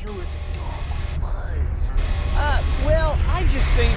killer 0.00 0.14
the 0.14 0.58
dog 0.58 1.22
was? 1.22 1.92
Uh, 2.34 2.62
well, 2.86 3.18
I 3.26 3.44
just 3.44 3.70
think. 3.72 3.94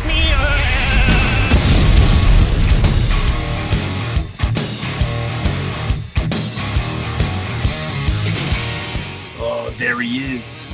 Oh, 9.39 9.73
there 9.77 9.99
he 10.01 10.35
is. 10.35 10.67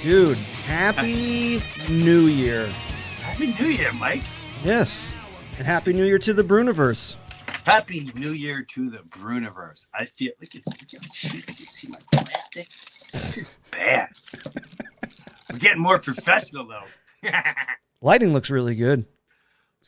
Dude, 0.00 0.38
happy 0.38 1.62
New 1.90 2.26
Year. 2.26 2.66
Happy 3.20 3.54
New 3.60 3.68
Year, 3.68 3.92
Mike. 3.92 4.24
Yes. 4.64 5.18
And 5.58 5.66
happy 5.66 5.92
New 5.92 6.04
Year 6.04 6.18
to 6.18 6.32
the 6.32 6.42
Breuniverse. 6.42 7.16
Happy 7.66 8.10
New 8.14 8.30
Year 8.30 8.62
to 8.62 8.88
the 8.88 8.98
Breuniverse. 8.98 9.86
I 9.94 10.06
feel 10.06 10.32
like 10.40 10.54
at 10.54 10.66
look 10.66 10.82
at. 10.82 11.34
You 11.34 11.42
can 11.42 11.54
see 11.54 11.88
my 11.88 11.98
plastic. 12.10 12.68
Is 13.72 13.78
bad. 13.78 14.08
We're 15.50 15.58
getting 15.58 15.82
more 15.82 15.98
professional 15.98 16.66
though. 16.66 17.30
Lighting 18.00 18.32
looks 18.32 18.50
really 18.50 18.74
good. 18.74 19.04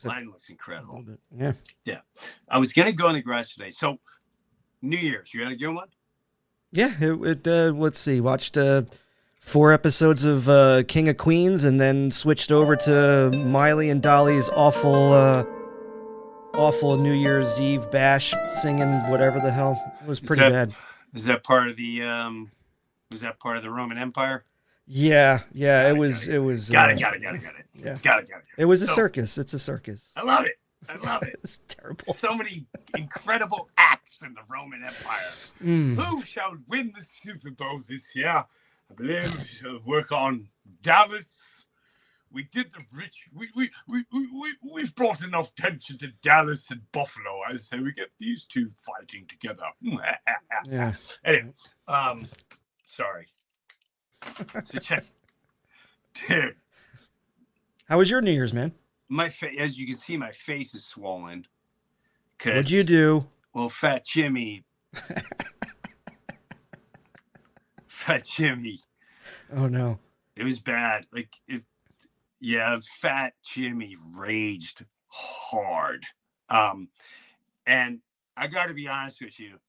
Lighting 0.03 0.29
looks 0.29 0.49
incredible. 0.49 1.03
Yeah. 1.35 1.53
Yeah. 1.85 1.99
I 2.49 2.57
was 2.59 2.73
gonna 2.73 2.91
go 2.91 3.07
in 3.09 3.15
the 3.15 3.21
garage 3.21 3.53
today. 3.53 3.69
So 3.69 3.97
New 4.81 4.97
Year's, 4.97 5.33
you 5.33 5.41
gonna 5.41 5.55
do 5.55 5.73
one? 5.73 5.87
Yeah, 6.71 6.93
it, 6.99 7.45
it 7.45 7.47
uh, 7.47 7.71
let's 7.75 7.99
see. 7.99 8.19
Watched 8.21 8.57
uh, 8.57 8.83
four 9.39 9.71
episodes 9.71 10.25
of 10.25 10.49
uh, 10.49 10.83
King 10.87 11.07
of 11.07 11.17
Queens 11.17 11.63
and 11.63 11.79
then 11.79 12.11
switched 12.11 12.51
over 12.51 12.75
to 12.75 13.31
Miley 13.33 13.89
and 13.89 14.01
Dolly's 14.01 14.49
awful 14.49 15.13
uh, 15.13 15.45
awful 16.53 16.97
New 16.97 17.13
Year's 17.13 17.59
Eve 17.59 17.89
bash 17.91 18.33
singing 18.51 18.89
whatever 19.09 19.39
the 19.39 19.51
hell. 19.51 19.81
It 20.01 20.07
was 20.07 20.19
pretty 20.19 20.41
that- 20.41 20.51
bad. 20.69 20.75
Is 21.13 21.23
that 21.25 21.45
part 21.45 21.69
of 21.69 21.77
the 21.77 22.03
um 22.03 22.51
was 23.11 23.21
that 23.21 23.39
part 23.39 23.57
of 23.57 23.63
the 23.63 23.69
Roman 23.69 23.97
Empire? 23.97 24.45
Yeah, 24.87 25.41
yeah, 25.51 25.83
Got 25.83 25.87
it 25.87 25.95
it, 25.95 25.97
was 25.99 26.27
got 26.27 26.35
it 26.35 26.39
was 26.39 26.69
Got 26.69 26.89
uh, 26.89 26.93
it, 26.93 26.99
got 26.99 27.15
it, 27.15 27.21
got 27.23 27.35
it, 27.35 27.41
got 27.43 27.53
it. 27.59 27.65
Yeah. 27.73 27.95
Got 28.03 28.23
it, 28.23 28.29
got 28.29 28.37
it. 28.39 28.45
It 28.57 28.65
was 28.65 28.81
a 28.83 28.87
So- 28.87 28.93
circus. 28.93 29.37
It's 29.37 29.53
a 29.53 29.59
circus. 29.59 30.13
I 30.15 30.21
love 30.23 30.45
it. 30.45 30.55
I 30.87 30.97
love 30.97 31.23
it. 31.23 31.39
It's 31.43 31.59
terrible. 31.67 32.13
So 32.13 32.35
many 32.35 32.67
incredible 32.95 33.69
acts 33.77 34.21
in 34.21 34.33
the 34.35 34.41
Roman 34.47 34.83
Empire. 34.83 35.31
Mm. 35.63 35.95
Who 35.95 36.21
shall 36.21 36.57
win 36.67 36.93
the 36.95 37.03
Super 37.03 37.49
Bowl 37.51 37.81
this 37.87 38.15
year? 38.15 38.45
I 38.91 38.93
believe 38.95 39.35
we 39.35 39.43
shall 39.45 39.79
work 39.83 40.11
on 40.11 40.49
Dallas. 40.83 41.39
We 42.31 42.43
did 42.43 42.71
the 42.71 42.83
rich. 42.93 43.27
We 43.33 43.49
we 43.55 43.71
we 43.87 44.03
we 44.11 44.27
we 44.31 44.53
we've 44.73 44.93
brought 44.93 45.23
enough 45.23 45.55
tension 45.55 45.97
to 45.99 46.09
Dallas 46.21 46.69
and 46.69 46.81
Buffalo. 46.91 47.39
I 47.47 47.55
say 47.57 47.79
we 47.79 47.93
get 47.93 48.13
these 48.19 48.45
two 48.45 48.71
fighting 48.77 49.25
together. 49.27 49.63
Yeah. 50.69 50.93
Anyway, 51.23 51.53
um, 51.87 52.27
sorry. 52.85 53.27
So 54.63 54.79
check, 54.79 55.05
dude. 56.27 56.55
How 57.87 57.99
was 57.99 58.09
your 58.09 58.21
New 58.21 58.31
Year's, 58.31 58.53
man? 58.53 58.71
My 59.07 59.29
face, 59.29 59.55
as 59.59 59.77
you 59.77 59.85
can 59.85 59.95
see, 59.95 60.17
my 60.17 60.31
face 60.31 60.73
is 60.73 60.83
swollen. 60.83 61.45
What'd 62.43 62.71
you 62.71 62.83
do? 62.83 63.27
Well, 63.53 63.69
Fat 63.69 64.05
Jimmy. 64.05 64.65
Fat 67.87 68.25
Jimmy. 68.25 68.79
Oh 69.55 69.67
no. 69.67 69.99
It 70.35 70.43
was 70.43 70.59
bad. 70.59 71.05
Like, 71.13 71.29
if 71.47 71.61
yeah, 72.39 72.77
Fat 72.99 73.33
Jimmy 73.43 73.95
raged 74.13 74.85
hard. 75.07 76.03
Um, 76.49 76.89
and 77.65 77.99
I 78.35 78.47
got 78.47 78.67
to 78.67 78.73
be 78.73 78.87
honest 78.87 79.21
with 79.21 79.39
you. 79.39 79.59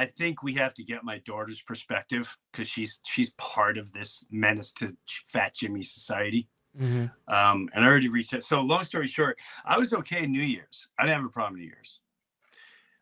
I 0.00 0.06
think 0.06 0.42
we 0.42 0.54
have 0.54 0.72
to 0.74 0.82
get 0.82 1.04
my 1.04 1.18
daughter's 1.18 1.60
perspective 1.60 2.34
because 2.50 2.66
she's 2.66 3.00
she's 3.04 3.28
part 3.36 3.76
of 3.76 3.92
this 3.92 4.24
menace 4.30 4.72
to 4.72 4.96
Fat 5.26 5.54
Jimmy 5.54 5.82
society. 5.82 6.48
Mhm. 6.78 7.10
Um, 7.28 7.68
and 7.74 7.84
I 7.84 7.86
already 7.86 8.08
reached 8.08 8.32
out. 8.32 8.42
So 8.42 8.62
long 8.62 8.82
story 8.84 9.06
short, 9.06 9.38
I 9.62 9.76
was 9.76 9.92
okay 9.92 10.24
New 10.26 10.40
Year's. 10.40 10.88
I 10.98 11.02
didn't 11.02 11.16
have 11.16 11.26
a 11.26 11.28
problem 11.28 11.60
New 11.60 11.66
Year's. 11.66 12.00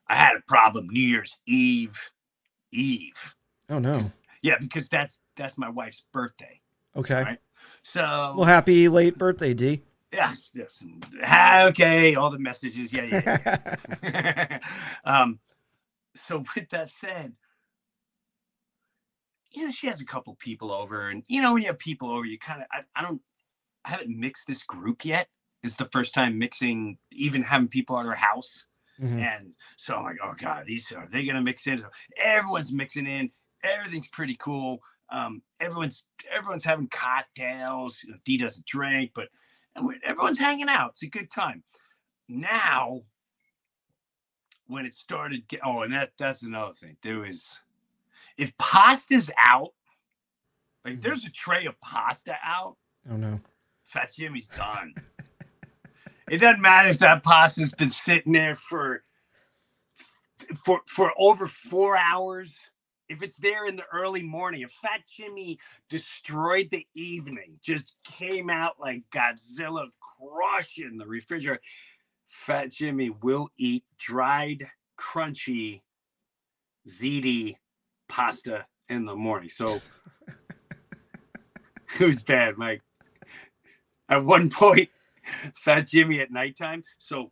I 0.08 0.16
had 0.16 0.32
a 0.38 0.42
problem 0.48 0.88
New 0.88 0.98
Year's 1.00 1.40
Eve. 1.46 1.96
Eve. 2.72 3.36
Oh 3.70 3.78
no. 3.78 4.00
Yeah, 4.42 4.56
because 4.60 4.88
that's 4.88 5.20
that's 5.36 5.56
my 5.56 5.68
wife's 5.68 6.02
birthday. 6.12 6.60
Okay. 6.96 7.22
Right. 7.22 7.38
So 7.84 8.34
Well, 8.36 8.44
happy 8.44 8.88
late 8.88 9.16
birthday, 9.18 9.54
D. 9.54 9.82
yes, 10.12 10.50
yes. 10.52 10.82
Okay, 11.70 12.16
all 12.16 12.30
the 12.30 12.40
messages. 12.40 12.92
Yeah, 12.92 13.04
yeah. 13.04 13.78
yeah. 14.02 14.58
um, 15.04 15.38
so 16.18 16.44
with 16.54 16.68
that 16.70 16.88
said, 16.88 17.34
you 19.52 19.64
know, 19.64 19.70
she 19.72 19.86
has 19.86 20.00
a 20.00 20.04
couple 20.06 20.34
people 20.36 20.70
over, 20.72 21.08
and 21.08 21.22
you 21.28 21.40
know, 21.40 21.54
when 21.54 21.62
you 21.62 21.68
have 21.68 21.78
people 21.78 22.10
over, 22.10 22.26
you 22.26 22.38
kind 22.38 22.60
of 22.62 22.66
I, 22.72 22.82
I 22.94 23.02
don't 23.02 23.20
I 23.84 23.90
haven't 23.90 24.18
mixed 24.18 24.46
this 24.46 24.62
group 24.62 25.04
yet. 25.04 25.28
It's 25.62 25.76
the 25.76 25.88
first 25.92 26.14
time 26.14 26.38
mixing, 26.38 26.98
even 27.12 27.42
having 27.42 27.68
people 27.68 27.98
at 27.98 28.06
her 28.06 28.14
house. 28.14 28.66
Mhm. 29.00 29.20
And 29.20 29.54
so 29.76 29.96
I'm 29.96 30.04
like, 30.04 30.18
oh 30.22 30.34
god, 30.36 30.64
these 30.66 30.92
are 30.92 31.08
they 31.10 31.24
gonna 31.24 31.42
mix 31.42 31.66
in? 31.66 31.78
So 31.78 31.88
everyone's 32.16 32.72
mixing 32.72 33.06
in. 33.06 33.30
Everything's 33.62 34.08
pretty 34.08 34.36
cool. 34.36 34.80
Um, 35.10 35.42
everyone's 35.60 36.06
everyone's 36.30 36.64
having 36.64 36.88
cocktails. 36.88 38.02
You 38.04 38.12
know, 38.12 38.18
D 38.24 38.36
doesn't 38.36 38.66
drink, 38.66 39.12
but 39.14 39.28
and 39.74 39.88
everyone's 40.04 40.38
hanging 40.38 40.68
out. 40.68 40.90
It's 40.90 41.02
a 41.02 41.06
good 41.06 41.30
time. 41.30 41.62
Now, 42.28 43.02
when 44.68 44.86
it 44.86 44.94
started, 44.94 45.48
get, 45.48 45.60
oh, 45.64 45.82
and 45.82 45.92
that 45.92 46.12
that's 46.18 46.42
another 46.42 46.72
thing. 46.74 46.96
There 47.02 47.18
was, 47.18 47.58
if 48.36 48.56
pasta's 48.58 49.30
out, 49.36 49.72
like 50.84 50.96
Mhm. 50.98 51.02
there's 51.02 51.24
a 51.24 51.30
tray 51.30 51.66
of 51.66 51.80
pasta 51.80 52.36
out, 52.44 52.76
Oh 53.10 53.16
no. 53.16 53.40
Fat 53.84 54.12
Jimmy's 54.14 54.48
done. 54.48 54.94
it 56.30 56.38
doesn't 56.38 56.60
matter 56.60 56.88
if 56.88 56.98
that 56.98 57.24
pasta's 57.24 57.74
been 57.74 57.88
sitting 57.90 58.32
there 58.32 58.54
for 58.54 59.02
for 60.64 60.82
for 60.86 61.12
over 61.18 61.48
four 61.48 61.96
hours. 61.96 62.54
If 63.08 63.22
it's 63.22 63.36
there 63.38 63.64
in 63.66 63.76
the 63.76 63.86
early 63.90 64.22
morning, 64.22 64.60
if 64.60 64.70
Fat 64.70 65.00
Jimmy 65.10 65.58
destroyed 65.88 66.68
the 66.70 66.86
evening, 66.94 67.58
just 67.62 67.96
came 68.04 68.50
out 68.50 68.78
like 68.78 69.02
Godzilla 69.10 69.88
crushing 69.98 70.98
the 70.98 71.06
refrigerator, 71.06 71.62
Fat 72.28 72.70
Jimmy 72.70 73.10
will 73.10 73.48
eat 73.58 73.84
dried, 73.98 74.68
crunchy 74.98 75.82
ziti 76.88 77.56
pasta 78.08 78.66
in 78.88 79.04
the 79.04 79.14
morning. 79.16 79.48
So 79.48 79.82
it 82.00 82.04
was 82.06 82.22
bad, 82.22 82.56
Mike. 82.58 82.82
At 84.08 84.24
one 84.24 84.50
point, 84.50 84.88
Fat 85.56 85.86
Jimmy 85.88 86.20
at 86.20 86.30
nighttime. 86.30 86.84
So 86.98 87.30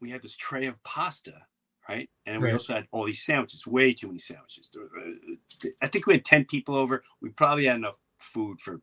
we 0.00 0.10
had 0.10 0.22
this 0.22 0.36
tray 0.36 0.66
of 0.66 0.82
pasta, 0.82 1.34
right? 1.88 2.08
And 2.26 2.42
we 2.42 2.48
Right. 2.48 2.54
also 2.54 2.74
had 2.74 2.86
all 2.90 3.06
these 3.06 3.22
sandwiches, 3.22 3.66
way 3.66 3.92
too 3.92 4.06
many 4.06 4.18
sandwiches. 4.18 4.70
I 5.82 5.86
think 5.88 6.06
we 6.06 6.14
had 6.14 6.24
10 6.24 6.46
people 6.46 6.74
over. 6.74 7.02
We 7.20 7.30
probably 7.30 7.66
had 7.66 7.76
enough 7.76 7.96
food 8.18 8.60
for 8.60 8.80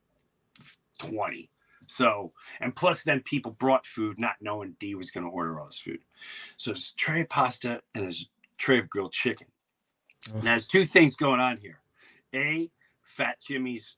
20. 1.00 1.50
So, 1.88 2.34
and 2.60 2.76
plus, 2.76 3.04
then 3.04 3.22
people 3.22 3.52
brought 3.52 3.86
food 3.86 4.20
not 4.20 4.36
knowing 4.42 4.76
D 4.80 4.96
was 4.96 5.12
going 5.12 5.26
to 5.26 5.30
order 5.32 5.60
all 5.60 5.68
this 5.68 5.80
food. 5.80 6.00
So, 6.58 6.72
there's 6.72 6.94
a 6.94 7.00
tray 7.00 7.22
of 7.22 7.30
pasta 7.30 7.82
and 7.96 8.04
there's 8.04 8.22
a 8.24 8.58
tray 8.58 8.80
of 8.80 8.90
grilled 8.90 9.14
chicken. 9.14 9.48
Ugh. 10.28 10.44
Now, 10.44 10.52
there's 10.52 10.68
two 10.68 10.86
things 10.86 11.16
going 11.16 11.40
on 11.40 11.58
here. 11.58 11.80
A, 12.36 12.70
Fat 13.02 13.40
Jimmy's 13.42 13.98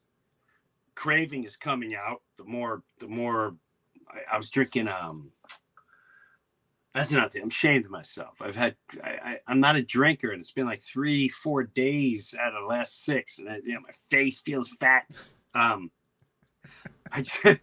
craving 0.96 1.44
is 1.44 1.58
coming 1.58 1.96
out. 1.96 2.22
The 2.38 2.44
more, 2.44 2.84
the 3.00 3.08
more 3.08 3.56
I, 4.10 4.36
I 4.36 4.38
was 4.38 4.50
drinking, 4.50 4.88
um, 4.88 5.32
that's 6.94 7.12
not 7.12 7.32
the, 7.32 7.42
I'm 7.42 7.50
ashamed 7.50 7.86
of 7.86 7.92
myself. 7.92 8.42
I've 8.42 8.56
had, 8.56 8.76
I, 9.04 9.10
I, 9.10 9.40
I'm 9.48 9.60
not 9.60 9.76
a 9.76 9.82
drinker 9.82 10.32
and 10.32 10.40
it's 10.40 10.52
been 10.52 10.66
like 10.66 10.82
three, 10.82 11.30
four 11.30 11.64
days 11.64 12.36
out 12.40 12.54
of 12.54 12.62
the 12.62 12.68
last 12.68 13.04
six. 13.06 13.40
And 13.40 13.50
I, 13.50 13.58
you 13.64 13.74
know, 13.74 13.82
my 13.82 13.94
face 14.10 14.40
feels 14.40 14.70
fat. 14.70 15.06
Um, 15.54 15.92
I 17.12 17.22
just, 17.22 17.60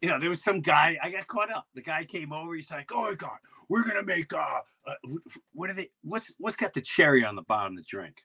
you 0.00 0.08
know, 0.08 0.18
there 0.20 0.28
was 0.28 0.42
some 0.42 0.60
guy, 0.60 0.98
I 1.02 1.10
got 1.10 1.26
caught 1.26 1.50
up. 1.52 1.66
The 1.74 1.82
guy 1.82 2.04
came 2.04 2.32
over, 2.32 2.54
he's 2.54 2.70
like, 2.70 2.90
oh 2.92 3.10
my 3.10 3.14
God, 3.14 3.38
we're 3.68 3.84
going 3.84 3.96
to 3.96 4.04
make, 4.04 4.32
uh, 4.32 4.60
uh, 4.86 4.94
what 5.52 5.70
are 5.70 5.74
they, 5.74 5.90
what's, 6.02 6.32
what's 6.38 6.56
got 6.56 6.74
the 6.74 6.80
cherry 6.80 7.24
on 7.24 7.36
the 7.36 7.42
bottom 7.42 7.72
of 7.72 7.78
the 7.78 7.86
drink? 7.88 8.22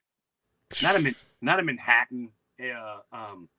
Not 0.81 0.95
a, 0.95 0.99
Man- 0.99 1.15
not 1.41 1.59
a 1.59 1.63
Manhattan. 1.63 2.29
Uh, 2.59 2.99
um, 3.11 3.49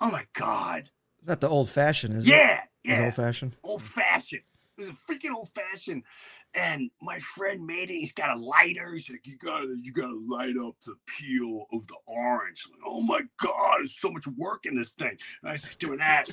oh 0.00 0.10
my 0.10 0.26
God. 0.34 0.90
Not 1.26 1.40
the 1.40 1.48
old 1.48 1.70
fashioned, 1.70 2.16
is 2.16 2.26
it? 2.26 2.30
Yeah. 2.30 2.60
Yeah 2.84 3.04
old 3.04 3.14
fashioned. 3.14 3.56
old 3.62 3.82
fashioned. 3.82 4.42
It 4.76 4.80
was 4.80 4.88
a 4.88 4.92
freaking 4.92 5.34
old 5.34 5.48
fashioned. 5.54 6.02
And 6.56 6.90
my 7.02 7.18
friend 7.18 7.66
made 7.66 7.90
it. 7.90 7.94
He's 7.98 8.12
got 8.12 8.38
a 8.38 8.40
lighter. 8.40 8.92
He's 8.92 9.10
like, 9.10 9.26
you 9.26 9.36
gotta, 9.38 9.76
you 9.82 9.92
gotta 9.92 10.16
light 10.28 10.54
up 10.56 10.76
the 10.86 10.94
peel 11.06 11.66
of 11.72 11.84
the 11.88 11.96
orange. 12.06 12.64
Like, 12.70 12.80
oh 12.86 13.00
my 13.00 13.22
god, 13.38 13.78
there's 13.78 13.98
so 13.98 14.10
much 14.10 14.26
work 14.36 14.64
in 14.64 14.76
this 14.76 14.92
thing. 14.92 15.18
And 15.42 15.48
I 15.48 15.52
was 15.52 15.64
like, 15.64 15.78
doing 15.78 15.98
that. 15.98 16.28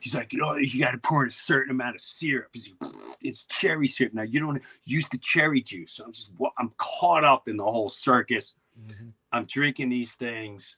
He's 0.00 0.12
like, 0.14 0.32
you 0.32 0.40
know, 0.40 0.56
you 0.56 0.80
gotta 0.80 0.98
pour 0.98 1.22
in 1.22 1.28
a 1.28 1.32
certain 1.32 1.70
amount 1.70 1.94
of 1.94 2.00
syrup. 2.00 2.48
He's 2.52 2.72
like, 2.80 2.92
It's 3.20 3.44
cherry 3.44 3.86
syrup. 3.86 4.12
Now 4.12 4.22
you 4.22 4.40
don't 4.40 4.60
use 4.84 5.08
the 5.08 5.18
cherry 5.18 5.62
juice. 5.62 5.92
So 5.92 6.04
I'm 6.04 6.12
just, 6.12 6.30
I'm 6.58 6.72
caught 6.76 7.22
up 7.24 7.46
in 7.46 7.56
the 7.56 7.64
whole 7.64 7.88
circus. 7.90 8.54
Mhm. 8.80 9.12
I'm 9.32 9.44
drinking 9.44 9.90
these 9.90 10.14
things, 10.14 10.76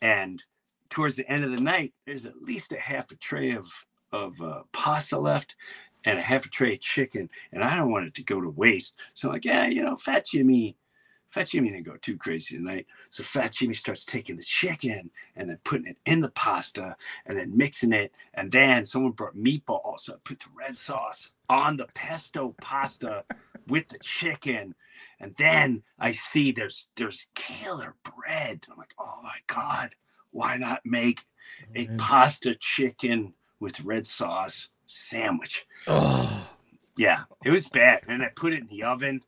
And 0.00 0.42
towards 0.90 1.14
the 1.14 1.28
end 1.30 1.44
of 1.44 1.52
the 1.52 1.60
night, 1.60 1.94
there's 2.04 2.26
at 2.26 2.42
least 2.42 2.72
a 2.72 2.78
half 2.80 3.10
a 3.12 3.16
tray 3.16 3.52
of 3.52 3.66
of 4.10 4.40
uh, 4.42 4.62
pasta 4.72 5.18
left 5.18 5.56
and 6.04 6.18
a 6.18 6.22
half 6.22 6.46
a 6.46 6.48
tray 6.48 6.74
of 6.74 6.80
chicken, 6.80 7.28
and 7.52 7.62
I 7.62 7.76
don't 7.76 7.90
want 7.90 8.06
it 8.06 8.14
to 8.14 8.24
go 8.24 8.40
to 8.40 8.50
waste. 8.50 8.94
So 9.14 9.28
I'm 9.28 9.34
like, 9.34 9.44
yeah, 9.44 9.66
you 9.66 9.82
know, 9.82 9.96
Fat 9.96 10.26
Jimmy, 10.26 10.76
Fat 11.32 11.48
Jimmy 11.48 11.70
didn't 11.70 11.86
go 11.86 11.96
too 11.96 12.18
crazy 12.18 12.56
tonight. 12.56 12.86
So 13.08 13.22
Fat 13.22 13.52
Jimmy 13.52 13.72
starts 13.72 14.04
taking 14.04 14.36
the 14.36 14.42
chicken 14.42 15.10
and 15.34 15.48
then 15.48 15.58
putting 15.64 15.86
it 15.86 15.96
in 16.04 16.20
the 16.20 16.28
pasta 16.30 16.94
and 17.24 17.38
then 17.38 17.56
mixing 17.56 17.92
it. 17.92 18.12
And 18.34 18.52
then 18.52 18.84
someone 18.84 19.12
brought 19.12 19.34
meatballs. 19.34 20.00
So 20.00 20.12
I 20.12 20.16
put 20.24 20.40
the 20.40 20.50
red 20.54 20.76
sauce 20.76 21.30
on 21.48 21.78
the 21.78 21.86
pesto 21.94 22.54
pasta 22.60 23.24
with 23.66 23.88
the 23.88 23.98
chicken. 24.00 24.74
And 25.20 25.34
then 25.38 25.82
I 25.98 26.12
see 26.12 26.52
there's 26.52 26.88
there's 26.96 27.26
killer 27.34 27.94
bread. 28.02 28.66
I'm 28.70 28.76
like, 28.76 28.94
oh 28.98 29.20
my 29.22 29.38
God, 29.46 29.94
why 30.32 30.58
not 30.58 30.84
make 30.84 31.24
a 31.74 31.86
mm-hmm. 31.86 31.96
pasta 31.96 32.54
chicken 32.56 33.32
with 33.58 33.84
red 33.84 34.06
sauce 34.06 34.68
sandwich? 34.92 35.66
Oh, 35.86 36.48
Yeah, 36.96 37.24
it 37.44 37.50
was 37.50 37.68
bad. 37.68 38.02
And 38.08 38.22
I 38.22 38.28
put 38.34 38.52
it 38.52 38.60
in 38.60 38.66
the 38.66 38.84
oven. 38.84 39.22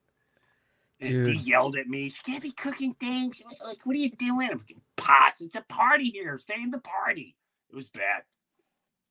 And 1.01 1.27
he 1.27 1.35
yelled 1.35 1.77
at 1.77 1.87
me. 1.87 2.09
She 2.09 2.23
can't 2.23 2.43
be 2.43 2.53
cooking 2.53 2.95
things. 2.95 3.43
Like, 3.65 3.85
what 3.85 3.97
are 3.97 3.99
you 3.99 4.11
doing? 4.11 4.51
I'm 4.51 4.65
Pots. 4.97 5.41
It's 5.41 5.57
a 5.57 5.65
party 5.69 6.09
here. 6.09 6.39
Stay 6.39 6.63
in 6.63 6.71
the 6.71 6.79
party. 6.79 7.37
It 7.71 7.75
was 7.75 7.89
bad. 7.89 8.23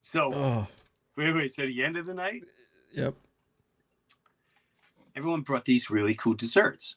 So 0.01 0.33
oh, 0.33 0.67
wait, 1.17 1.33
wait. 1.33 1.53
So 1.53 1.65
the 1.65 1.83
end 1.83 1.97
of 1.97 2.05
the 2.05 2.13
night, 2.13 2.44
yep. 2.94 3.15
everyone 5.15 5.41
brought 5.41 5.65
these 5.65 5.89
really 5.89 6.15
cool 6.15 6.33
desserts. 6.33 6.95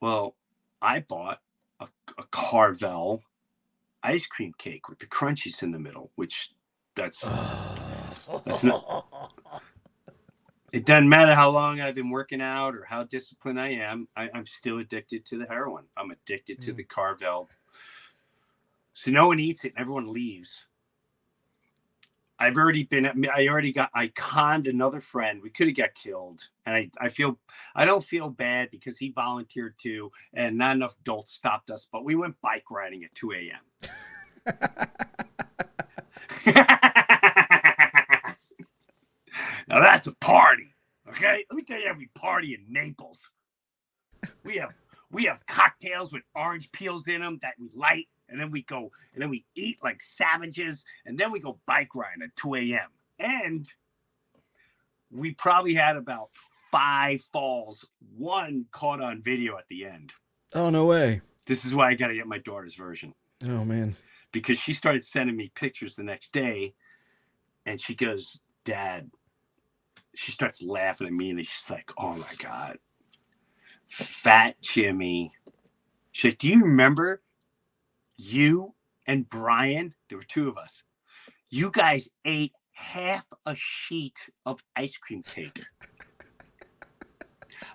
Well, 0.00 0.36
I 0.80 1.00
bought 1.00 1.40
a, 1.80 1.88
a 2.18 2.24
Carvel 2.30 3.22
ice 4.02 4.26
cream 4.26 4.52
cake 4.58 4.88
with 4.88 4.98
the 4.98 5.06
crunchies 5.06 5.62
in 5.62 5.72
the 5.72 5.78
middle, 5.78 6.10
which 6.14 6.52
that's 6.94 7.24
That's 8.44 8.64
it 10.72 10.84
doesn't 10.86 11.08
matter 11.08 11.36
how 11.36 11.50
long 11.50 11.80
I've 11.80 11.94
been 11.94 12.10
working 12.10 12.40
out 12.40 12.74
or 12.74 12.84
how 12.84 13.04
disciplined 13.04 13.60
I 13.60 13.68
am, 13.74 14.08
I, 14.16 14.28
I'm 14.34 14.44
still 14.44 14.78
addicted 14.80 15.24
to 15.26 15.38
the 15.38 15.46
heroin. 15.46 15.84
I'm 15.96 16.10
addicted 16.10 16.60
to 16.62 16.72
Mm. 16.72 16.76
the 16.78 16.82
Carvel. 16.82 17.48
So 18.92 19.12
no 19.12 19.28
one 19.28 19.38
eats 19.38 19.64
it 19.64 19.72
and 19.76 19.80
everyone 19.80 20.12
leaves. 20.12 20.64
I've 22.40 22.56
already 22.56 22.82
been 22.82 23.06
I 23.32 23.46
already 23.46 23.72
got 23.72 23.90
I 23.94 24.08
conned 24.16 24.66
another 24.66 25.00
friend. 25.00 25.40
We 25.40 25.50
could 25.50 25.68
have 25.68 25.76
got 25.76 25.94
killed. 25.94 26.48
And 26.66 26.74
I, 26.74 26.90
I 27.00 27.08
feel 27.08 27.38
I 27.76 27.84
don't 27.84 28.04
feel 28.04 28.28
bad 28.28 28.72
because 28.72 28.98
he 28.98 29.10
volunteered 29.10 29.78
too 29.78 30.10
and 30.32 30.58
not 30.58 30.74
enough 30.74 30.96
adults 31.02 31.32
stopped 31.32 31.70
us, 31.70 31.86
but 31.92 32.04
we 32.04 32.16
went 32.16 32.40
bike 32.40 32.68
riding 32.68 33.04
at 33.04 33.14
2 33.14 33.32
a.m. 33.32 33.60
now 39.74 39.80
that's 39.80 40.06
a 40.06 40.14
party. 40.16 40.74
Okay, 41.08 41.44
let 41.50 41.56
me 41.56 41.62
tell 41.62 41.78
you 41.80 41.88
how 41.88 41.94
we 41.98 42.08
party 42.14 42.54
in 42.54 42.64
Naples. 42.72 43.20
We 44.44 44.56
have 44.56 44.70
we 45.10 45.24
have 45.24 45.44
cocktails 45.46 46.12
with 46.12 46.22
orange 46.34 46.72
peels 46.72 47.06
in 47.08 47.20
them 47.20 47.38
that 47.42 47.54
we 47.58 47.68
light, 47.74 48.08
and 48.28 48.40
then 48.40 48.50
we 48.50 48.62
go 48.62 48.90
and 49.12 49.22
then 49.22 49.30
we 49.30 49.44
eat 49.54 49.78
like 49.82 50.00
savages, 50.00 50.82
and 51.04 51.18
then 51.18 51.30
we 51.30 51.40
go 51.40 51.58
bike 51.66 51.94
riding 51.94 52.22
at 52.22 52.34
2 52.36 52.54
a.m. 52.54 52.88
And 53.18 53.68
we 55.10 55.32
probably 55.34 55.74
had 55.74 55.96
about 55.96 56.30
five 56.72 57.22
falls, 57.32 57.84
one 58.16 58.66
caught 58.72 59.00
on 59.00 59.22
video 59.22 59.56
at 59.58 59.68
the 59.68 59.84
end. 59.84 60.12
oh 60.54 60.70
no 60.70 60.86
way. 60.86 61.20
This 61.46 61.64
is 61.66 61.74
why 61.74 61.90
I 61.90 61.94
got 61.94 62.08
to 62.08 62.14
get 62.14 62.26
my 62.26 62.38
daughter's 62.38 62.74
version 62.74 63.12
Oh 63.44 63.64
man. 63.66 63.94
because 64.32 64.58
she 64.58 64.72
started 64.72 65.04
sending 65.04 65.36
me 65.36 65.52
pictures 65.54 65.94
the 65.94 66.02
next 66.02 66.32
day 66.32 66.74
and 67.66 67.78
she 67.78 67.94
goes, 67.94 68.40
Dad, 68.64 69.10
she 70.14 70.32
starts 70.32 70.62
laughing 70.62 71.06
at 71.06 71.12
me 71.12 71.30
and 71.30 71.38
she's 71.46 71.70
like, 71.70 71.90
Oh 71.98 72.16
my 72.16 72.34
God, 72.38 72.78
fat 73.88 74.56
Jimmy. 74.62 75.32
She's 76.12 76.32
like, 76.32 76.38
Do 76.38 76.48
you 76.48 76.62
remember 76.62 77.22
you 78.16 78.74
and 79.06 79.28
Brian? 79.28 79.94
There 80.08 80.18
were 80.18 80.24
two 80.24 80.48
of 80.48 80.56
us. 80.56 80.82
You 81.50 81.70
guys 81.70 82.08
ate 82.24 82.52
half 82.72 83.24
a 83.46 83.54
sheet 83.54 84.18
of 84.44 84.62
ice 84.76 84.96
cream 84.96 85.22
cake. 85.22 85.62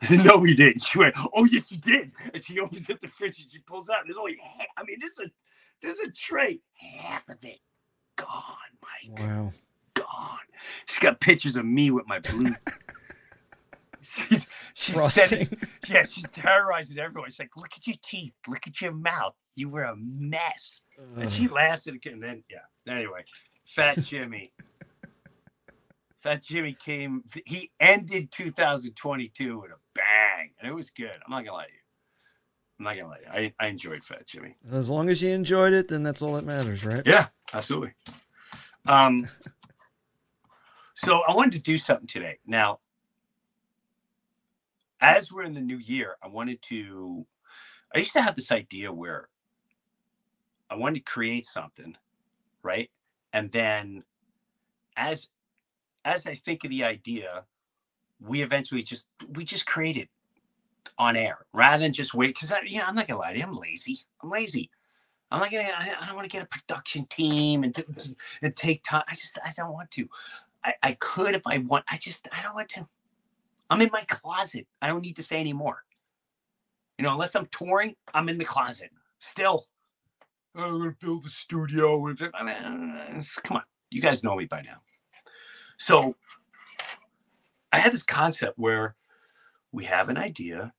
I 0.01 0.05
said, 0.05 0.23
no, 0.23 0.37
we 0.37 0.53
didn't. 0.53 0.83
She 0.83 0.99
went, 0.99 1.15
oh, 1.33 1.45
yes, 1.45 1.71
you 1.71 1.77
did. 1.77 2.11
And 2.33 2.43
she 2.43 2.59
opens 2.59 2.89
up 2.89 2.99
the 2.99 3.07
fridge 3.07 3.39
and 3.39 3.49
she 3.51 3.59
pulls 3.59 3.89
out. 3.89 3.99
There's 4.05 4.17
only, 4.17 4.37
I 4.77 4.83
mean, 4.83 4.97
this 4.99 5.11
is 5.11 5.19
a, 5.19 5.29
this 5.81 5.99
is 5.99 6.07
a 6.07 6.11
tray. 6.11 6.59
Half 6.73 7.29
of 7.29 7.43
it 7.43 7.59
gone, 8.17 8.29
Mike. 8.81 9.19
Wow. 9.19 9.53
Gone. 10.11 10.37
She's 10.85 10.99
got 10.99 11.19
pictures 11.19 11.55
of 11.55 11.65
me 11.65 11.91
with 11.91 12.07
my 12.07 12.19
blue. 12.19 12.55
she's 14.01 14.47
she's 14.73 14.95
Frosting. 14.95 15.25
sending, 15.27 15.59
yeah, 15.87 16.03
she's 16.03 16.29
terrorizing 16.31 16.97
everyone. 16.97 17.29
She's 17.29 17.39
like, 17.39 17.55
look 17.55 17.71
at 17.75 17.85
your 17.87 17.95
teeth, 18.03 18.33
look 18.47 18.67
at 18.67 18.81
your 18.81 18.91
mouth. 18.91 19.35
You 19.55 19.69
were 19.69 19.83
a 19.83 19.95
mess. 19.95 20.81
And 21.17 21.31
she 21.31 21.47
laughs 21.47 21.87
at 21.87 21.95
it 21.95 22.05
and 22.05 22.21
then 22.21 22.43
yeah. 22.49 22.93
Anyway, 22.93 23.23
Fat 23.65 23.99
Jimmy. 23.99 24.51
Fat 26.21 26.43
Jimmy 26.43 26.73
came. 26.73 27.23
He 27.45 27.71
ended 27.79 28.31
2022 28.31 29.59
with 29.59 29.71
a 29.71 29.75
bang, 29.95 30.51
and 30.59 30.69
it 30.69 30.73
was 30.73 30.89
good. 30.89 31.11
I'm 31.25 31.31
not 31.31 31.45
gonna 31.45 31.53
lie 31.53 31.65
to 31.65 31.71
you. 31.71 31.79
I'm 32.79 32.85
not 32.85 32.95
gonna 32.97 33.07
lie 33.07 33.17
to 33.19 33.43
you. 33.43 33.53
I, 33.59 33.65
I 33.65 33.67
enjoyed 33.67 34.03
Fat 34.03 34.27
Jimmy. 34.27 34.55
As 34.71 34.89
long 34.89 35.09
as 35.09 35.21
you 35.21 35.29
enjoyed 35.29 35.73
it, 35.73 35.87
then 35.87 36.03
that's 36.03 36.21
all 36.21 36.33
that 36.33 36.45
matters, 36.45 36.83
right? 36.83 37.03
Yeah, 37.05 37.27
absolutely. 37.53 37.93
Um, 38.85 39.27
so 41.03 41.21
I 41.27 41.33
wanted 41.33 41.53
to 41.53 41.61
do 41.61 41.77
something 41.77 42.07
today. 42.07 42.39
Now, 42.45 42.79
as 44.99 45.31
we're 45.31 45.43
in 45.43 45.53
the 45.53 45.61
new 45.61 45.77
year, 45.77 46.17
I 46.21 46.27
wanted 46.27 46.61
to. 46.63 47.25
I 47.95 47.99
used 47.99 48.13
to 48.13 48.21
have 48.21 48.35
this 48.35 48.51
idea 48.51 48.91
where 48.91 49.29
I 50.69 50.75
wanted 50.75 51.05
to 51.05 51.11
create 51.11 51.45
something, 51.45 51.95
right? 52.63 52.89
And 53.31 53.49
then, 53.51 54.03
as 54.97 55.27
as 56.03 56.27
I 56.27 56.35
think 56.35 56.65
of 56.65 56.69
the 56.69 56.83
idea, 56.83 57.45
we 58.19 58.41
eventually 58.41 58.83
just 58.83 59.07
we 59.29 59.45
just 59.45 59.65
create 59.65 59.95
it 59.95 60.09
on 60.97 61.15
air 61.15 61.45
rather 61.53 61.81
than 61.81 61.93
just 61.93 62.13
wait. 62.13 62.35
Because 62.35 62.51
I 62.51 62.59
yeah, 62.67 62.85
I'm 62.85 62.95
not 62.95 63.07
gonna 63.07 63.21
lie 63.21 63.31
to 63.31 63.39
you, 63.39 63.45
I'm 63.45 63.55
lazy. 63.55 64.01
I'm 64.21 64.29
lazy. 64.29 64.69
I'm 65.31 65.39
not 65.39 65.51
gonna. 65.51 65.63
I, 65.63 65.93
I 66.01 66.05
don't 66.07 66.15
want 66.15 66.29
to 66.29 66.35
get 66.35 66.43
a 66.43 66.47
production 66.47 67.05
team 67.05 67.63
and, 67.63 67.85
and 68.41 68.55
take 68.55 68.83
time. 68.83 69.03
I 69.07 69.13
just 69.13 69.37
I 69.45 69.51
don't 69.55 69.71
want 69.71 69.91
to. 69.91 70.09
I, 70.63 70.73
I 70.83 70.91
could 70.99 71.35
if 71.35 71.41
I 71.45 71.59
want. 71.59 71.85
I 71.89 71.97
just 71.97 72.27
I 72.31 72.41
don't 72.41 72.55
want 72.55 72.69
to. 72.69 72.87
I'm 73.69 73.81
in 73.81 73.89
my 73.91 74.03
closet. 74.07 74.67
I 74.81 74.87
don't 74.87 75.01
need 75.01 75.15
to 75.17 75.23
say 75.23 75.39
anymore. 75.39 75.83
You 76.97 77.03
know, 77.03 77.13
unless 77.13 77.35
I'm 77.35 77.47
touring, 77.47 77.95
I'm 78.13 78.29
in 78.29 78.37
the 78.37 78.45
closet 78.45 78.89
still. 79.19 79.65
"Oh, 80.55 80.73
I'm 80.75 80.79
gonna 80.79 80.95
build 80.99 81.25
a 81.25 81.29
studio. 81.29 82.13
Come 82.15 83.57
on, 83.57 83.63
you 83.89 84.01
guys 84.01 84.23
know 84.23 84.35
me 84.35 84.45
by 84.45 84.61
now. 84.61 84.81
So 85.77 86.15
I 87.71 87.79
had 87.79 87.93
this 87.93 88.03
concept 88.03 88.57
where 88.57 88.95
we 89.71 89.85
have 89.85 90.09
an 90.09 90.17
idea, 90.17 90.73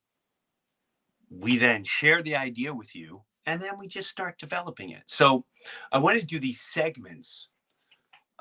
we 1.31 1.57
then 1.57 1.85
share 1.85 2.23
the 2.23 2.37
idea 2.37 2.75
with 2.75 2.95
you, 2.95 3.23
and 3.47 3.63
then 3.63 3.79
we 3.79 3.87
just 3.87 4.11
start 4.11 4.39
developing 4.39 4.91
it. 4.91 5.05
So 5.07 5.45
I 5.93 5.99
wanted 5.99 6.21
to 6.21 6.27
do 6.27 6.39
these 6.41 6.61
segments, 6.61 7.49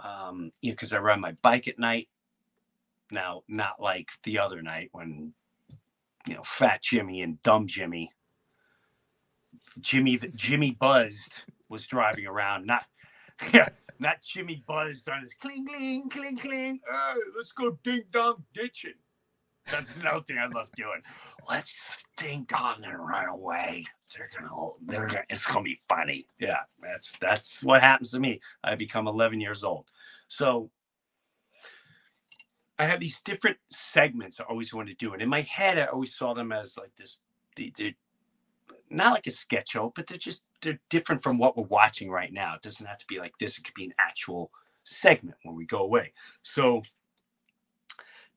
um, 0.03 0.51
you 0.61 0.71
know, 0.71 0.73
because 0.73 0.93
I 0.93 0.99
ride 0.99 1.19
my 1.19 1.33
bike 1.41 1.67
at 1.67 1.79
night. 1.79 2.09
Now, 3.11 3.41
not 3.47 3.81
like 3.81 4.09
the 4.23 4.37
other 4.39 4.61
night 4.61 4.89
when, 4.91 5.33
you 6.27 6.35
know, 6.35 6.43
Fat 6.43 6.81
Jimmy 6.81 7.21
and 7.21 7.41
Dumb 7.41 7.65
Jimmy, 7.67 8.11
Jimmy 9.79 10.17
the 10.17 10.27
Jimmy 10.29 10.71
buzzed 10.71 11.43
was 11.69 11.85
driving 11.87 12.27
around, 12.27 12.65
not 12.65 12.85
yeah, 13.53 13.69
not 13.99 14.21
Jimmy 14.21 14.63
buzzed 14.67 15.09
on 15.09 15.21
his 15.21 15.33
cling 15.33 15.65
cling 15.65 16.09
cling 16.09 16.37
cling. 16.37 16.79
Hey, 16.89 17.19
let's 17.37 17.51
go 17.51 17.71
ding 17.83 18.03
dong 18.11 18.43
ditching. 18.53 18.93
That's 19.71 19.95
another 19.97 20.21
thing 20.21 20.37
I 20.37 20.47
love 20.47 20.69
doing. 20.75 21.01
Let's 21.49 22.03
ding 22.17 22.45
dong 22.47 22.83
and 22.83 22.97
run 22.97 23.29
away. 23.29 23.85
They're 24.15 24.29
gonna, 24.37 24.71
they're 24.81 25.07
gonna, 25.07 25.23
it's 25.29 25.45
gonna 25.45 25.63
be 25.63 25.79
funny. 25.87 26.25
Yeah, 26.39 26.59
that's 26.81 27.15
that's 27.19 27.63
what 27.63 27.81
happens 27.81 28.11
to 28.11 28.19
me. 28.19 28.41
I 28.63 28.75
become 28.75 29.07
11 29.07 29.39
years 29.39 29.63
old. 29.63 29.85
So 30.27 30.69
I 32.77 32.85
have 32.85 32.99
these 32.99 33.21
different 33.21 33.57
segments 33.71 34.39
I 34.39 34.43
always 34.43 34.73
want 34.73 34.89
to 34.89 34.95
do, 34.95 35.13
and 35.13 35.21
in 35.21 35.29
my 35.29 35.41
head, 35.41 35.77
I 35.77 35.85
always 35.85 36.15
saw 36.15 36.33
them 36.33 36.51
as 36.51 36.77
like 36.77 36.95
this. 36.97 37.19
They, 37.55 37.71
they're 37.77 37.93
not 38.89 39.13
like 39.13 39.27
a 39.27 39.31
sketch 39.31 39.71
show, 39.71 39.91
but 39.95 40.07
they're 40.07 40.17
just 40.17 40.43
they're 40.61 40.79
different 40.89 41.23
from 41.23 41.37
what 41.37 41.57
we're 41.57 41.63
watching 41.63 42.09
right 42.09 42.33
now. 42.33 42.55
It 42.55 42.61
doesn't 42.61 42.85
have 42.85 42.97
to 42.99 43.07
be 43.07 43.19
like 43.19 43.33
this. 43.39 43.57
It 43.57 43.63
could 43.63 43.73
be 43.75 43.85
an 43.85 43.93
actual 43.99 44.51
segment 44.83 45.37
when 45.43 45.55
we 45.55 45.65
go 45.65 45.79
away. 45.79 46.13
So 46.41 46.81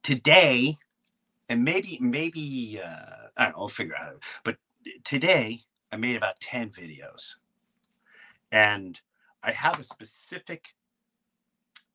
today, 0.03 0.79
and 1.53 1.63
maybe 1.63 1.99
maybe 2.01 2.81
uh, 2.83 3.29
I 3.37 3.45
don't 3.45 3.53
know. 3.53 3.63
I'll 3.63 3.69
figure 3.69 3.95
out. 3.95 4.23
But 4.43 4.57
today, 5.05 5.61
I 5.93 5.97
made 5.97 6.17
about 6.17 6.41
ten 6.41 6.71
videos, 6.71 7.35
and 8.51 8.99
I 9.43 9.53
have 9.53 9.79
a 9.79 9.83
specific 9.83 10.75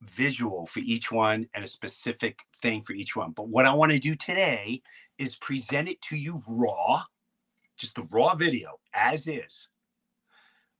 visual 0.01 0.67
for 0.67 0.79
each 0.81 1.11
one 1.11 1.47
and 1.55 1.65
a 1.65 1.67
specific 1.67 2.41
thing 2.61 2.83
for 2.83 2.93
each 2.93 3.15
one. 3.15 3.31
But 3.31 3.49
what 3.49 3.65
I 3.65 3.73
want 3.73 3.91
to 3.93 3.99
do 3.99 4.13
today 4.13 4.83
is 5.17 5.35
present 5.37 5.89
it 5.89 5.99
to 6.03 6.15
you 6.15 6.39
raw, 6.47 7.01
just 7.77 7.95
the 7.95 8.07
raw 8.11 8.35
video 8.35 8.79
as 8.93 9.25
is. 9.25 9.69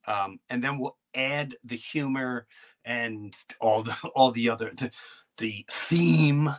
Um, 0.06 0.40
and 0.52 0.64
then 0.64 0.78
we'll 0.78 0.98
add 1.16 1.56
the 1.64 1.76
humor 1.76 2.46
and 2.86 3.36
all 3.60 3.82
the 3.82 3.98
all 4.16 4.32
the 4.32 4.52
other 4.52 4.72
the, 4.78 4.92
the 5.38 5.66
theme 5.68 6.52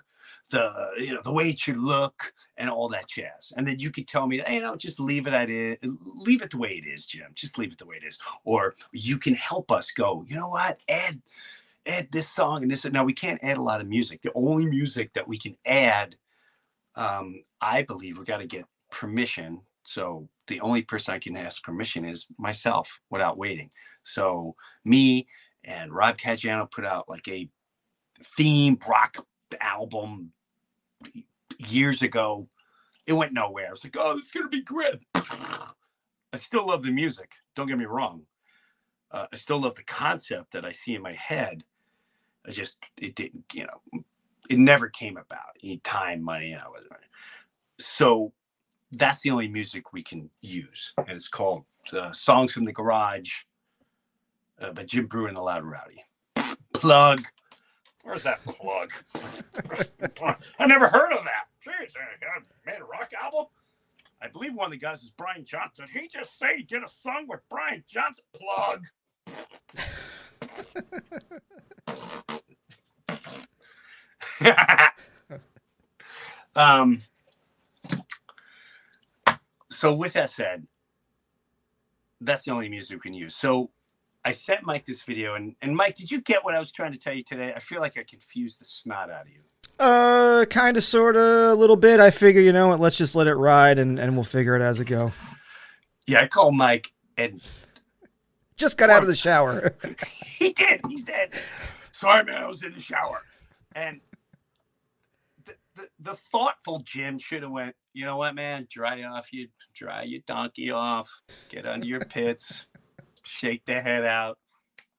the 0.50 0.90
you 0.98 1.14
know 1.14 1.20
the 1.22 1.32
way 1.32 1.50
it 1.50 1.58
should 1.58 1.78
look 1.78 2.32
and 2.56 2.70
all 2.70 2.88
that 2.88 3.08
jazz. 3.08 3.52
And 3.56 3.66
then 3.66 3.78
you 3.78 3.90
could 3.90 4.08
tell 4.08 4.26
me 4.26 4.38
hey, 4.38 4.56
you 4.56 4.62
know 4.62 4.76
just 4.76 5.00
leave 5.00 5.26
it 5.26 5.34
at 5.34 5.50
it 5.50 5.80
leave 5.82 6.42
it 6.42 6.50
the 6.50 6.58
way 6.58 6.82
it 6.82 6.88
is 6.88 7.06
jim. 7.06 7.30
Just 7.34 7.58
leave 7.58 7.72
it 7.72 7.78
the 7.78 7.86
way 7.86 7.96
it 7.96 8.06
is. 8.06 8.18
Or 8.44 8.74
you 8.92 9.18
can 9.18 9.34
help 9.34 9.70
us 9.70 9.90
go 9.90 10.24
you 10.26 10.36
know 10.36 10.48
what? 10.48 10.80
Add 10.88 11.20
add 11.86 12.08
this 12.10 12.28
song 12.28 12.62
and 12.62 12.70
this 12.70 12.84
now 12.84 13.04
we 13.04 13.12
can't 13.12 13.42
add 13.42 13.58
a 13.58 13.62
lot 13.62 13.80
of 13.80 13.88
music. 13.88 14.22
The 14.22 14.32
only 14.34 14.66
music 14.66 15.12
that 15.14 15.28
we 15.28 15.38
can 15.38 15.56
add 15.66 16.16
um 16.96 17.42
i 17.60 17.82
believe 17.82 18.18
we 18.18 18.24
got 18.24 18.38
to 18.38 18.46
get 18.46 18.64
permission. 18.90 19.60
So 19.82 20.28
the 20.46 20.60
only 20.60 20.82
person 20.82 21.14
i 21.14 21.18
can 21.18 21.36
ask 21.36 21.62
permission 21.62 22.04
is 22.04 22.26
myself 22.38 23.00
without 23.10 23.36
waiting. 23.36 23.70
So 24.02 24.54
me 24.84 25.26
and 25.64 25.92
rob 25.92 26.16
caggiano 26.16 26.70
put 26.70 26.86
out 26.86 27.08
like 27.08 27.28
a 27.28 27.48
theme 28.24 28.78
rock 28.88 29.24
album 29.60 30.32
years 31.58 32.02
ago. 32.02 32.48
It 33.06 33.14
went 33.14 33.32
nowhere. 33.32 33.68
I 33.68 33.70
was 33.70 33.84
like, 33.84 33.96
oh, 33.98 34.14
this 34.14 34.26
is 34.26 34.32
gonna 34.32 34.48
be 34.48 34.62
great. 34.62 35.02
I 35.14 36.36
still 36.36 36.66
love 36.66 36.82
the 36.82 36.90
music. 36.90 37.30
Don't 37.54 37.68
get 37.68 37.78
me 37.78 37.86
wrong. 37.86 38.22
Uh, 39.10 39.26
I 39.32 39.36
still 39.36 39.60
love 39.60 39.74
the 39.74 39.84
concept 39.84 40.52
that 40.52 40.64
I 40.64 40.70
see 40.70 40.94
in 40.94 41.02
my 41.02 41.14
head. 41.14 41.64
I 42.46 42.50
just 42.50 42.78
it 42.98 43.14
didn't, 43.14 43.44
you 43.52 43.66
know, 43.66 44.02
it 44.50 44.58
never 44.58 44.88
came 44.88 45.16
about. 45.16 45.56
You 45.60 45.78
time, 45.78 46.22
money, 46.22 46.50
you 46.50 46.56
know. 46.56 46.74
So 47.78 48.32
that's 48.92 49.20
the 49.22 49.30
only 49.30 49.48
music 49.48 49.92
we 49.92 50.02
can 50.02 50.30
use, 50.40 50.92
and 50.98 51.10
it's 51.10 51.28
called 51.28 51.64
uh, 51.92 52.12
"Songs 52.12 52.52
from 52.52 52.64
the 52.64 52.72
Garage" 52.72 53.42
uh, 54.60 54.72
by 54.72 54.84
Jim 54.84 55.06
Breuer 55.06 55.28
and 55.28 55.36
the 55.36 55.42
Loud 55.42 55.64
Rowdy. 55.64 56.04
Plug. 56.72 57.22
Where's 58.08 58.22
that 58.22 58.42
plug? 58.46 58.90
I 60.58 60.66
never 60.66 60.88
heard 60.88 61.12
of 61.12 61.24
that. 61.24 61.48
Jeez, 61.62 61.92
I 61.94 62.40
made 62.64 62.80
a 62.80 62.84
rock 62.84 63.10
album. 63.22 63.44
I 64.22 64.28
believe 64.28 64.54
one 64.54 64.64
of 64.64 64.72
the 64.72 64.78
guys 64.78 65.02
is 65.02 65.10
Brian 65.10 65.44
Johnson. 65.44 65.84
He 65.92 66.08
just 66.08 66.38
say 66.38 66.56
he 66.56 66.62
did 66.62 66.82
a 66.82 66.88
song 66.88 67.26
with 67.28 67.40
Brian 67.50 67.84
Johnson. 67.86 68.24
Plug. 68.32 68.86
um. 76.56 77.02
So 79.70 79.92
with 79.92 80.14
that 80.14 80.30
said, 80.30 80.66
that's 82.22 82.44
the 82.44 82.52
only 82.52 82.70
music 82.70 82.96
we 82.96 83.00
can 83.00 83.12
use. 83.12 83.36
So 83.36 83.70
I 84.28 84.32
sent 84.32 84.62
Mike 84.62 84.84
this 84.84 85.04
video, 85.04 85.36
and 85.36 85.56
and 85.62 85.74
Mike, 85.74 85.94
did 85.94 86.10
you 86.10 86.20
get 86.20 86.44
what 86.44 86.54
I 86.54 86.58
was 86.58 86.70
trying 86.70 86.92
to 86.92 86.98
tell 86.98 87.14
you 87.14 87.22
today? 87.22 87.54
I 87.56 87.60
feel 87.60 87.80
like 87.80 87.96
I 87.96 88.02
confused 88.02 88.60
the 88.60 88.66
snot 88.66 89.08
out 89.10 89.22
of 89.22 89.28
you. 89.28 89.40
Uh, 89.78 90.44
kind 90.44 90.76
of, 90.76 90.84
sort 90.84 91.16
of, 91.16 91.52
a 91.52 91.54
little 91.54 91.76
bit. 91.76 91.98
I 91.98 92.10
figure, 92.10 92.42
you 92.42 92.52
know 92.52 92.68
what? 92.68 92.78
Let's 92.78 92.98
just 92.98 93.16
let 93.16 93.26
it 93.26 93.36
ride, 93.36 93.78
and 93.78 93.98
and 93.98 94.14
we'll 94.14 94.24
figure 94.24 94.54
it 94.54 94.60
as 94.60 94.80
it 94.80 94.84
go. 94.84 95.12
Yeah, 96.06 96.20
I 96.20 96.26
called 96.26 96.56
Mike, 96.56 96.92
and 97.16 97.40
just 98.58 98.76
got 98.76 98.90
out 98.90 99.00
of 99.00 99.08
the 99.08 99.14
shower. 99.14 99.74
he 100.26 100.52
did. 100.52 100.82
He 100.86 100.98
said, 100.98 101.32
"Sorry, 101.92 102.22
man, 102.22 102.42
I 102.42 102.48
was 102.48 102.62
in 102.62 102.74
the 102.74 102.82
shower," 102.82 103.22
and 103.74 104.02
the 105.46 105.54
the, 105.74 105.88
the 106.00 106.14
thoughtful 106.16 106.80
Jim 106.80 107.18
should 107.18 107.44
have 107.44 107.50
went. 107.52 107.74
You 107.94 108.04
know 108.04 108.18
what, 108.18 108.34
man? 108.34 108.66
Dry 108.70 109.02
off 109.04 109.32
you, 109.32 109.48
dry 109.74 110.02
your 110.02 110.20
donkey 110.26 110.70
off. 110.70 111.10
Get 111.48 111.64
under 111.64 111.86
your 111.86 112.04
pits 112.04 112.66
shake 113.28 113.64
their 113.64 113.82
head 113.82 114.04
out. 114.04 114.38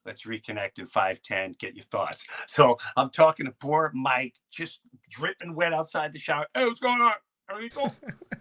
Let's 0.06 0.24
reconnect 0.24 0.80
in 0.80 0.86
510, 0.86 1.56
get 1.60 1.76
your 1.76 1.84
thoughts. 1.84 2.26
So 2.48 2.78
I'm 2.96 3.10
talking 3.10 3.46
to 3.46 3.52
poor 3.52 3.92
Mike, 3.94 4.36
just 4.50 4.80
dripping 5.10 5.56
wet 5.56 5.74
outside 5.74 6.14
the 6.14 6.20
shower. 6.20 6.48
Hey, 6.56 6.66
what's 6.66 6.80
going 6.80 7.02
on? 7.02 7.14
Everything 7.50 7.70
cool? 7.70 7.94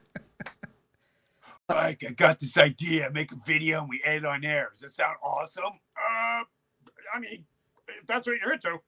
Mike, 1.68 2.02
I 2.08 2.12
got 2.12 2.38
this 2.38 2.56
idea. 2.56 3.10
Make 3.12 3.32
a 3.32 3.36
video 3.46 3.80
and 3.80 3.88
we 3.88 4.00
edit 4.04 4.24
on 4.24 4.44
air. 4.44 4.70
Does 4.72 4.80
that 4.80 4.90
sound 4.92 5.16
awesome? 5.22 5.64
Uh, 5.64 6.44
I 7.14 7.20
mean, 7.20 7.44
if 7.88 8.06
that's 8.06 8.26
what 8.26 8.36
you're 8.40 8.52
into. 8.52 8.78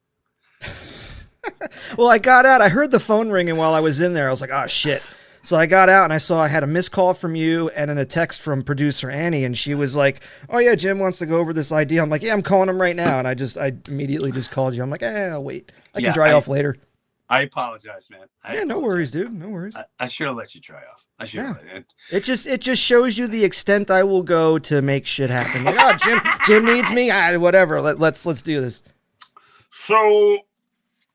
well, 1.99 2.09
I 2.09 2.19
got 2.19 2.47
out. 2.47 2.61
I 2.61 2.69
heard 2.69 2.91
the 2.91 3.01
phone 3.01 3.31
ringing 3.31 3.57
while 3.57 3.75
I 3.75 3.81
was 3.81 4.01
in 4.01 4.15
there. 4.15 4.29
I 4.29 4.31
was 4.31 4.41
like, 4.41 4.51
oh, 4.53 4.67
shit. 4.67 5.03
So 5.43 5.57
I 5.57 5.67
got 5.67 5.89
out 5.89 6.05
and 6.05 6.13
I 6.13 6.19
saw 6.19 6.43
I 6.43 6.49
had 6.49 6.63
a 6.63 6.67
missed 6.67 6.93
call 6.93 7.15
from 7.15 7.35
you 7.35 7.71
and 7.71 7.91
then 7.91 7.99
a 7.99 8.05
text 8.05 8.43
from 8.43 8.63
producer 8.63 9.11
Annie, 9.11 9.45
and 9.45 9.57
she 9.57 9.75
was 9.75 9.97
like, 9.97 10.23
"Oh 10.49 10.59
yeah, 10.59 10.75
Jim 10.75 10.99
wants 10.99 11.19
to 11.19 11.27
go 11.27 11.39
over 11.39 11.53
this 11.53 11.73
idea." 11.73 12.03
I'm 12.03 12.11
like, 12.11 12.23
"Yeah, 12.23 12.33
I'm 12.33 12.43
calling 12.43 12.69
him 12.69 12.81
right 12.81 12.97
now." 12.97 13.19
And 13.19 13.27
I 13.27 13.35
just 13.35 13.57
I 13.57 13.73
immediately 13.89 14.33
just 14.33 14.51
called 14.51 14.75
you. 14.75 14.83
I'm 14.83 14.91
like, 14.91 15.03
"Eh, 15.03 15.29
I'll 15.29 15.43
wait. 15.43 15.73
I 15.95 16.01
yeah, 16.01 16.09
can 16.09 16.15
dry 16.15 16.31
I, 16.31 16.33
off 16.35 16.49
later." 16.49 16.77
I 17.31 17.43
apologize, 17.43 18.11
man. 18.11 18.23
I 18.43 18.55
yeah, 18.55 18.63
apologize. 18.63 18.69
no 18.69 18.81
worries, 18.81 19.11
dude. 19.13 19.33
No 19.33 19.49
worries. 19.49 19.77
I, 19.77 19.85
I 20.01 20.09
should 20.09 20.27
have 20.27 20.37
let 20.37 20.55
you 20.55 20.61
dry 20.61 20.83
off. 20.93 21.07
I 21.19 21.27
should. 21.27 21.39
Yeah. 21.39 21.55
It. 21.73 21.95
it 22.11 22.25
just 22.25 22.47
it 22.47 22.61
just 22.61 22.83
shows 22.83 23.17
you 23.17 23.27
the 23.27 23.45
extent 23.45 23.91
I 23.91 24.03
will 24.03 24.23
go 24.23 24.59
to 24.59 24.83
make 24.83 25.07
shit 25.07 25.31
happen. 25.31 25.65
Like, 25.65 25.77
oh, 25.79 25.97
Jim, 26.05 26.21
Jim 26.47 26.65
needs 26.65 26.91
me. 26.91 27.11
Ah, 27.11 27.39
whatever. 27.39 27.81
Let, 27.81 27.99
let's 27.99 28.27
let's 28.27 28.43
do 28.43 28.61
this. 28.61 28.83
So 29.71 30.41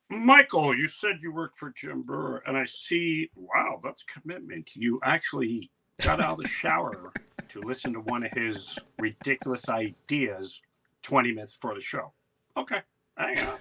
Michael, 0.09 0.75
you 0.75 0.87
said 0.87 1.19
you 1.21 1.33
worked 1.33 1.57
for 1.57 1.71
Jim 1.75 2.03
Breuer, 2.03 2.43
and 2.45 2.55
I 2.55 2.65
see, 2.65 3.29
wow, 3.35 3.79
that's 3.83 4.03
commitment. 4.03 4.75
You 4.75 4.99
actually 5.03 5.71
got 6.01 6.21
out 6.21 6.37
of 6.37 6.43
the 6.43 6.47
shower 6.47 7.11
to 7.49 7.61
listen 7.61 7.93
to 7.93 8.01
one 8.01 8.23
of 8.23 8.31
his 8.33 8.77
ridiculous 8.99 9.67
ideas 9.67 10.61
20 11.01 11.31
minutes 11.31 11.55
before 11.55 11.73
the 11.73 11.81
show. 11.81 12.13
Okay, 12.55 12.81
hang 13.17 13.39
on. 13.39 13.57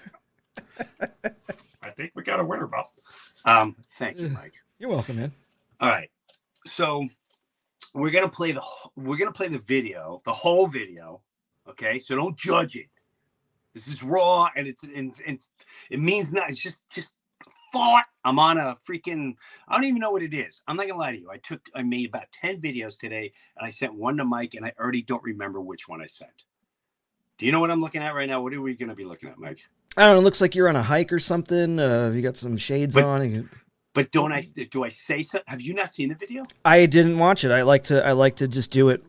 I 1.82 1.90
think 1.90 2.12
we 2.14 2.22
got 2.22 2.40
a 2.40 2.44
winner, 2.44 2.66
Bob. 2.66 2.86
Um, 3.44 3.76
thank 3.98 4.18
you, 4.18 4.28
Mike. 4.28 4.54
You're 4.78 4.90
welcome, 4.90 5.16
man. 5.16 5.32
All 5.80 5.88
right, 5.88 6.10
so 6.66 7.06
we're 7.94 8.10
gonna 8.10 8.28
play 8.28 8.52
the 8.52 8.62
we're 8.96 9.16
gonna 9.16 9.32
play 9.32 9.48
the 9.48 9.58
video, 9.58 10.20
the 10.24 10.32
whole 10.32 10.66
video. 10.66 11.22
Okay, 11.68 11.98
so 11.98 12.16
don't 12.16 12.36
judge 12.36 12.76
it. 12.76 12.86
This 13.74 13.88
is 13.88 14.02
raw, 14.02 14.48
and 14.56 14.68
it's 14.68 14.84
it 15.90 15.98
means 15.98 16.32
not. 16.32 16.48
It's 16.48 16.62
just 16.62 16.88
just 16.90 17.12
thought. 17.72 18.04
I'm 18.24 18.38
on 18.38 18.56
a 18.56 18.76
freaking. 18.88 19.34
I 19.68 19.74
don't 19.74 19.84
even 19.84 20.00
know 20.00 20.12
what 20.12 20.22
it 20.22 20.32
is. 20.32 20.62
I'm 20.68 20.76
not 20.76 20.86
gonna 20.86 20.98
lie 20.98 21.12
to 21.12 21.18
you. 21.18 21.30
I 21.30 21.38
took 21.38 21.60
I 21.74 21.82
made 21.82 22.08
about 22.08 22.30
ten 22.32 22.60
videos 22.60 22.98
today, 22.98 23.32
and 23.56 23.66
I 23.66 23.70
sent 23.70 23.94
one 23.94 24.16
to 24.18 24.24
Mike, 24.24 24.54
and 24.54 24.64
I 24.64 24.72
already 24.78 25.02
don't 25.02 25.22
remember 25.22 25.60
which 25.60 25.88
one 25.88 26.00
I 26.00 26.06
sent. 26.06 26.30
Do 27.36 27.46
you 27.46 27.52
know 27.52 27.58
what 27.58 27.72
I'm 27.72 27.80
looking 27.80 28.02
at 28.02 28.14
right 28.14 28.28
now? 28.28 28.40
What 28.40 28.54
are 28.54 28.60
we 28.60 28.74
gonna 28.74 28.94
be 28.94 29.04
looking 29.04 29.28
at, 29.28 29.38
Mike? 29.38 29.58
I 29.96 30.04
don't 30.04 30.14
know. 30.14 30.20
It 30.20 30.22
looks 30.22 30.40
like 30.40 30.54
you're 30.54 30.68
on 30.68 30.76
a 30.76 30.82
hike 30.82 31.12
or 31.12 31.18
something. 31.18 31.80
Uh, 31.80 32.12
you 32.14 32.22
got 32.22 32.36
some 32.36 32.56
shades 32.56 32.94
but, 32.94 33.04
on. 33.04 33.50
But 33.92 34.12
don't 34.12 34.32
I? 34.32 34.44
Do 34.70 34.84
I 34.84 34.88
say 34.88 35.22
so? 35.24 35.40
Have 35.46 35.60
you 35.60 35.74
not 35.74 35.90
seen 35.90 36.10
the 36.10 36.14
video? 36.14 36.44
I 36.64 36.86
didn't 36.86 37.18
watch 37.18 37.44
it. 37.44 37.50
I 37.50 37.62
like 37.62 37.84
to. 37.84 38.06
I 38.06 38.12
like 38.12 38.36
to 38.36 38.46
just 38.46 38.70
do 38.70 38.90
it 38.90 39.02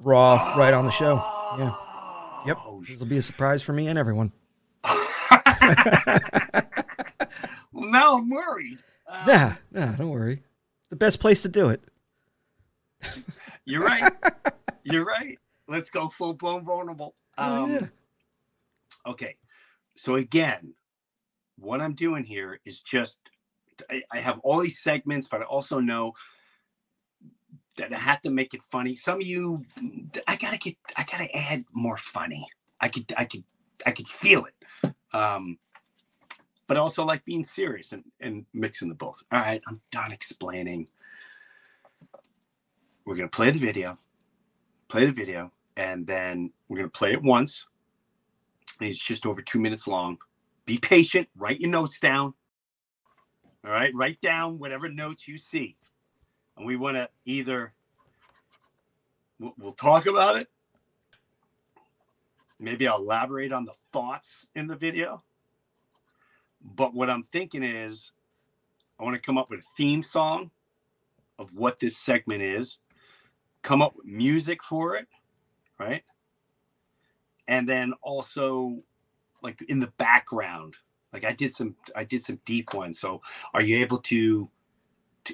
raw, 0.00 0.54
right 0.56 0.74
on 0.74 0.84
the 0.84 0.90
show. 0.90 1.14
Yeah. 1.58 1.74
This 2.88 3.00
will 3.00 3.06
be 3.06 3.18
a 3.18 3.22
surprise 3.22 3.62
for 3.62 3.72
me 3.72 3.88
and 3.88 3.98
everyone. 3.98 4.32
well, 4.84 5.00
now 7.72 8.18
I'm 8.18 8.30
worried. 8.30 8.78
Um, 9.08 9.26
nah, 9.26 9.52
nah, 9.72 9.92
don't 9.92 10.10
worry. 10.10 10.42
The 10.90 10.96
best 10.96 11.20
place 11.20 11.42
to 11.42 11.48
do 11.48 11.68
it. 11.68 11.82
You're 13.64 13.82
right. 13.82 14.12
You're 14.84 15.04
right. 15.04 15.38
Let's 15.68 15.90
go 15.90 16.08
full 16.08 16.34
blown 16.34 16.64
vulnerable. 16.64 17.14
Um, 17.36 17.52
oh, 17.52 17.66
yeah. 17.66 17.86
Okay. 19.06 19.36
So 19.96 20.14
again, 20.16 20.74
what 21.58 21.80
I'm 21.80 21.94
doing 21.94 22.24
here 22.24 22.60
is 22.64 22.80
just 22.80 23.18
I, 23.90 24.02
I 24.12 24.18
have 24.18 24.38
all 24.40 24.60
these 24.60 24.80
segments, 24.80 25.26
but 25.28 25.42
I 25.42 25.44
also 25.44 25.80
know 25.80 26.12
that 27.76 27.92
I 27.92 27.98
have 27.98 28.22
to 28.22 28.30
make 28.30 28.54
it 28.54 28.62
funny. 28.62 28.96
Some 28.96 29.20
of 29.20 29.26
you, 29.26 29.64
I 30.26 30.36
gotta 30.36 30.56
get, 30.58 30.76
I 30.96 31.04
gotta 31.04 31.34
add 31.36 31.64
more 31.72 31.96
funny. 31.96 32.46
I 32.80 32.88
could, 32.88 33.12
I 33.16 33.24
could, 33.24 33.44
I 33.84 33.90
could 33.90 34.08
feel 34.08 34.44
it. 34.46 34.94
Um, 35.14 35.58
but 36.66 36.76
also 36.76 37.04
like 37.04 37.24
being 37.24 37.44
serious 37.44 37.92
and, 37.92 38.04
and 38.20 38.44
mixing 38.52 38.88
the 38.88 38.94
both. 38.94 39.22
All 39.30 39.38
right, 39.38 39.62
I'm 39.68 39.80
done 39.90 40.12
explaining. 40.12 40.88
We're 43.04 43.16
gonna 43.16 43.28
play 43.28 43.50
the 43.50 43.58
video, 43.58 43.98
play 44.88 45.06
the 45.06 45.12
video, 45.12 45.52
and 45.76 46.06
then 46.06 46.52
we're 46.68 46.78
gonna 46.78 46.88
play 46.88 47.12
it 47.12 47.22
once. 47.22 47.66
It's 48.80 48.98
just 48.98 49.26
over 49.26 49.42
two 49.42 49.60
minutes 49.60 49.86
long. 49.86 50.18
Be 50.64 50.78
patient. 50.78 51.28
Write 51.36 51.60
your 51.60 51.70
notes 51.70 52.00
down. 52.00 52.34
All 53.64 53.72
right, 53.72 53.92
write 53.94 54.20
down 54.20 54.58
whatever 54.58 54.88
notes 54.88 55.26
you 55.28 55.38
see 55.38 55.76
and 56.56 56.66
we 56.66 56.76
want 56.76 56.96
to 56.96 57.08
either 57.24 57.72
we'll 59.38 59.72
talk 59.72 60.06
about 60.06 60.36
it 60.36 60.48
maybe 62.58 62.88
I'll 62.88 62.98
elaborate 62.98 63.52
on 63.52 63.64
the 63.64 63.74
thoughts 63.92 64.46
in 64.54 64.66
the 64.66 64.76
video. 64.76 65.22
But 66.62 66.94
what 66.94 67.10
I'm 67.10 67.22
thinking 67.22 67.62
is 67.62 68.12
I 68.98 69.04
want 69.04 69.16
to 69.16 69.22
come 69.22 69.38
up 69.38 69.50
with 69.50 69.60
a 69.60 69.76
theme 69.76 70.02
song 70.02 70.50
of 71.38 71.54
what 71.54 71.78
this 71.78 71.96
segment 71.96 72.42
is, 72.42 72.78
come 73.62 73.82
up 73.82 73.94
with 73.96 74.06
music 74.06 74.62
for 74.62 74.96
it, 74.96 75.06
right? 75.78 76.02
And 77.46 77.68
then 77.68 77.92
also 78.02 78.82
like 79.42 79.62
in 79.68 79.80
the 79.80 79.92
background, 79.98 80.74
like 81.12 81.24
I 81.24 81.32
did 81.32 81.52
some 81.52 81.76
I 81.94 82.04
did 82.04 82.22
some 82.22 82.40
deep 82.44 82.74
ones. 82.74 82.98
So 82.98 83.22
are 83.54 83.62
you 83.62 83.78
able 83.78 83.98
to, 83.98 84.50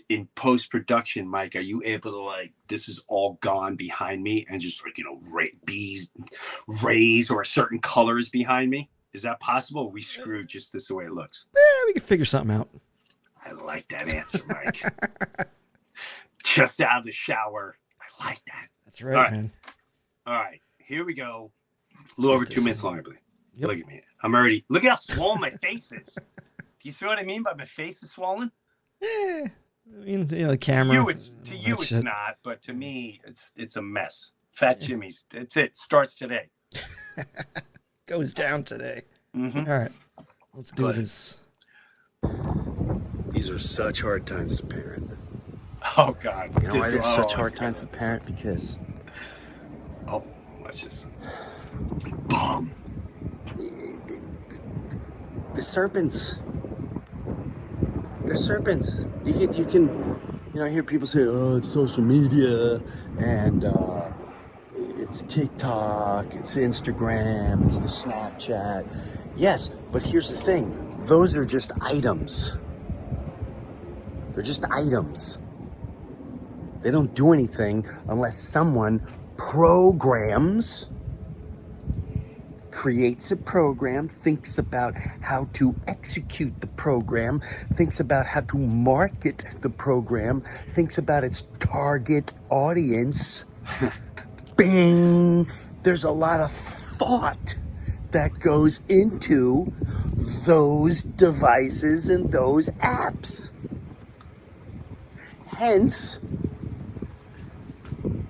in 0.09 0.29
post 0.35 0.71
production, 0.71 1.27
Mike, 1.29 1.57
are 1.57 1.61
you 1.61 1.83
able 1.85 2.11
to 2.13 2.19
like 2.23 2.53
this 2.69 2.89
is 2.89 3.03
all 3.09 3.39
gone 3.41 3.77
behind 3.77 4.23
me 4.23 4.47
and 4.51 4.61
just 4.61 4.85
like 4.85 4.99
you 4.99 5.05
know 5.05 5.19
ra- 5.33 5.45
bees 5.65 6.11
rays 6.83 7.31
or 7.31 7.41
a 7.43 7.47
certain 7.47 7.79
colors 7.79 8.29
behind 8.29 8.71
me? 8.71 8.91
Is 9.13 9.23
that 9.23 9.41
possible? 9.41 9.83
Or 9.83 9.91
we 9.91 10.01
screwed 10.03 10.49
just 10.49 10.73
this 10.73 10.89
the 10.89 10.95
way 10.95 11.05
it 11.05 11.13
looks. 11.13 11.47
Eh, 11.57 11.61
we 11.87 11.93
can 11.93 12.03
figure 12.03 12.25
something 12.25 12.57
out. 12.57 12.69
I 13.45 13.53
like 13.53 13.89
that 13.89 14.09
answer, 14.09 14.41
Mike. 14.47 14.83
just 16.45 16.81
out 16.81 16.99
of 17.01 17.05
the 17.05 17.13
shower. 17.13 17.77
I 18.01 18.25
like 18.27 18.41
that. 18.47 18.69
That's 18.85 19.03
right, 19.03 19.17
All 19.17 19.23
right. 19.23 19.33
man. 19.33 19.51
All 20.27 20.35
right, 20.35 20.61
here 20.79 21.05
we 21.05 21.15
go. 21.15 21.51
A 21.95 22.21
little 22.21 22.35
over 22.35 22.45
two 22.45 22.61
minutes 22.63 22.81
in. 22.81 22.87
long, 22.87 22.99
I 22.99 23.03
believe. 23.03 23.19
Yep. 23.57 23.69
Look 23.69 23.79
at 23.81 23.87
me. 23.87 24.03
I'm 24.23 24.35
already. 24.35 24.65
Look 24.69 24.85
at 24.85 24.91
how 24.91 24.95
swollen 24.97 25.41
my 25.41 25.51
face 25.51 25.91
is. 25.93 26.15
Do 26.15 26.21
you 26.89 26.93
see 26.93 27.05
what 27.07 27.19
I 27.19 27.25
mean 27.25 27.43
by 27.43 27.55
my 27.55 27.65
face 27.65 28.03
is 28.03 28.11
swollen? 28.13 28.51
Eh, 29.03 29.49
I 29.91 30.05
mean, 30.05 30.29
you 30.31 30.45
know, 30.45 30.51
the 30.51 30.59
camera. 30.59 30.95
you, 30.97 31.09
it's 31.09 31.31
to 31.45 31.57
you, 31.57 31.75
it's 31.75 31.87
shit. 31.87 32.05
not, 32.05 32.37
but 32.43 32.63
to 32.63 32.73
me, 32.73 33.21
it's 33.27 33.53
it's 33.57 33.77
a 33.77 33.83
mess. 33.83 34.31
Fat 34.53 34.81
Jimmy's. 34.81 35.25
That's 35.33 35.57
it. 35.57 35.77
Starts 35.77 36.15
today. 36.15 36.49
goes 38.07 38.33
down 38.33 38.63
today. 38.65 39.03
Mhm. 39.37 39.67
All 39.69 39.79
right, 39.79 39.93
let's 40.55 40.71
do 40.73 40.85
Go 40.85 40.89
ahead. 40.91 41.03
this. 41.03 41.39
These 43.31 43.51
are 43.51 43.59
such 43.59 44.01
hard 44.03 44.27
times 44.27 44.57
to 44.59 44.67
parent. 44.67 45.11
Oh 45.97 46.17
God. 46.21 46.51
You 46.63 46.69
know 46.69 46.75
This- 46.75 46.81
why 46.83 46.91
they're 46.91 47.01
oh, 47.05 47.17
such 47.17 47.33
hard 47.35 47.57
times 47.57 47.81
to 47.81 47.87
parent? 47.87 48.25
Because 48.27 48.79
Oh, 50.07 50.23
let's 50.63 50.79
just. 50.81 51.07
Boom. 52.29 52.71
the 55.55 55.63
serpents. 55.63 56.37
They're 58.33 58.41
serpents. 58.41 59.07
You 59.27 59.35
can, 59.35 59.53
you 59.53 59.65
can, 59.67 59.83
you 60.55 60.61
know, 60.61 60.65
I 60.65 60.71
hear 60.71 60.83
people 60.83 61.07
say, 61.07 61.21
"Oh, 61.27 61.57
it's 61.57 61.71
social 61.71 62.03
media, 62.03 62.81
and 63.19 63.63
uh, 63.63 64.11
it's 64.75 65.21
TikTok, 65.29 66.35
it's 66.35 66.55
Instagram, 66.55 67.67
it's 67.67 67.79
the 67.81 68.09
Snapchat." 68.09 68.87
Yes, 69.37 69.69
but 69.91 70.03
here's 70.03 70.31
the 70.31 70.39
thing: 70.39 71.05
those 71.05 71.37
are 71.37 71.45
just 71.45 71.73
items. 71.83 72.57
They're 74.33 74.43
just 74.43 74.65
items. 74.71 75.39
They 76.81 76.91
don't 76.91 77.15
do 77.15 77.35
anything 77.35 77.87
unless 78.09 78.39
someone 78.41 79.07
programs 79.37 80.89
creates 82.83 83.31
a 83.31 83.37
program, 83.37 84.09
thinks 84.09 84.59
about 84.59 84.93
how 85.21 85.49
to 85.53 85.73
execute 85.87 86.53
the 86.61 86.67
program, 86.67 87.41
thinks 87.75 88.01
about 88.01 88.27
how 88.27 88.41
to 88.41 88.59
market 88.59 89.45
the 89.61 89.71
program, 89.71 90.43
thinks 90.75 90.99
about 90.99 91.23
its 91.23 91.45
target 91.61 92.33
audience. 92.51 93.45
Bing! 94.57 95.49
There's 95.85 96.03
a 96.03 96.11
lot 96.11 96.41
of 96.41 96.51
thought 96.51 97.55
that 98.11 98.41
goes 98.41 98.81
into 98.89 99.73
those 100.45 101.05
devices 101.05 102.09
and 102.09 102.33
those 102.33 102.69
apps. 102.81 103.51
Hence, 105.47 106.19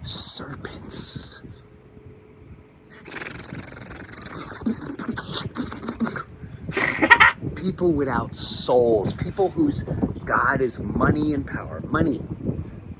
serpents. 0.03 1.32
People 7.63 7.93
without 7.93 8.35
souls, 8.35 9.13
people 9.15 9.49
whose 9.49 9.85
God 10.25 10.61
is 10.61 10.81
money 10.81 11.33
and 11.33 11.47
power. 11.47 11.81
Money. 11.87 12.21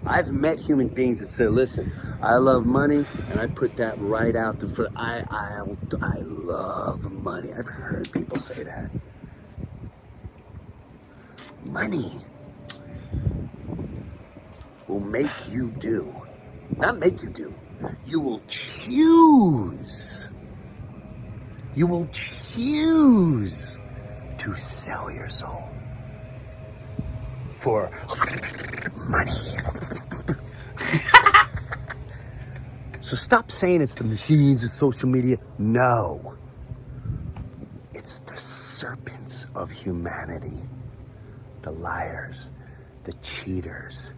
I've 0.07 0.31
met 0.33 0.61
human 0.61 0.89
beings 0.89 1.21
that 1.21 1.29
say, 1.29 1.49
listen, 1.49 1.93
I 2.21 2.37
love 2.37 2.65
money, 2.65 3.05
and 3.31 3.41
I 3.41 3.49
put 3.49 3.77
that 3.77 4.01
right 4.01 4.35
out 4.35 4.61
the 4.61 4.69
front. 4.69 4.93
I, 4.97 5.25
I, 5.31 5.63
I 6.01 6.19
love 6.19 7.11
money. 7.13 7.53
I've 7.53 7.67
heard 7.67 8.11
people 8.13 8.37
say 8.37 8.63
that. 8.65 8.91
Money 11.65 12.21
will 14.87 15.01
make 15.01 15.51
you 15.51 15.71
do. 15.79 16.15
Not 16.77 16.99
make 16.99 17.23
you 17.23 17.31
do. 17.31 17.55
You 18.07 18.21
will 18.21 18.43
choose. 18.49 20.29
You 21.75 21.87
will 21.87 22.07
choose 22.13 23.77
to 24.43 24.57
sell 24.57 25.11
your 25.11 25.29
soul 25.29 25.69
for 27.55 27.91
money. 29.09 29.31
so 33.01 33.15
stop 33.15 33.53
saying 33.53 33.81
it's 33.81 33.95
the 33.95 34.03
machines, 34.05 34.65
it's 34.65 34.73
social 34.73 35.09
media. 35.09 35.37
No. 35.59 36.35
It's 37.95 38.19
the 38.21 38.37
serpents 38.37 39.47
of 39.55 39.71
humanity, 39.71 40.59
the 41.63 41.71
liars, 41.71 42.51
the 43.05 43.13
cheaters, 43.15 44.13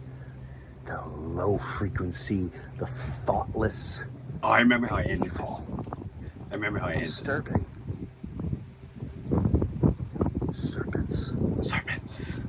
the 0.85 0.99
low 1.05 1.57
frequency, 1.59 2.49
the 2.79 2.87
thoughtless, 2.87 4.03
Oh, 4.43 4.49
I 4.49 4.59
remember 4.59 4.87
how 4.87 4.97
I 4.97 5.03
ended 5.03 5.31
this. 5.31 5.41
I 6.51 6.53
remember 6.53 6.79
how 6.79 6.87
I 6.87 6.91
ended 6.91 7.07
this. 7.07 7.19
Disturbing. 7.19 7.65
Serpents. 11.15 11.69
Serpents. 11.69 12.41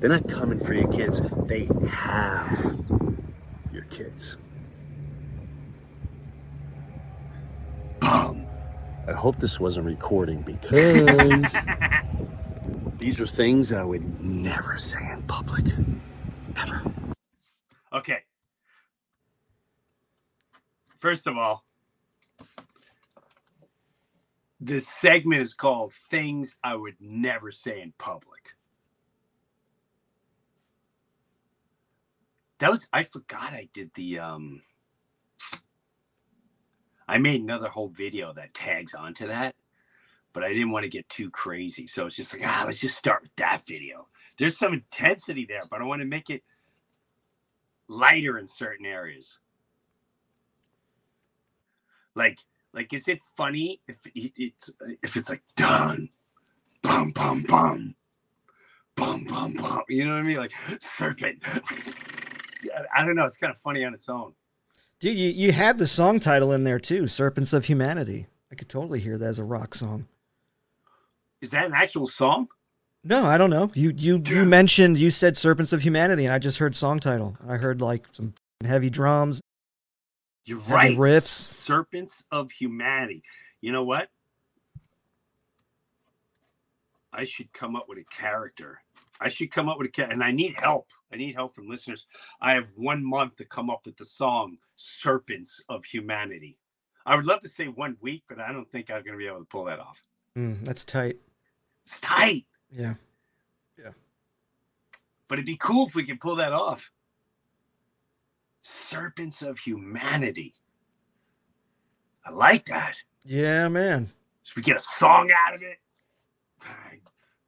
They're 0.00 0.10
not 0.10 0.28
coming 0.28 0.58
for 0.58 0.74
your 0.74 0.90
kids. 0.92 1.20
They 1.46 1.68
have 1.88 2.76
your 3.72 3.82
kids. 3.84 4.36
Boom. 8.00 8.46
I 9.08 9.12
hope 9.12 9.40
this 9.40 9.58
wasn't 9.58 9.86
recording 9.86 10.42
because 10.42 11.56
these 12.98 13.20
are 13.20 13.26
things 13.26 13.72
I 13.72 13.82
would 13.82 14.20
never 14.22 14.78
say 14.78 15.00
in 15.10 15.22
public. 15.22 15.64
Ever. 16.56 16.82
Okay. 17.92 18.22
First 21.00 21.26
of 21.26 21.36
all, 21.36 21.64
this 24.60 24.88
segment 24.88 25.40
is 25.42 25.54
called 25.54 25.92
Things 26.10 26.56
I 26.64 26.74
Would 26.76 26.96
Never 27.00 27.52
Say 27.52 27.80
in 27.80 27.92
Public. 27.98 28.54
That 32.60 32.70
was 32.70 32.86
I 32.92 33.04
forgot 33.04 33.52
I 33.52 33.68
did 33.72 33.90
the 33.94 34.18
um 34.18 34.62
I 37.08 37.18
made 37.18 37.40
another 37.40 37.68
whole 37.68 37.88
video 37.88 38.32
that 38.34 38.54
tags 38.54 38.94
onto 38.94 39.26
that, 39.28 39.54
but 40.32 40.44
I 40.44 40.48
didn't 40.52 40.70
want 40.72 40.84
to 40.84 40.90
get 40.90 41.08
too 41.08 41.30
crazy. 41.30 41.86
So 41.86 42.06
it's 42.06 42.16
just 42.16 42.34
like, 42.34 42.42
ah, 42.46 42.64
let's 42.66 42.78
just 42.80 42.96
start 42.98 43.22
with 43.22 43.34
that 43.36 43.62
video. 43.66 44.08
There's 44.38 44.58
some 44.58 44.74
intensity 44.74 45.46
there, 45.48 45.62
but 45.70 45.80
I 45.80 45.84
want 45.84 46.02
to 46.02 46.06
make 46.06 46.30
it 46.30 46.42
lighter 47.88 48.38
in 48.38 48.46
certain 48.46 48.86
areas. 48.86 49.38
Like, 52.14 52.38
like, 52.72 52.92
is 52.92 53.08
it 53.08 53.20
funny 53.36 53.80
if 53.88 53.96
it's 54.14 54.70
if 55.02 55.16
it's 55.16 55.30
like 55.30 55.42
done, 55.56 56.08
bum 56.82 57.10
bum 57.12 57.42
bum, 57.42 57.94
bum 58.96 59.24
bum 59.24 59.54
bum? 59.54 59.80
You 59.88 60.06
know 60.06 60.12
what 60.12 60.20
I 60.20 60.22
mean? 60.22 60.36
Like 60.36 60.52
serpent. 60.80 61.42
I 62.94 63.04
don't 63.04 63.14
know. 63.14 63.24
It's 63.24 63.36
kind 63.36 63.52
of 63.52 63.58
funny 63.58 63.84
on 63.84 63.94
its 63.94 64.08
own. 64.08 64.32
Dude, 65.00 65.16
you, 65.16 65.30
you 65.30 65.52
had 65.52 65.78
the 65.78 65.86
song 65.86 66.18
title 66.18 66.52
in 66.52 66.64
there 66.64 66.80
too, 66.80 67.06
Serpents 67.06 67.52
of 67.52 67.66
Humanity. 67.66 68.26
I 68.50 68.56
could 68.56 68.68
totally 68.68 68.98
hear 68.98 69.16
that 69.16 69.26
as 69.26 69.38
a 69.38 69.44
rock 69.44 69.74
song. 69.74 70.08
Is 71.40 71.50
that 71.50 71.66
an 71.66 71.72
actual 71.74 72.06
song? 72.06 72.48
No, 73.04 73.24
I 73.24 73.38
don't 73.38 73.50
know. 73.50 73.70
You 73.74 73.92
you 73.96 74.22
you 74.26 74.44
mentioned 74.44 74.98
you 74.98 75.10
said 75.10 75.36
Serpents 75.36 75.72
of 75.72 75.82
Humanity, 75.82 76.24
and 76.24 76.34
I 76.34 76.38
just 76.38 76.58
heard 76.58 76.74
song 76.74 76.98
title. 76.98 77.36
I 77.46 77.56
heard 77.56 77.80
like 77.80 78.06
some 78.12 78.34
heavy 78.64 78.90
drums. 78.90 79.40
You're 80.48 80.60
Heavy 80.60 80.72
right. 80.72 80.96
riffs. 80.96 81.26
Serpents 81.26 82.24
of 82.32 82.50
humanity. 82.52 83.22
You 83.60 83.70
know 83.72 83.84
what? 83.84 84.08
I 87.12 87.24
should 87.24 87.52
come 87.52 87.76
up 87.76 87.86
with 87.88 87.98
a 87.98 88.04
character. 88.04 88.80
I 89.20 89.28
should 89.28 89.50
come 89.50 89.68
up 89.68 89.76
with 89.78 89.88
a 89.88 89.90
character, 89.90 90.14
and 90.14 90.22
I 90.24 90.30
need 90.30 90.54
help. 90.58 90.88
I 91.12 91.16
need 91.16 91.34
help 91.34 91.54
from 91.54 91.68
listeners. 91.68 92.06
I 92.40 92.52
have 92.52 92.66
one 92.76 93.04
month 93.04 93.36
to 93.36 93.44
come 93.44 93.68
up 93.68 93.82
with 93.84 93.96
the 93.96 94.04
song 94.06 94.56
"Serpents 94.76 95.62
of 95.68 95.84
Humanity." 95.84 96.56
I 97.04 97.14
would 97.16 97.26
love 97.26 97.40
to 97.40 97.48
say 97.48 97.68
one 97.68 97.96
week, 98.00 98.22
but 98.28 98.38
I 98.38 98.52
don't 98.52 98.70
think 98.70 98.90
I'm 98.90 99.02
going 99.02 99.12
to 99.12 99.18
be 99.18 99.26
able 99.26 99.38
to 99.40 99.44
pull 99.44 99.64
that 99.64 99.80
off. 99.80 100.02
Mm, 100.36 100.64
that's 100.64 100.84
tight. 100.84 101.16
It's 101.84 102.00
tight, 102.00 102.44
Yeah. 102.70 102.94
Yeah. 103.78 103.92
but 105.26 105.38
it'd 105.38 105.46
be 105.46 105.56
cool 105.56 105.86
if 105.86 105.94
we 105.94 106.04
could 106.04 106.20
pull 106.20 106.36
that 106.36 106.52
off. 106.52 106.90
Serpents 108.68 109.42
of 109.42 109.58
Humanity. 109.58 110.54
I 112.24 112.30
like 112.30 112.66
that. 112.66 113.02
Yeah, 113.24 113.68
man. 113.68 114.10
So 114.42 114.52
we 114.56 114.62
get 114.62 114.76
a 114.76 114.80
song 114.80 115.30
out 115.46 115.54
of 115.54 115.62
it. 115.62 115.78
Gang, 116.62 117.00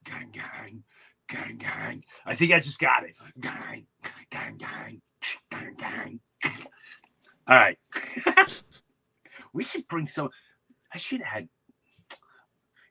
gang, 0.04 0.30
gang, 0.32 0.82
gang, 1.28 1.56
gang. 1.58 2.04
I 2.24 2.34
think 2.34 2.52
I 2.52 2.60
just 2.60 2.78
got 2.78 3.04
it. 3.04 3.14
Gang, 3.38 3.86
gang, 4.30 4.56
gang, 4.56 4.58
gang, 5.50 5.76
gang. 5.78 6.20
All 7.46 7.56
right. 7.56 7.78
we 9.52 9.62
should 9.64 9.86
bring 9.88 10.08
some. 10.08 10.30
I 10.92 10.98
should 10.98 11.20
have 11.20 11.28
had. 11.28 11.48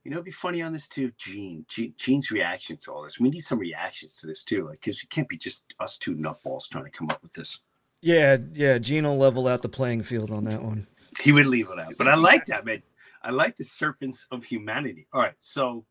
You 0.04 0.12
know, 0.12 0.18
it'd 0.18 0.26
be 0.26 0.32
funny 0.32 0.62
on 0.62 0.72
this 0.72 0.88
too, 0.88 1.12
Gene. 1.18 1.66
Gene 1.68 1.94
Gene's 1.98 2.32
reaction 2.32 2.78
to 2.78 2.92
all 2.92 3.04
this. 3.04 3.20
We 3.20 3.30
need 3.30 3.40
some 3.40 3.60
reactions 3.60 4.18
to 4.18 4.28
this 4.28 4.44
too, 4.44 4.68
like 4.68 4.82
because 4.82 5.02
it 5.02 5.10
can't 5.10 5.28
be 5.28 5.38
just 5.38 5.64
us 5.80 5.98
two 5.98 6.16
nutballs 6.16 6.70
trying 6.70 6.86
to 6.86 6.92
come 6.92 7.10
up 7.10 7.22
with 7.24 7.34
this. 7.34 7.60
Yeah, 8.02 8.38
yeah. 8.54 8.78
Gene 8.78 9.04
will 9.04 9.18
level 9.18 9.48
out 9.48 9.62
the 9.62 9.70
playing 9.70 10.04
field 10.04 10.32
on 10.32 10.46
that 10.46 10.62
one. 10.64 10.88
He 11.22 11.32
would 11.32 11.48
leave 11.48 11.70
it 11.70 11.80
out, 11.80 11.96
but 11.98 12.08
I 12.08 12.16
like 12.16 12.46
that, 12.46 12.66
man. 12.66 12.82
I 13.22 13.32
like 13.32 13.58
the 13.58 13.66
serpents 13.66 14.26
of 14.32 14.46
humanity. 14.46 15.08
All 15.12 15.22
right, 15.22 15.34
so 15.40 15.86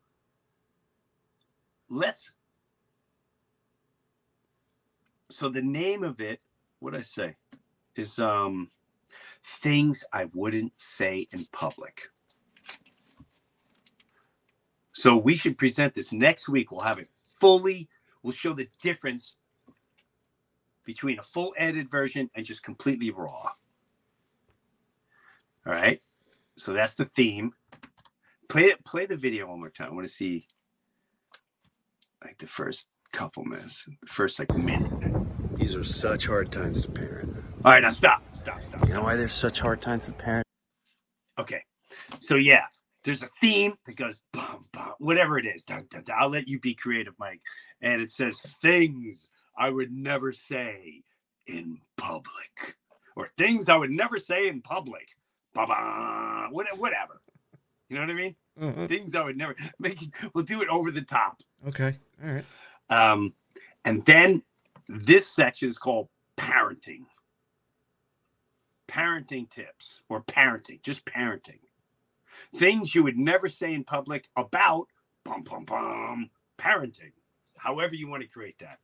let's. 1.90 2.32
So 5.30 5.50
the 5.50 5.60
name 5.62 6.02
of 6.02 6.20
it, 6.20 6.40
what 6.80 6.94
I 6.94 7.02
say, 7.02 7.36
is 7.96 8.18
um, 8.18 8.70
things 9.44 10.02
I 10.12 10.26
wouldn't 10.32 10.72
say 10.76 11.28
in 11.32 11.46
public. 11.52 12.02
So 14.92 15.16
we 15.16 15.34
should 15.34 15.58
present 15.58 15.94
this 15.94 16.12
next 16.12 16.48
week. 16.48 16.72
We'll 16.72 16.80
have 16.80 16.98
it 16.98 17.08
fully. 17.38 17.88
We'll 18.22 18.32
show 18.32 18.54
the 18.54 18.68
difference 18.82 19.36
between 20.88 21.18
a 21.18 21.22
full 21.22 21.53
edited 21.59 21.90
version 21.90 22.31
and 22.35 22.46
just 22.46 22.62
completely 22.62 23.11
raw. 23.11 23.51
All 25.66 25.74
right. 25.74 26.01
So 26.57 26.72
that's 26.72 26.94
the 26.94 27.05
theme. 27.05 27.53
Play 28.48 28.62
it. 28.62 28.83
Play 28.87 29.05
the 29.05 29.18
video 29.18 29.48
one 29.48 29.59
more 29.59 29.68
time. 29.68 29.90
I 29.90 29.94
want 29.94 30.07
to 30.07 30.12
see 30.12 30.46
like 32.24 32.38
the 32.38 32.46
first 32.46 32.88
couple 33.12 33.44
minutes, 33.44 33.85
the 34.01 34.07
first 34.07 34.38
like 34.38 34.57
minute. 34.57 34.90
These 35.59 35.77
are 35.77 35.85
such 35.85 36.27
hard 36.27 36.51
times 36.51 36.81
to 36.85 36.90
parent. 36.90 37.37
All 37.66 37.72
right, 37.72 37.83
now 37.83 37.90
stop, 37.90 38.22
stop, 38.33 38.64
stop. 38.64 38.88
You 38.88 38.94
know 38.94 39.03
why 39.03 39.14
there's 39.14 39.35
such 39.35 39.61
hard 39.61 39.83
times 39.83 40.07
to 40.07 40.12
parent? 40.12 40.46
Okay. 41.38 41.61
So 42.18 42.37
yeah, 42.37 42.62
there's 43.05 43.22
a 43.22 43.29
theme 43.42 43.74
that 43.85 43.96
goes 43.96 44.22
bum 44.33 44.64
bum, 44.72 44.94
whatever 45.01 45.38
it 45.38 45.44
is. 45.44 45.64
Dun, 45.64 45.87
dun, 45.90 46.05
dun. 46.05 46.16
I'll 46.18 46.31
let 46.31 46.48
you 46.48 46.59
be 46.59 46.74
creative, 46.74 47.12
Mike. 47.18 47.42
And 47.83 48.01
it 48.01 48.09
says 48.09 48.40
things 48.62 49.29
I 49.58 49.70
would 49.70 49.90
never 49.92 50.32
say 50.32 51.02
in 51.46 51.80
public, 51.96 52.76
or 53.16 53.28
things 53.36 53.68
I 53.68 53.76
would 53.76 53.90
never 53.90 54.16
say 54.18 54.46
in 54.48 54.62
public. 54.62 55.16
Ba-ba, 55.54 56.48
whatever. 56.52 57.20
You 57.88 57.96
know 57.96 58.02
what 58.02 58.10
I 58.10 58.14
mean? 58.14 58.36
Mhm. 58.58 58.88
Things 58.88 59.14
I 59.14 59.24
would 59.24 59.36
never 59.36 59.56
make. 59.78 60.00
It, 60.02 60.10
we'll 60.34 60.44
do 60.44 60.62
it 60.62 60.68
over 60.68 60.90
the 60.90 61.02
top. 61.02 61.40
Okay. 61.66 61.96
All 62.22 62.30
right. 62.30 62.44
Um, 62.90 63.34
and 63.84 64.04
then 64.04 64.42
this 64.88 65.26
section 65.26 65.68
is 65.68 65.78
called 65.78 66.08
parenting. 66.36 67.06
Parenting 68.88 69.50
tips 69.50 70.02
or 70.08 70.22
parenting, 70.22 70.82
just 70.82 71.04
parenting. 71.04 71.60
Things 72.54 72.94
you 72.94 73.02
would 73.02 73.18
never 73.18 73.48
say 73.48 73.74
in 73.74 73.84
public 73.84 74.28
about 74.36 74.86
bum 75.24 75.42
bum 75.42 75.64
bum 75.64 76.30
parenting. 76.58 77.12
However 77.56 77.94
you 77.94 78.08
want 78.08 78.22
to 78.22 78.28
create 78.28 78.58
that. 78.60 78.78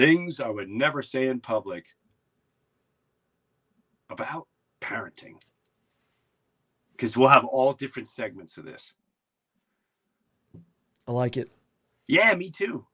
Things 0.00 0.40
I 0.40 0.48
would 0.48 0.70
never 0.70 1.02
say 1.02 1.26
in 1.26 1.40
public 1.40 1.84
about 4.08 4.48
parenting. 4.80 5.34
Because 6.92 7.18
we'll 7.18 7.28
have 7.28 7.44
all 7.44 7.74
different 7.74 8.08
segments 8.08 8.56
of 8.56 8.64
this. 8.64 8.94
I 11.06 11.12
like 11.12 11.36
it. 11.36 11.50
Yeah, 12.08 12.34
me 12.34 12.50
too. 12.50 12.86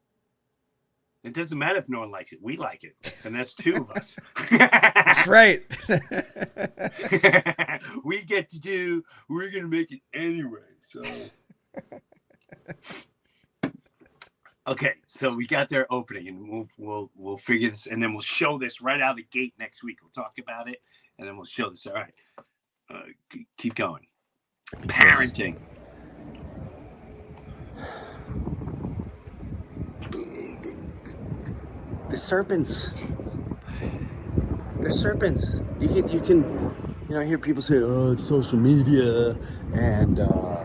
It 1.22 1.32
doesn't 1.32 1.56
matter 1.56 1.78
if 1.78 1.88
no 1.88 2.00
one 2.00 2.10
likes 2.10 2.32
it. 2.32 2.40
We 2.42 2.56
like 2.56 2.82
it. 2.82 2.96
And 3.22 3.36
that's 3.36 3.54
two 3.54 3.76
of 3.76 3.88
us. 3.92 4.16
That's 4.50 5.26
right. 5.28 5.62
we 8.04 8.24
get 8.24 8.50
to 8.50 8.58
do, 8.58 9.04
we're 9.28 9.50
going 9.50 9.62
to 9.62 9.70
make 9.70 9.92
it 9.92 10.00
anyway. 10.12 10.58
So, 10.88 11.02
okay. 14.66 14.94
So 15.06 15.34
we 15.34 15.46
got 15.46 15.68
their 15.68 15.90
opening 15.92 16.28
and 16.28 16.48
we'll, 16.48 16.68
we'll, 16.78 17.10
we'll 17.14 17.36
figure 17.36 17.70
this 17.70 17.86
and 17.86 18.02
then 18.02 18.12
we'll 18.12 18.22
show 18.22 18.58
this 18.58 18.80
right 18.80 19.00
out 19.00 19.12
of 19.12 19.16
the 19.16 19.26
gate 19.30 19.54
next 19.58 19.82
week. 19.82 19.98
We'll 20.02 20.10
talk 20.10 20.34
about 20.38 20.68
it 20.68 20.82
and 21.18 21.26
then 21.26 21.36
we'll 21.36 21.44
show 21.44 21.70
this. 21.70 21.86
All 21.86 21.94
right. 21.94 22.12
Uh, 22.88 23.02
keep 23.56 23.74
going. 23.74 24.06
Parenting. 24.86 25.56
The 32.10 32.16
serpents. 32.16 32.90
The 34.80 34.90
serpents. 34.90 35.62
You 35.80 35.88
can, 35.88 36.08
you 36.08 36.20
can, 36.20 36.94
you 37.08 37.14
know, 37.14 37.20
hear 37.20 37.38
people 37.38 37.62
say, 37.62 37.78
"Oh, 37.78 38.12
it's 38.12 38.26
social 38.26 38.58
media, 38.58 39.36
and 39.74 40.20
uh, 40.20 40.64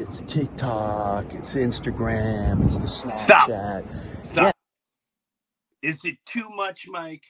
it's 0.00 0.22
TikTok, 0.22 1.32
it's 1.34 1.54
Instagram, 1.54 2.64
it's 2.64 2.78
the 3.02 3.10
Snapchat." 3.10 3.84
Stop. 4.26 4.56
Is 5.82 6.04
it 6.04 6.16
too 6.26 6.48
much, 6.50 6.86
Mike? 6.88 7.24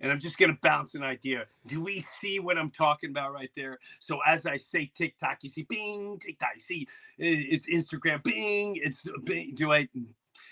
And 0.00 0.12
I'm 0.12 0.18
just 0.20 0.36
going 0.36 0.50
to 0.52 0.58
bounce 0.62 0.94
an 0.94 1.02
idea. 1.02 1.46
Do 1.66 1.80
we 1.80 2.00
see 2.00 2.38
what 2.38 2.58
I'm 2.58 2.70
talking 2.70 3.10
about 3.10 3.32
right 3.32 3.50
there? 3.56 3.78
So 3.98 4.18
as 4.26 4.44
I 4.44 4.58
say 4.58 4.90
TikTok, 4.94 5.38
you 5.42 5.48
see 5.48 5.62
bing, 5.62 6.18
TikTok. 6.18 6.50
You 6.54 6.60
see 6.60 6.86
it's 7.18 7.66
Instagram, 7.66 8.22
bing. 8.22 8.76
It's 8.82 9.06
bing. 9.24 9.54
Do 9.54 9.72
I? 9.72 9.88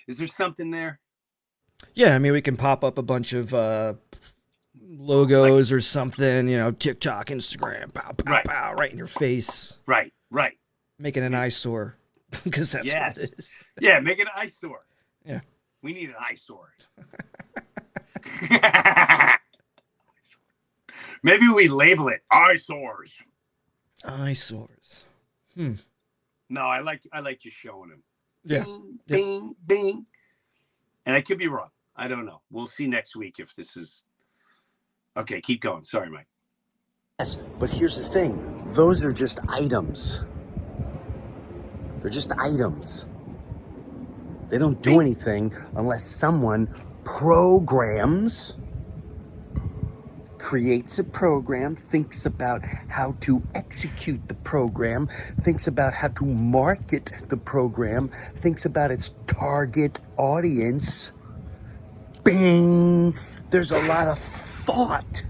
Is 0.08 0.16
there 0.16 0.26
something 0.26 0.70
there? 0.70 0.98
yeah, 1.92 2.14
I 2.14 2.18
mean, 2.18 2.32
we 2.32 2.40
can 2.40 2.56
pop 2.56 2.82
up 2.82 2.96
a 2.96 3.02
bunch 3.02 3.34
of 3.34 3.52
uh, 3.52 3.94
logos 4.82 5.70
or 5.70 5.80
something. 5.82 6.48
You 6.48 6.56
know, 6.56 6.70
TikTok, 6.70 7.26
Instagram, 7.26 7.92
pow, 7.92 8.12
pow, 8.12 8.32
Right. 8.32 8.44
pow, 8.46 8.74
right 8.74 8.90
in 8.90 8.96
your 8.98 9.06
face, 9.06 9.78
Right, 9.86 10.12
right. 10.30 10.54
Making 11.04 11.22
an 11.22 11.34
eyesore 11.34 11.96
because 12.44 12.72
that's 12.72 12.86
Yes. 12.86 13.16
what 13.18 13.24
it 13.28 13.34
is. 13.38 13.58
Yeah, 13.78 14.00
make 14.00 14.18
it 14.18 14.22
an 14.22 14.32
eyesore. 14.34 14.84
Yeah. 15.24 15.40
We 15.82 15.92
need 15.92 16.08
an 16.08 16.16
eyesore. 16.18 16.72
Maybe 21.22 21.48
we 21.48 21.68
label 21.68 22.08
it 22.08 22.22
eyesores. 22.30 23.12
Eyesores. 24.04 25.06
Hmm. 25.54 25.74
No, 26.48 26.62
I 26.62 26.80
like 26.80 27.06
I 27.12 27.20
like 27.20 27.38
just 27.40 27.56
showing 27.56 27.90
them. 27.90 28.02
Yeah. 28.44 28.64
Bing, 28.64 28.98
Yeah. 29.06 29.16
bing, 29.16 29.54
bing. 29.66 30.06
And 31.06 31.14
I 31.14 31.20
could 31.20 31.38
be 31.38 31.48
wrong. 31.48 31.68
I 31.96 32.08
don't 32.08 32.24
know. 32.26 32.40
We'll 32.50 32.66
see 32.66 32.86
next 32.86 33.14
week 33.14 33.36
if 33.38 33.54
this 33.54 33.76
is 33.76 34.04
okay. 35.16 35.40
Keep 35.42 35.60
going. 35.62 35.84
Sorry, 35.84 36.08
Mike. 36.10 36.26
Yes, 37.18 37.36
but 37.58 37.68
here's 37.70 37.96
the 37.98 38.04
thing: 38.04 38.38
those 38.72 39.04
are 39.04 39.12
just 39.12 39.38
items. 39.48 40.24
They're 42.04 42.10
just 42.10 42.32
items. 42.32 43.06
They 44.50 44.58
don't 44.58 44.82
do 44.82 45.00
anything 45.00 45.54
unless 45.74 46.04
someone 46.04 46.66
programs, 47.02 48.58
creates 50.36 50.98
a 50.98 51.04
program, 51.04 51.74
thinks 51.74 52.26
about 52.26 52.62
how 52.88 53.16
to 53.20 53.42
execute 53.54 54.20
the 54.28 54.34
program, 54.34 55.08
thinks 55.40 55.66
about 55.66 55.94
how 55.94 56.08
to 56.08 56.26
market 56.26 57.10
the 57.28 57.38
program, 57.38 58.10
thinks 58.36 58.66
about 58.66 58.90
its 58.90 59.14
target 59.26 59.98
audience. 60.18 61.10
Bing! 62.22 63.18
There's 63.48 63.72
a 63.72 63.82
lot 63.86 64.08
of 64.08 64.18
thought 64.18 65.24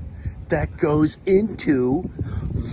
that 0.49 0.77
goes 0.77 1.19
into 1.25 2.11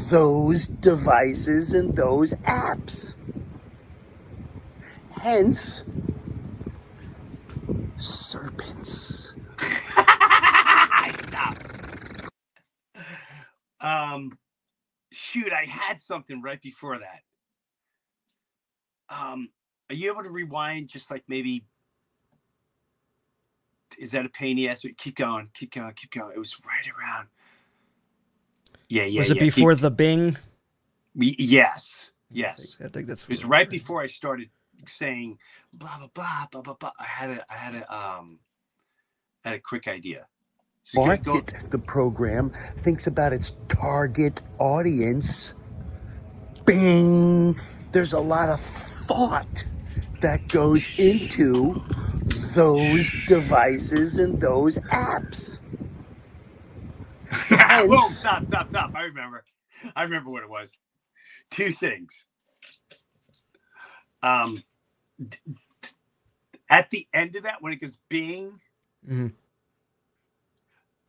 those 0.10 0.66
devices 0.68 1.74
and 1.74 1.96
those 1.96 2.34
apps. 2.48 3.14
Hence, 5.22 5.84
serpents. 7.98 9.34
Stop. 11.20 11.58
Um, 13.80 14.40
shoot, 15.12 15.54
I 15.54 15.66
had 15.66 16.00
something 16.00 16.42
right 16.42 16.60
before 16.60 16.98
that. 16.98 17.22
Um, 19.16 19.50
Are 19.92 19.96
you 19.96 20.12
able 20.12 20.24
to 20.24 20.32
rewind 20.32 20.88
just 20.90 21.12
like 21.12 21.24
maybe? 21.28 21.66
Is 24.00 24.10
that 24.12 24.26
a 24.26 24.30
pain 24.30 24.52
in 24.52 24.56
the 24.58 24.70
ass? 24.70 24.84
Keep 24.98 25.18
going, 25.18 25.50
keep 25.54 25.72
going, 25.72 25.94
keep 25.94 26.10
going. 26.10 26.32
It 26.36 26.40
was 26.40 26.58
right 26.66 26.88
around. 26.98 27.28
Yeah, 28.90 29.04
yeah. 29.04 29.20
Was 29.20 29.30
it 29.30 29.36
yeah, 29.36 29.44
keep- 29.44 29.54
before 29.54 29.76
the 29.76 29.92
Bing? 29.92 30.36
Y- 31.14 31.36
yes, 31.38 32.10
I 32.10 32.34
yes. 32.34 32.74
think, 32.74 32.90
I 32.90 32.92
think 32.92 33.08
that's 33.08 33.26
It 33.26 33.30
was 33.30 33.46
right 33.46 33.70
before 33.70 34.02
I 34.02 34.08
started 34.08 34.50
saying 34.88 35.38
blah 35.74 35.98
blah 35.98 36.10
blah 36.13 36.48
blah 36.52 36.62
blah 36.62 36.74
blah. 36.76 36.91
I 37.00 37.06
had 37.06 37.30
a 37.32 37.46
I 37.52 37.56
had 37.56 37.76
a 37.76 37.94
um 37.96 38.39
I 39.46 39.50
had 39.50 39.58
a 39.58 39.62
quick 39.62 39.88
idea. 39.88 40.28
So 40.84 41.04
go- 41.04 41.17
go- 41.17 41.34
Market 41.34 41.56
the 41.70 41.80
program 41.80 42.52
thinks 42.80 43.08
about 43.08 43.34
its 43.34 43.54
target 43.67 44.41
audience. 44.60 45.54
Bing! 46.65 47.60
There's 47.91 48.13
a 48.13 48.20
lot 48.20 48.50
of 48.50 48.60
thought 48.60 49.65
that 50.22 50.48
goes 50.48 50.88
into 50.98 51.82
those 52.54 53.12
devices 53.28 54.17
and 54.17 54.39
those 54.39 54.78
apps. 54.80 55.60
Whoa, 57.50 58.02
stop, 58.08 58.46
stop, 58.46 58.70
stop. 58.70 58.91
I 58.96 59.04
remember. 59.04 59.44
I 59.96 60.04
remember 60.04 60.30
what 60.30 60.44
it 60.44 60.50
was. 60.50 60.78
Two 61.50 61.72
things. 61.72 62.26
Um 64.24 64.63
at 66.70 66.90
the 66.92 67.08
end 67.14 67.36
of 67.38 67.44
that, 67.44 67.62
when 67.62 67.74
it 67.74 67.82
goes 67.82 68.00
bing, 68.10 68.60
Mhm. 69.08 69.36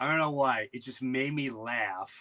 I 0.01 0.09
don't 0.09 0.19
know 0.19 0.31
why. 0.33 0.69
It 0.73 0.83
just 0.83 1.03
made 1.03 1.35
me 1.35 1.51
laugh. 1.51 2.13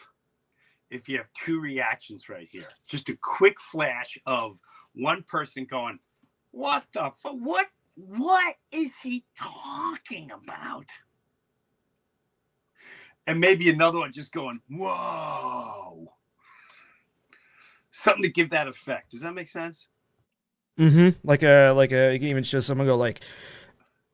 If 0.91 1.09
you 1.09 1.17
have 1.17 1.29
two 1.33 1.59
reactions 1.61 2.29
right 2.29 2.47
here, 2.51 2.67
just 2.87 3.09
a 3.09 3.17
quick 3.21 3.59
flash 3.61 4.17
of 4.27 4.59
one 4.93 5.23
person 5.23 5.65
going, 5.65 5.99
"What 6.51 6.85
the 6.93 7.11
fu- 7.23 7.37
what? 7.43 7.71
What 7.95 8.57
is 8.71 8.97
he 8.97 9.25
talking 9.37 10.31
about?" 10.31 10.89
And 13.27 13.39
maybe 13.39 13.69
another 13.69 13.99
one 13.99 14.13
just 14.13 14.31
going, 14.33 14.61
"Whoa!" 14.69 16.15
Something 17.91 18.23
to 18.23 18.29
give 18.29 18.51
that 18.51 18.67
effect. 18.67 19.11
Does 19.11 19.21
that 19.21 19.33
make 19.33 19.47
sense? 19.49 19.89
Mm-hmm. 20.81 21.09
Like 21.23 21.43
a 21.43 21.73
like 21.73 21.91
a 21.91 22.11
you 22.11 22.17
can 22.17 22.29
even 22.29 22.43
show 22.43 22.59
someone 22.59 22.87
go 22.87 22.95
like 22.95 23.21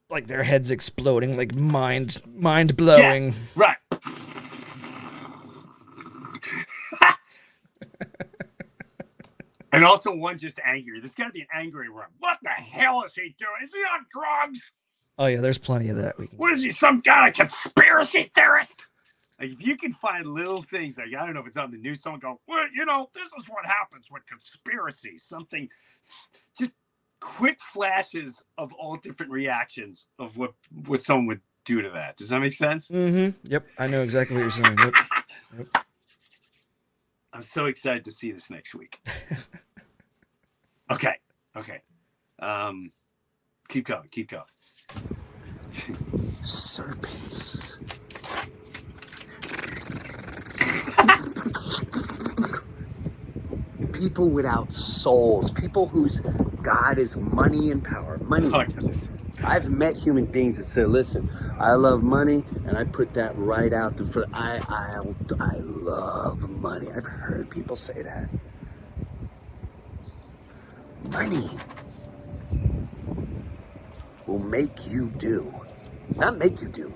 like 0.10 0.27
their 0.27 0.43
heads 0.43 0.69
exploding, 0.69 1.38
like 1.38 1.56
mind 1.56 2.21
mind 2.36 2.75
blowing. 2.75 3.36
Right. 3.56 3.77
and 9.71 9.86
also 9.86 10.13
one 10.13 10.38
just 10.38 10.60
angry. 10.65 10.99
There's 10.99 11.15
got 11.15 11.27
to 11.27 11.32
be 11.32 11.39
an 11.41 11.47
angry 11.53 11.89
one. 11.89 12.08
What 12.19 12.38
the 12.43 12.49
hell 12.49 13.03
is 13.03 13.13
he 13.15 13.34
doing? 13.39 13.51
Is 13.63 13.73
he 13.73 13.80
on 13.80 14.06
drugs? 14.12 14.60
Oh 15.17 15.27
yeah, 15.27 15.39
there's 15.39 15.58
plenty 15.58 15.88
of 15.88 15.95
that. 15.97 16.19
We 16.19 16.27
can. 16.27 16.38
What 16.38 16.51
is 16.51 16.63
he, 16.63 16.71
some 16.71 17.01
kind 17.01 17.30
of 17.30 17.34
conspiracy 17.34 18.30
theorist? 18.36 18.75
Like 19.39 19.52
if 19.52 19.62
you 19.62 19.78
can 19.78 19.93
find 19.93 20.26
little 20.26 20.63
things, 20.63 20.97
like 20.97 21.08
I 21.08 21.26
don't 21.26 21.36
know 21.36 21.41
if 21.41 21.47
it's 21.47 21.58
on 21.58 21.71
the 21.71 21.78
news, 21.78 22.02
someone 22.02 22.19
go, 22.19 22.39
well, 22.47 22.65
you 22.73 22.86
know, 22.86 23.10
this 23.13 23.28
is 23.38 23.47
what 23.47 23.65
happens 23.65 24.08
with 24.12 24.26
conspiracy. 24.26 25.17
Something, 25.19 25.69
just 26.58 26.71
quick 27.19 27.60
flashes 27.62 28.41
of 28.58 28.73
all 28.73 28.95
different 28.95 29.32
reactions 29.32 30.08
of 30.19 30.38
what 30.38 30.54
what 30.86 31.02
someone 31.02 31.28
would 31.28 31.41
do 31.65 31.82
to 31.82 31.89
that. 31.91 32.17
Does 32.17 32.30
that 32.30 32.39
make 32.39 32.54
sense? 32.54 32.89
Mm-hmm. 32.89 33.38
Yep, 33.52 33.67
I 33.78 33.88
know 33.88 34.02
exactly 34.02 34.38
what 34.38 34.43
you're 34.43 34.52
saying. 34.52 34.78
Yep. 35.58 35.67
I'm 37.34 37.41
so 37.43 37.65
excited 37.65 38.06
to 38.06 38.12
see 38.12 38.32
this 38.32 38.50
next 38.50 38.73
week. 38.73 39.00
okay. 40.91 41.15
Okay. 41.56 41.82
Um 42.39 42.91
keep 43.69 43.86
going, 43.86 44.08
keep 44.10 44.32
going. 44.32 44.43
serpents. 46.41 47.78
people 53.93 54.30
without 54.30 54.72
souls, 54.74 55.52
people 55.52 55.88
whose 55.88 56.20
God 56.62 56.98
is 56.98 57.15
money 57.17 57.72
and 57.72 57.84
power. 57.84 58.17
Money. 58.20 58.52
Oh, 58.54 58.65
I've 59.43 59.70
met 59.70 59.98
human 59.98 60.26
beings 60.26 60.58
that 60.58 60.65
say, 60.65 60.86
"Listen, 60.86 61.30
I 61.60 61.74
love 61.74 62.04
money," 62.04 62.43
and 62.65 62.78
I 62.78 62.84
put 62.86 63.13
that 63.13 63.38
right 63.38 63.72
out 63.74 63.98
the 63.98 64.06
front. 64.06 64.30
I, 64.34 64.58
I, 64.67 65.02
I 65.39 65.56
love 65.58 66.50
money. 66.50 66.88
I've 66.91 67.06
heard 67.06 67.50
people 67.50 67.76
say 67.76 68.02
that. 68.02 68.30
Money 71.10 71.50
will 74.26 74.39
make 74.39 74.88
you 74.88 75.08
do, 75.17 75.54
not 76.17 76.38
make 76.38 76.62
you 76.62 76.70
do. 76.70 76.91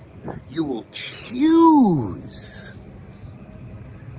You 0.50 0.64
will 0.64 0.86
choose. 0.92 2.72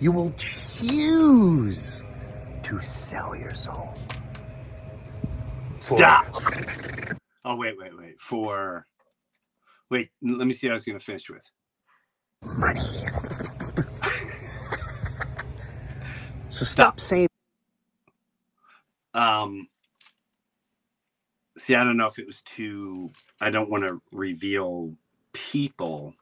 You 0.03 0.13
will 0.13 0.33
choose 0.37 2.03
to 2.63 2.81
sell 2.81 3.35
your 3.35 3.55
soul. 3.55 3.95
For- 5.81 5.97
Stop. 5.97 6.25
Oh 7.45 7.57
wait, 7.57 7.77
wait, 7.77 7.97
wait. 7.97 8.21
For 8.21 8.87
wait, 9.91 10.09
let 10.21 10.47
me 10.47 10.53
see 10.53 10.67
what 10.67 10.73
I 10.73 10.75
was 10.75 10.85
gonna 10.85 10.99
finish 11.01 11.29
with. 11.29 11.45
money. 12.43 12.81
so 16.49 16.65
stop 16.65 16.99
saying 16.99 17.27
Um 19.13 19.67
see, 21.57 21.75
I 21.75 21.83
don't 21.83 21.97
know 21.97 22.07
if 22.07 22.17
it 22.19 22.25
was 22.27 22.41
too 22.43 23.11
I 23.41 23.49
don't 23.51 23.69
want 23.69 23.83
to 23.83 24.01
reveal 24.11 24.93
people. 25.33 26.13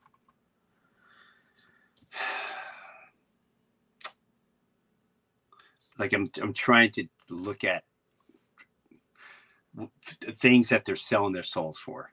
Like 6.01 6.13
I'm 6.13 6.29
I'm 6.41 6.53
trying 6.53 6.91
to 6.93 7.07
look 7.29 7.63
at 7.65 7.85
things 10.37 10.69
that 10.69 10.85
they're 10.85 10.97
selling 10.97 11.33
their 11.33 11.43
souls 11.43 11.79
for. 11.79 12.11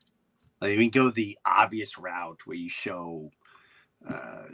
Like 0.61 0.79
we 0.79 0.91
go 0.91 1.11
the 1.11 1.39
obvious 1.47 1.99
route 1.99 2.41
where 2.47 2.57
you 2.57 2.69
show 2.71 3.31
uh, 4.09 4.45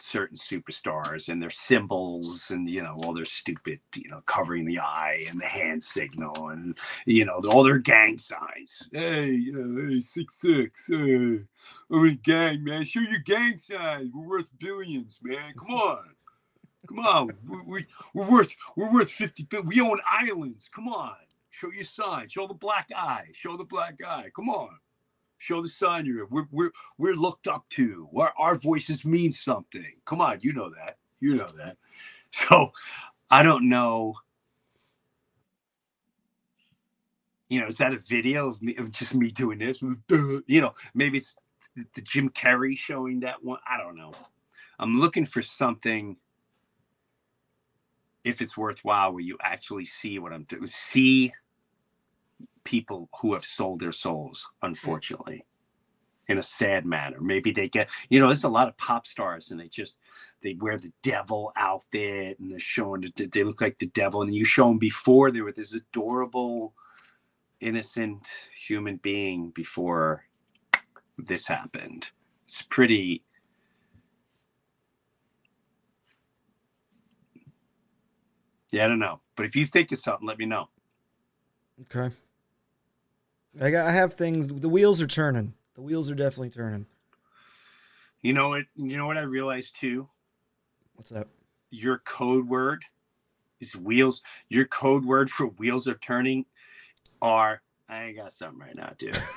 certain 0.00 0.36
superstars 0.36 1.28
and 1.30 1.42
their 1.42 1.50
symbols 1.50 2.50
and 2.52 2.68
you 2.70 2.82
know 2.82 2.96
all 3.04 3.14
their 3.14 3.24
stupid 3.24 3.80
you 3.96 4.10
know 4.10 4.22
covering 4.26 4.66
the 4.66 4.78
eye 4.80 5.24
and 5.30 5.40
the 5.40 5.46
hand 5.46 5.82
signal 5.82 6.50
and 6.50 6.78
you 7.06 7.24
know 7.24 7.40
all 7.50 7.64
their 7.64 7.78
gang 7.78 8.18
signs. 8.18 8.82
Hey, 8.92 9.46
uh, 9.54 9.88
hey, 9.88 10.00
six 10.02 10.40
six. 10.40 10.88
Hey, 10.88 11.40
I'm 11.90 12.16
gang, 12.22 12.64
man. 12.64 12.84
Show 12.84 13.00
your 13.00 13.20
gang 13.20 13.58
signs. 13.58 14.12
We're 14.14 14.28
worth 14.28 14.50
billions, 14.58 15.18
man. 15.22 15.54
Come 15.58 15.72
on. 15.72 16.04
Come 16.88 17.00
on, 17.00 17.30
we, 17.46 17.58
we, 17.66 17.86
we're 18.14 18.30
worth 18.30 18.54
we're 18.74 18.90
worth 18.90 19.10
fifty. 19.10 19.46
We 19.64 19.80
own 19.80 19.98
islands. 20.10 20.70
Come 20.74 20.88
on, 20.88 21.14
show 21.50 21.70
your 21.70 21.84
sign. 21.84 22.28
Show 22.28 22.46
the 22.46 22.54
black 22.54 22.88
eye. 22.96 23.26
Show 23.34 23.58
the 23.58 23.64
black 23.64 23.98
eye. 24.06 24.30
Come 24.34 24.48
on, 24.48 24.70
show 25.36 25.60
the 25.60 25.68
sign 25.68 26.06
you're. 26.06 26.26
We're 26.26 26.46
we're 26.50 26.70
we're 26.96 27.14
looked 27.14 27.46
up 27.46 27.66
to. 27.70 28.08
Our 28.16 28.32
our 28.38 28.54
voices 28.56 29.04
mean 29.04 29.32
something. 29.32 29.92
Come 30.06 30.22
on, 30.22 30.38
you 30.40 30.54
know 30.54 30.70
that. 30.70 30.96
You 31.20 31.36
know 31.36 31.48
that. 31.58 31.76
So, 32.30 32.72
I 33.30 33.42
don't 33.42 33.70
know. 33.70 34.14
You 37.48 37.60
know, 37.60 37.66
is 37.66 37.78
that 37.78 37.94
a 37.94 37.98
video 37.98 38.50
of 38.50 38.60
me 38.60 38.76
of 38.76 38.90
just 38.90 39.14
me 39.14 39.30
doing 39.30 39.58
this? 39.58 39.80
You 40.46 40.60
know, 40.60 40.74
maybe 40.94 41.18
it's 41.18 41.34
the 41.74 42.02
Jim 42.02 42.28
Carrey 42.28 42.76
showing 42.76 43.20
that 43.20 43.42
one. 43.42 43.60
I 43.66 43.78
don't 43.78 43.96
know. 43.96 44.12
I'm 44.78 45.00
looking 45.00 45.24
for 45.24 45.40
something 45.40 46.18
if 48.24 48.42
it's 48.42 48.56
worthwhile 48.56 49.12
where 49.12 49.22
you 49.22 49.36
actually 49.42 49.84
see 49.84 50.18
what 50.18 50.32
I'm 50.32 50.44
doing, 50.44 50.66
see 50.66 51.32
people 52.64 53.08
who 53.20 53.32
have 53.34 53.44
sold 53.44 53.80
their 53.80 53.92
souls, 53.92 54.48
unfortunately, 54.62 55.44
in 56.28 56.36
a 56.36 56.42
sad 56.42 56.84
manner. 56.84 57.20
Maybe 57.20 57.52
they 57.52 57.68
get, 57.68 57.88
you 58.10 58.20
know, 58.20 58.26
there's 58.26 58.44
a 58.44 58.48
lot 58.48 58.68
of 58.68 58.76
pop 58.76 59.06
stars 59.06 59.50
and 59.50 59.58
they 59.58 59.68
just 59.68 59.96
they 60.42 60.54
wear 60.60 60.76
the 60.76 60.92
devil 61.02 61.52
outfit 61.56 62.38
and 62.38 62.50
they're 62.50 62.58
showing 62.58 63.10
they 63.16 63.44
look 63.44 63.60
like 63.60 63.78
the 63.78 63.86
devil, 63.86 64.22
and 64.22 64.34
you 64.34 64.44
show 64.44 64.68
them 64.68 64.78
before 64.78 65.30
they 65.30 65.40
were 65.40 65.52
this 65.52 65.72
adorable, 65.74 66.74
innocent 67.60 68.28
human 68.54 68.96
being 68.96 69.50
before 69.50 70.24
this 71.16 71.46
happened. 71.46 72.10
It's 72.44 72.62
pretty 72.62 73.22
Yeah, 78.70 78.84
I 78.84 78.88
don't 78.88 78.98
know. 78.98 79.20
But 79.36 79.46
if 79.46 79.56
you 79.56 79.66
think 79.66 79.92
of 79.92 79.98
something, 79.98 80.26
let 80.26 80.38
me 80.38 80.46
know. 80.46 80.68
Okay. 81.82 82.14
I 83.60 83.70
got. 83.70 83.86
I 83.86 83.92
have 83.92 84.14
things. 84.14 84.48
The 84.48 84.68
wheels 84.68 85.00
are 85.00 85.06
turning. 85.06 85.54
The 85.74 85.80
wheels 85.82 86.10
are 86.10 86.14
definitely 86.14 86.50
turning. 86.50 86.86
You 88.20 88.32
know 88.32 88.48
what? 88.48 88.64
You 88.74 88.96
know 88.96 89.06
what 89.06 89.16
I 89.16 89.22
realized 89.22 89.78
too. 89.78 90.08
What's 90.94 91.10
that? 91.10 91.28
Your 91.70 91.98
code 91.98 92.48
word 92.48 92.84
is 93.60 93.74
wheels. 93.74 94.22
Your 94.48 94.64
code 94.64 95.04
word 95.04 95.30
for 95.30 95.46
wheels 95.46 95.86
are 95.88 95.98
turning 95.98 96.46
are 97.22 97.62
I 97.88 98.04
ain't 98.04 98.16
got 98.16 98.32
something 98.32 98.60
right 98.60 98.76
now, 98.76 98.92
dude. 98.98 99.16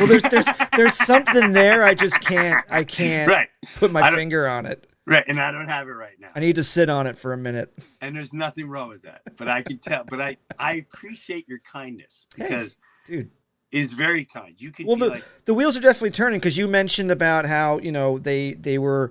Well, 0.00 0.08
there's 0.08 0.24
there's 0.24 0.46
there's 0.76 0.94
something 0.94 1.52
there. 1.52 1.84
I 1.84 1.94
just 1.94 2.20
can't 2.20 2.64
I 2.68 2.82
can't 2.82 3.28
right, 3.28 3.48
put 3.76 3.92
my 3.92 4.12
finger 4.12 4.48
on 4.48 4.66
it. 4.66 4.89
Right, 5.10 5.24
and 5.28 5.38
I 5.38 5.50
don't 5.50 5.68
have 5.68 5.86
it 5.88 5.92
right 5.92 6.18
now. 6.18 6.28
I 6.34 6.40
need 6.40 6.54
to 6.54 6.64
sit 6.64 6.88
on 6.88 7.06
it 7.06 7.18
for 7.18 7.34
a 7.34 7.36
minute. 7.36 7.70
and 8.00 8.16
there's 8.16 8.32
nothing 8.32 8.68
wrong 8.68 8.88
with 8.88 9.02
that. 9.02 9.20
But 9.36 9.48
I 9.48 9.60
can 9.62 9.76
tell. 9.78 10.04
But 10.08 10.20
I 10.22 10.36
I 10.58 10.74
appreciate 10.74 11.46
your 11.48 11.58
kindness 11.70 12.26
Hey. 12.36 12.44
because 12.44 12.76
Dude. 13.06 13.30
is 13.70 13.92
very 13.92 14.24
kind. 14.24 14.54
You 14.58 14.70
can 14.70 14.86
Well, 14.86 14.96
the 14.96 15.08
like, 15.10 15.24
the 15.44 15.52
wheels 15.54 15.76
are 15.76 15.80
definitely 15.80 16.12
turning 16.12 16.38
because 16.40 16.56
you 16.56 16.66
mentioned 16.68 17.10
about 17.10 17.44
how 17.44 17.78
you 17.78 17.92
know 17.92 18.18
they 18.18 18.54
they 18.54 18.78
were 18.78 19.10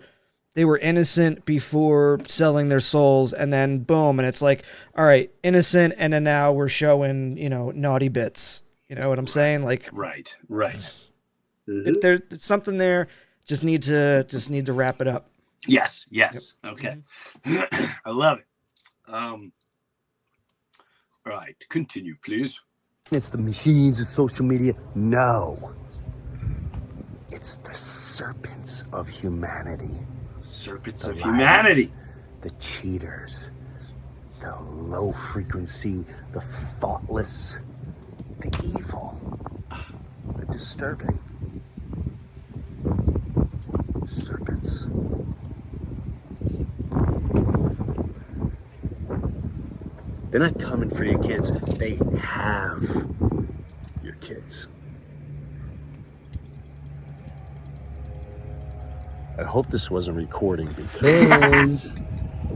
they 0.55 0.65
were 0.65 0.79
innocent 0.79 1.45
before 1.45 2.19
selling 2.27 2.69
their 2.69 2.79
souls, 2.79 3.33
and 3.33 3.53
then 3.53 3.79
boom, 3.79 4.17
and 4.19 4.27
it's 4.27 4.41
like, 4.41 4.63
all 4.97 5.05
right, 5.05 5.31
innocent, 5.43 5.93
and 5.97 6.11
then 6.11 6.23
now 6.23 6.51
we're 6.51 6.67
showing 6.67 7.37
you 7.37 7.49
know 7.49 7.69
naughty 7.71 8.09
bits. 8.09 8.63
You 8.87 8.95
know 8.95 9.07
what 9.09 9.19
I'm 9.19 9.27
saying? 9.27 9.63
Like 9.63 9.87
right, 9.93 10.35
right. 10.47 11.03
there, 11.67 12.17
there's 12.17 12.43
something 12.43 12.79
there. 12.79 13.07
Just 13.45 13.63
need 13.63 13.83
to 13.83 14.23
just 14.25 14.49
need 14.49 14.65
to 14.65 14.73
wrap 14.73 15.01
it 15.01 15.07
up. 15.07 15.29
Yes, 15.67 16.05
yes. 16.09 16.53
Okay. 16.65 16.97
Mm-hmm. 17.45 17.85
I 18.05 18.09
love 18.11 18.39
it. 18.39 18.45
Um. 19.13 19.51
All 21.25 21.33
right, 21.33 21.55
continue, 21.69 22.15
please. 22.23 22.59
It's 23.11 23.29
the 23.29 23.37
machines 23.37 23.99
of 23.99 24.07
social 24.07 24.45
media. 24.45 24.73
No. 24.95 25.73
It's 27.31 27.57
the 27.57 27.73
serpents 27.73 28.83
of 28.93 29.07
humanity. 29.07 29.97
Serpents 30.41 31.01
The 31.01 31.11
of 31.11 31.15
liars, 31.17 31.25
humanity. 31.25 31.91
The 32.41 32.49
cheaters. 32.51 33.49
The 34.39 34.55
low 34.61 35.11
frequency. 35.11 36.05
The 36.31 36.41
thoughtless. 36.41 37.59
The 38.39 38.73
evil. 38.77 39.19
The 40.37 40.45
disturbing. 40.45 41.19
Serpents. 44.05 44.87
They're 50.31 50.39
not 50.39 50.59
coming 50.59 50.89
for 50.89 51.03
your 51.03 51.21
kids. 51.23 51.51
They 51.77 51.99
have 52.19 52.83
your 54.03 54.13
kids. 54.21 54.67
I 59.39 59.43
hope 59.43 59.69
this 59.69 59.89
wasn't 59.89 60.17
recording 60.17 60.67
because 60.73 61.93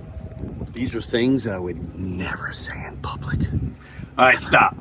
these 0.73 0.93
are 0.95 1.01
things 1.01 1.47
I 1.47 1.57
would 1.57 1.95
never 1.97 2.51
say 2.51 2.85
in 2.85 2.97
public. 2.97 3.39
All 4.17 4.25
right, 4.25 4.39
stop. 4.39 4.75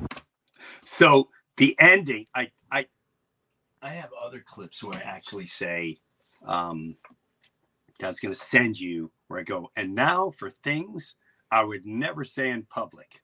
So 0.85 1.29
the 1.57 1.77
ending, 1.79 2.27
I 2.35 2.51
I 2.71 2.87
I 3.81 3.91
have 3.91 4.11
other 4.21 4.43
clips 4.47 4.83
where 4.83 4.97
I 4.97 5.03
actually 5.03 5.47
say, 5.47 5.99
um, 6.47 6.97
Was 8.09 8.21
going 8.21 8.35
to 8.35 8.41
send 8.41 8.79
you 8.79 9.11
where 9.29 9.41
I 9.41 9.43
go, 9.43 9.71
and 9.77 9.95
now 9.95 10.31
for 10.31 10.51
things 10.51 11.15
I 11.51 11.65
would 11.65 11.85
never 11.85 12.25
say 12.25 12.51
in 12.51 12.65
public, 12.65 13.21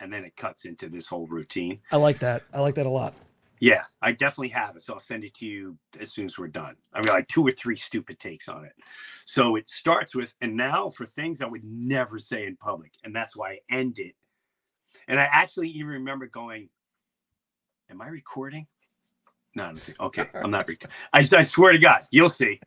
and 0.00 0.12
then 0.12 0.24
it 0.24 0.36
cuts 0.36 0.64
into 0.64 0.88
this 0.88 1.06
whole 1.06 1.26
routine. 1.26 1.80
I 1.92 1.96
like 1.96 2.18
that. 2.20 2.42
I 2.52 2.60
like 2.60 2.74
that 2.74 2.86
a 2.86 2.90
lot. 2.90 3.14
Yeah, 3.60 3.82
I 4.02 4.12
definitely 4.12 4.48
have 4.48 4.76
it. 4.76 4.82
So 4.82 4.94
I'll 4.94 5.00
send 5.00 5.24
it 5.24 5.34
to 5.36 5.46
you 5.46 5.78
as 5.98 6.12
soon 6.12 6.26
as 6.26 6.38
we're 6.38 6.48
done. 6.48 6.76
I 6.92 6.98
mean, 6.98 7.14
like 7.14 7.28
two 7.28 7.46
or 7.46 7.52
three 7.52 7.76
stupid 7.76 8.18
takes 8.18 8.48
on 8.48 8.64
it. 8.64 8.72
So 9.24 9.56
it 9.56 9.70
starts 9.70 10.14
with, 10.14 10.34
and 10.40 10.56
now 10.56 10.90
for 10.90 11.06
things 11.06 11.40
I 11.40 11.46
would 11.46 11.64
never 11.64 12.18
say 12.18 12.46
in 12.46 12.56
public. 12.56 12.92
And 13.04 13.14
that's 13.14 13.36
why 13.36 13.52
I 13.52 13.58
end 13.70 13.98
it. 13.98 14.16
And 15.08 15.18
I 15.18 15.24
actually 15.24 15.68
even 15.70 15.86
remember 15.92 16.26
going, 16.26 16.68
Am 17.90 18.00
I 18.00 18.08
recording? 18.08 18.66
No, 19.54 19.64
I 19.64 19.66
don't 19.68 19.78
think. 19.78 20.00
Okay, 20.00 20.26
I'm 20.34 20.50
not 20.50 20.66
recording. 20.66 20.94
I, 21.12 21.18
I 21.20 21.42
swear 21.42 21.72
to 21.72 21.78
God, 21.78 22.02
you'll 22.10 22.28
see. 22.28 22.60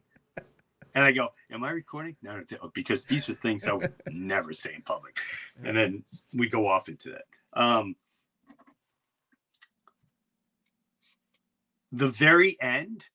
And 0.97 1.05
I 1.05 1.11
go, 1.11 1.27
Am 1.51 1.63
I 1.63 1.69
recording? 1.69 2.15
No, 2.23 2.41
because 2.73 3.05
these 3.05 3.29
are 3.29 3.35
things 3.35 3.67
I 3.67 3.73
would 3.73 3.93
never 4.11 4.51
say 4.51 4.73
in 4.73 4.81
public. 4.81 5.19
And 5.63 5.77
then 5.77 6.03
we 6.33 6.49
go 6.49 6.65
off 6.65 6.89
into 6.89 7.11
that. 7.11 7.25
Um, 7.53 7.95
the 11.91 12.09
very 12.09 12.57
end, 12.59 13.05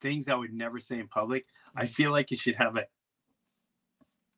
things 0.00 0.28
I 0.28 0.36
would 0.36 0.52
never 0.52 0.78
say 0.78 1.00
in 1.00 1.08
public, 1.08 1.46
I 1.74 1.86
feel 1.86 2.12
like 2.12 2.30
it 2.30 2.38
should 2.38 2.54
have 2.54 2.76
a 2.76 2.84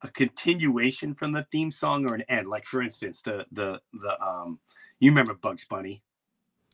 a 0.01 0.09
continuation 0.09 1.15
from 1.15 1.33
the 1.33 1.47
theme 1.53 1.71
song 1.71 2.11
or 2.11 2.15
an 2.15 2.25
end. 2.31 2.49
Like 2.49 2.65
for 2.65 2.81
instance, 2.81 3.21
the 3.21 3.45
the 3.53 3.83
the 3.93 4.19
um 4.27 4.61
you 4.99 5.11
remember 5.11 5.35
Bugs 5.35 5.67
Bunny? 5.67 6.03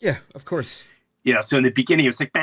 Yeah, 0.01 0.19
of 0.33 0.45
course. 0.45 0.85
Yeah, 1.25 1.41
so 1.41 1.59
in 1.59 1.65
the 1.65 1.71
beginning 1.71 2.07
it 2.07 2.11
was 2.11 2.21
like 2.21 2.31
it 2.35 2.41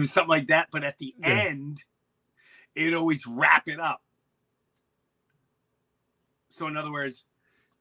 was 0.00 0.10
something 0.12 0.30
like 0.30 0.48
that, 0.48 0.68
but 0.72 0.84
at 0.84 0.98
the 0.98 1.14
Yeah. 1.18 1.46
end, 1.46 1.84
it 2.74 2.94
always 2.94 3.26
wrap 3.26 3.68
it 3.68 3.80
up. 3.80 4.02
So 6.50 6.66
in 6.68 6.76
other 6.76 6.92
words, 6.92 7.24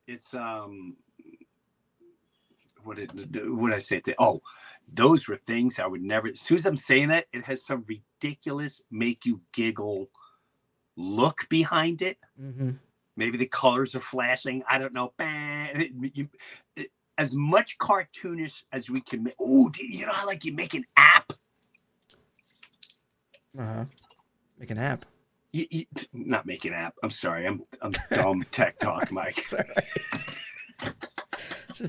it's 0.08 0.34
um 0.36 0.98
what 2.84 2.98
did 2.98 3.12
what 3.50 3.70
did 3.70 3.76
I 3.76 3.80
say? 3.80 4.02
That 4.06 4.16
oh, 4.20 4.42
those 4.92 5.28
were 5.28 5.40
things 5.48 5.80
I 5.80 5.88
would 5.88 6.04
never. 6.04 6.28
As 6.30 6.40
soon 6.42 6.58
as 6.60 6.66
I'm 6.68 6.78
saying 6.78 7.10
that, 7.10 7.26
it 7.34 7.44
has 7.46 7.66
some 7.66 7.86
ridiculous, 7.88 8.82
make 8.92 9.26
you 9.26 9.42
giggle 9.54 10.10
look 10.98 11.48
behind 11.50 12.02
it 12.02 12.18
hmm 12.38 12.72
maybe 13.18 13.38
the 13.38 13.46
colors 13.46 13.94
are 13.96 14.02
flashing 14.02 14.64
i 14.70 14.78
don't 14.78 14.94
know 14.94 15.14
Bang. 15.18 16.30
As 17.18 17.36
much 17.36 17.78
cartoonish 17.78 18.64
as 18.72 18.90
we 18.90 19.02
can 19.02 19.24
make 19.24 19.36
oh 19.40 19.70
you 19.80 20.06
know 20.06 20.14
how 20.14 20.26
like 20.26 20.44
you 20.46 20.54
make 20.54 20.74
an 20.74 20.86
app 20.98 21.34
Uh 23.58 23.64
huh. 23.66 23.86
Make 24.58 24.72
an 24.72 24.78
app. 24.78 25.06
you, 25.54 25.66
you, 25.70 25.86
not 26.14 26.46
make 26.46 26.66
an 26.66 26.74
app 26.74 26.96
i'm 27.04 27.10
sorry 27.12 27.46
i'm 27.48 27.64
i'm 27.82 27.92
dumb 28.12 28.44
tech 28.52 28.80
talk 28.80 29.12
mike 29.12 29.46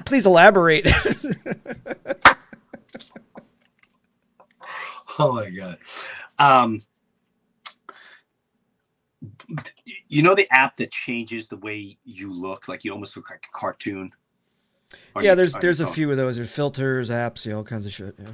please 0.07 0.27
elaborate. 0.27 0.87
oh 5.19 5.33
my 5.35 5.51
god 5.51 5.79
um 6.39 6.81
you 10.09 10.23
know 10.23 10.35
the 10.35 10.49
app 10.53 10.77
that 10.77 10.91
changes 10.91 11.49
the 11.49 11.57
way 11.59 11.99
you 12.05 12.33
look 12.33 12.69
like 12.69 12.85
you 12.85 12.93
almost 12.93 13.17
look 13.17 13.31
like 13.31 13.45
a 13.53 13.59
cartoon 13.59 14.11
on 15.15 15.23
yeah, 15.23 15.31
your- 15.31 15.37
there's 15.37 15.55
there's 15.55 15.81
a 15.81 15.87
phone? 15.87 15.95
few 15.95 16.11
of 16.11 16.17
those. 16.17 16.37
There's 16.37 16.51
filters, 16.51 17.11
apps, 17.11 17.45
yeah, 17.47 17.55
all 17.55 17.65
kinds 17.65 17.87
of 17.87 17.93
shit. 17.93 18.15
Yeah. 18.19 18.33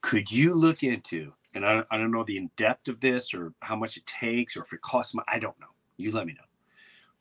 could 0.00 0.30
you 0.30 0.54
look 0.54 0.82
into 0.82 1.32
and 1.54 1.66
I, 1.66 1.84
I 1.90 1.98
don't 1.98 2.10
know 2.10 2.24
the 2.24 2.38
in 2.38 2.50
depth 2.56 2.88
of 2.88 3.00
this 3.00 3.34
or 3.34 3.52
how 3.60 3.76
much 3.76 3.96
it 3.96 4.06
takes 4.06 4.56
or 4.56 4.62
if 4.62 4.72
it 4.72 4.80
costs 4.80 5.14
money 5.14 5.26
i 5.28 5.38
don't 5.38 5.58
know 5.60 5.66
you 5.98 6.10
let 6.10 6.26
me 6.26 6.32
know 6.32 6.46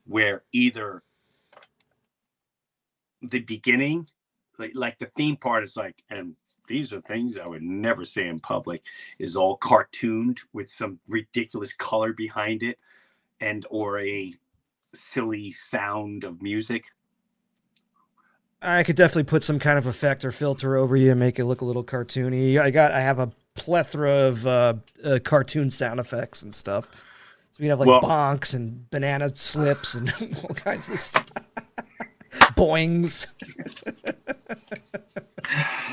where 0.05 0.43
either 0.53 1.03
the 3.21 3.39
beginning 3.41 4.07
like 4.57 4.71
like 4.73 4.97
the 4.99 5.11
theme 5.17 5.35
part 5.35 5.63
is 5.63 5.75
like 5.77 6.01
and 6.09 6.33
these 6.67 6.93
are 6.93 7.01
things 7.01 7.37
i 7.37 7.45
would 7.47 7.61
never 7.61 8.05
say 8.05 8.27
in 8.27 8.39
public 8.39 8.81
is 9.19 9.35
all 9.35 9.57
cartooned 9.57 10.39
with 10.53 10.69
some 10.69 10.99
ridiculous 11.07 11.73
color 11.73 12.13
behind 12.13 12.63
it 12.63 12.77
and 13.39 13.65
or 13.69 13.99
a 13.99 14.33
silly 14.93 15.51
sound 15.51 16.23
of 16.23 16.41
music 16.41 16.83
I 18.63 18.83
could 18.83 18.95
definitely 18.95 19.23
put 19.23 19.41
some 19.41 19.57
kind 19.57 19.79
of 19.79 19.87
effect 19.87 20.23
or 20.23 20.31
filter 20.31 20.77
over 20.77 20.95
you 20.95 21.09
and 21.09 21.19
make 21.19 21.39
it 21.39 21.45
look 21.45 21.61
a 21.61 21.65
little 21.65 21.83
cartoony. 21.83 22.59
I 22.61 22.69
got 22.69 22.91
I 22.91 22.99
have 22.99 23.17
a 23.17 23.31
plethora 23.55 24.11
of 24.27 24.45
uh, 24.45 24.73
uh, 25.03 25.17
cartoon 25.23 25.71
sound 25.71 25.99
effects 25.99 26.43
and 26.43 26.53
stuff. 26.53 26.87
So 26.91 27.57
we 27.59 27.65
have 27.69 27.79
like 27.79 27.87
Well- 27.87 28.01
bonks 28.03 28.53
and 28.53 28.87
banana 28.91 29.35
slips 29.35 29.95
and 29.95 30.13
all 30.43 30.53
kinds 30.53 30.91
of 30.91 30.99
stuff. 30.99 31.25
Boings. 32.55 33.25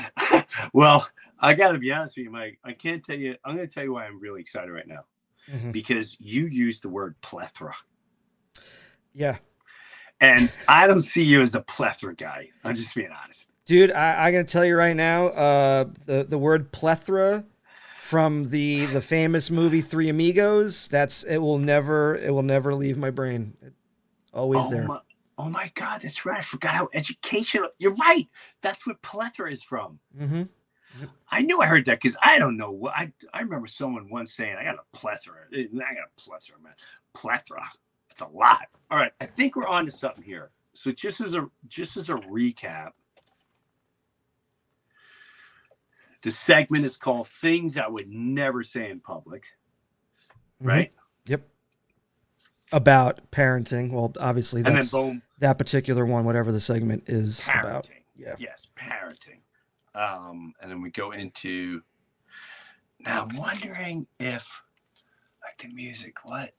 well 0.73 1.07
i 1.39 1.53
gotta 1.53 1.77
be 1.77 1.91
honest 1.91 2.15
with 2.17 2.23
you 2.25 2.31
mike 2.31 2.57
i 2.63 2.71
can't 2.73 3.03
tell 3.03 3.15
you 3.17 3.35
i'm 3.45 3.55
gonna 3.55 3.67
tell 3.67 3.83
you 3.83 3.93
why 3.93 4.05
i'm 4.05 4.19
really 4.19 4.41
excited 4.41 4.71
right 4.71 4.87
now 4.87 5.05
Mhm. 5.51 5.71
because 5.71 6.15
you 6.19 6.45
used 6.45 6.83
the 6.83 6.89
word 6.89 7.15
plethora 7.21 7.75
Yeah. 9.13 9.37
and 10.21 10.51
i 10.67 10.85
don't 10.87 11.01
see 11.01 11.23
you 11.23 11.41
as 11.41 11.55
a 11.55 11.61
plethora 11.61 12.15
guy 12.15 12.49
i'm 12.63 12.75
just 12.75 12.93
being 12.95 13.11
honest 13.11 13.51
Dude, 13.65 13.91
I, 13.91 14.25
I 14.25 14.31
gotta 14.31 14.45
tell 14.45 14.65
you 14.65 14.75
right 14.75 14.95
now, 14.95 15.27
uh, 15.27 15.85
the 16.07 16.25
the 16.27 16.39
word 16.39 16.71
plethora 16.71 17.45
from 18.01 18.49
the 18.49 18.87
the 18.87 18.99
famous 18.99 19.51
movie 19.51 19.81
Three 19.81 20.09
Amigos. 20.09 20.87
That's 20.87 21.21
it 21.21 21.37
will 21.37 21.59
never 21.59 22.15
it 22.15 22.33
will 22.33 22.41
never 22.41 22.73
leave 22.73 22.97
my 22.97 23.11
brain. 23.11 23.53
It, 23.61 23.73
always 24.33 24.63
oh 24.65 24.71
there. 24.71 24.87
my, 24.87 24.99
oh 25.39 25.49
my 25.49 25.71
god 25.75 26.03
that's 26.03 26.25
right 26.27 26.39
i 26.39 26.43
forgot 26.43 26.75
how 26.75 26.89
educational 26.95 27.69
you're 27.79 27.95
right 27.95 28.29
that's 28.63 28.87
what 28.87 29.01
plethora 29.03 29.51
is 29.51 29.63
from 29.63 29.99
hmm 30.17 30.43
i 31.31 31.41
knew 31.41 31.61
i 31.61 31.67
heard 31.67 31.85
that 31.85 32.01
because 32.01 32.17
i 32.23 32.39
don't 32.39 32.57
know 32.57 32.71
what 32.71 32.93
I, 32.95 33.13
I 33.33 33.41
remember 33.41 33.67
someone 33.67 34.09
once 34.11 34.35
saying 34.35 34.57
i 34.59 34.63
got 34.65 34.75
a 34.75 34.97
plethora 34.97 35.41
i 35.53 35.63
got 35.95 36.09
a 36.17 36.21
plethora 36.21 36.57
man 36.63 36.73
plethora 37.15 37.63
That's 38.09 38.21
a 38.21 38.37
lot. 38.37 38.67
All 38.91 38.97
right, 38.99 39.13
I 39.21 39.27
think 39.27 39.55
we're 39.55 39.67
on 39.67 39.85
to 39.85 39.91
something 39.91 40.23
here. 40.23 40.51
So 40.75 40.91
just 40.91 41.21
as 41.21 41.35
a 41.35 41.47
just 41.67 41.97
as 41.97 42.09
a 42.09 42.15
recap, 42.15 42.91
the 46.23 46.31
segment 46.31 46.85
is 46.85 46.97
called 46.97 47.27
"Things 47.29 47.77
I 47.77 47.87
Would 47.87 48.09
Never 48.09 48.63
Say 48.63 48.89
in 48.89 48.99
Public." 49.01 49.45
Mhm. 50.63 50.65
Right. 50.65 50.93
About 52.71 53.31
parenting. 53.31 53.91
Well, 53.91 54.13
obviously 54.19 54.59
and 54.59 54.67
then 54.67 54.75
that's 54.75 54.91
boom, 54.91 55.21
that 55.39 55.57
particular 55.57 56.05
one, 56.05 56.25
whatever 56.25 56.51
the 56.51 56.59
segment 56.59 57.03
is 57.07 57.41
parenting. 57.41 57.59
about. 57.59 57.89
Yeah. 58.15 58.35
Yes, 58.37 58.67
parenting. 58.77 59.39
Um, 59.95 60.53
and 60.61 60.69
then 60.69 60.81
we 60.81 60.91
go 60.91 61.11
into. 61.11 61.81
Now 62.99 63.23
I'm 63.23 63.35
wondering 63.35 64.07
if, 64.19 64.61
like 65.43 65.57
the 65.57 65.73
music, 65.73 66.17
what? 66.23 66.53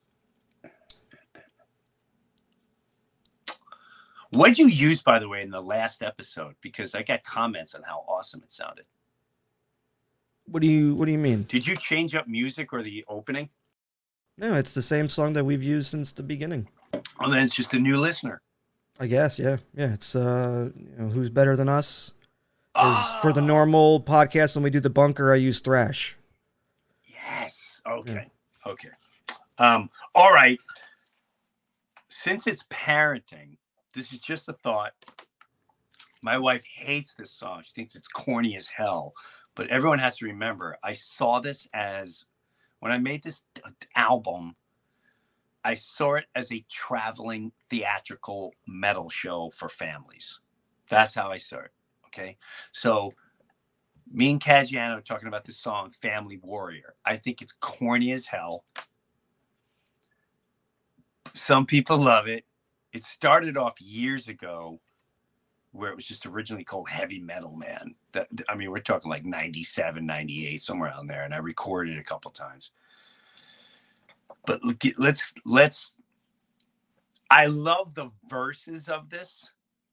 What'd 4.33 4.59
you 4.59 4.69
use, 4.69 5.03
by 5.03 5.19
the 5.19 5.29
way, 5.29 5.43
in 5.43 5.51
the 5.51 5.61
last 5.61 6.03
episode? 6.03 6.55
Because 6.61 6.95
I 6.95 7.03
got 7.03 7.25
comments 7.25 7.75
on 7.75 7.83
how 7.83 8.05
awesome 8.09 8.43
it 8.43 8.53
sounded. 8.53 8.85
What 10.47 10.63
do 10.63 10.69
you 10.69 10.95
What 10.95 11.07
do 11.07 11.13
you 11.13 11.19
mean? 11.19 11.45
Did 11.49 11.67
you 11.67 11.77
change 11.77 12.15
up 12.15 12.29
music 12.29 12.73
or 12.73 12.83
the 12.83 13.05
opening? 13.09 13.49
No, 14.41 14.55
it's 14.55 14.72
the 14.72 14.80
same 14.80 15.07
song 15.07 15.34
that 15.34 15.45
we've 15.45 15.62
used 15.62 15.91
since 15.91 16.12
the 16.12 16.22
beginning. 16.22 16.66
Oh, 17.20 17.30
then 17.30 17.43
it's 17.45 17.55
just 17.55 17.74
a 17.74 17.78
new 17.78 17.99
listener. 17.99 18.41
I 18.99 19.07
guess. 19.07 19.38
Yeah. 19.38 19.59
Yeah. 19.74 19.93
It's 19.93 20.16
uh, 20.16 20.70
you 20.74 20.97
know, 20.97 21.09
who's 21.09 21.28
better 21.28 21.57
than 21.57 21.68
us? 21.68 22.09
Is 22.09 22.14
Ah, 22.74 23.18
for 23.20 23.34
the 23.34 23.43
normal 23.43 24.01
podcast 24.01 24.57
when 24.57 24.62
we 24.62 24.70
do 24.70 24.80
the 24.80 24.88
bunker, 24.88 25.30
I 25.30 25.36
use 25.36 25.61
thrash. 25.61 26.16
Yes. 27.05 27.82
Okay. 27.86 28.28
Okay. 28.66 28.88
Um, 29.59 29.91
all 30.14 30.32
right. 30.32 30.59
Since 32.09 32.47
it's 32.47 32.62
parenting, 32.70 33.59
this 33.93 34.11
is 34.11 34.20
just 34.20 34.49
a 34.49 34.55
thought. 34.55 34.93
My 36.22 36.38
wife 36.38 36.64
hates 36.64 37.12
this 37.12 37.30
song. 37.30 37.62
She 37.64 37.72
thinks 37.74 37.95
it's 37.95 38.09
corny 38.09 38.57
as 38.57 38.68
hell. 38.68 39.12
But 39.55 39.68
everyone 39.68 39.99
has 39.99 40.16
to 40.18 40.26
remember, 40.26 40.78
I 40.82 40.95
saw 40.95 41.41
this 41.41 41.68
as 41.74 42.24
when 42.81 42.93
I 42.93 42.99
made 42.99 43.22
this 43.22 43.45
album, 43.95 44.57
I 45.62 45.74
saw 45.74 46.14
it 46.14 46.26
as 46.35 46.51
a 46.51 46.64
traveling 46.70 47.53
theatrical 47.68 48.53
metal 48.66 49.09
show 49.09 49.51
for 49.55 49.68
families. 49.68 50.41
That's 50.89 51.14
how 51.14 51.31
I 51.31 51.37
saw 51.37 51.59
it. 51.59 51.72
Okay. 52.07 52.37
So 52.72 53.12
me 54.11 54.31
and 54.31 54.41
Caggiano 54.41 54.99
are 54.99 55.03
talking 55.03 55.28
about 55.28 55.45
this 55.45 55.59
song, 55.59 55.91
Family 55.91 56.39
Warrior. 56.43 56.95
I 57.05 57.16
think 57.16 57.43
it's 57.43 57.53
corny 57.53 58.12
as 58.12 58.26
hell. 58.26 58.64
Some 61.35 61.66
people 61.66 61.99
love 61.99 62.26
it. 62.26 62.45
It 62.93 63.05
started 63.05 63.57
off 63.57 63.81
years 63.81 64.28
ago 64.28 64.81
where 65.73 65.91
it 65.91 65.97
was 65.97 66.07
just 66.07 66.27
originally 66.27 66.64
called 66.64 66.89
Heavy 66.89 67.21
Metal 67.21 67.55
Man. 67.55 67.95
That 68.12 68.29
I 68.49 68.55
mean, 68.55 68.71
we're 68.71 68.79
talking 68.79 69.11
like 69.11 69.25
97, 69.25 70.05
98, 70.05 70.62
somewhere 70.62 70.91
around 70.91 71.07
there. 71.07 71.23
And 71.23 71.35
I 71.35 71.39
recorded 71.39 71.99
a 71.99 72.05
couple 72.05 72.31
times. 72.31 72.73
But 74.47 74.62
look, 74.64 74.83
let's 74.99 75.33
let's 75.45 75.95
I 77.31 77.47
love 77.47 77.95
the 77.95 78.11
verses 78.29 78.89
of 78.89 79.11
this 79.11 79.51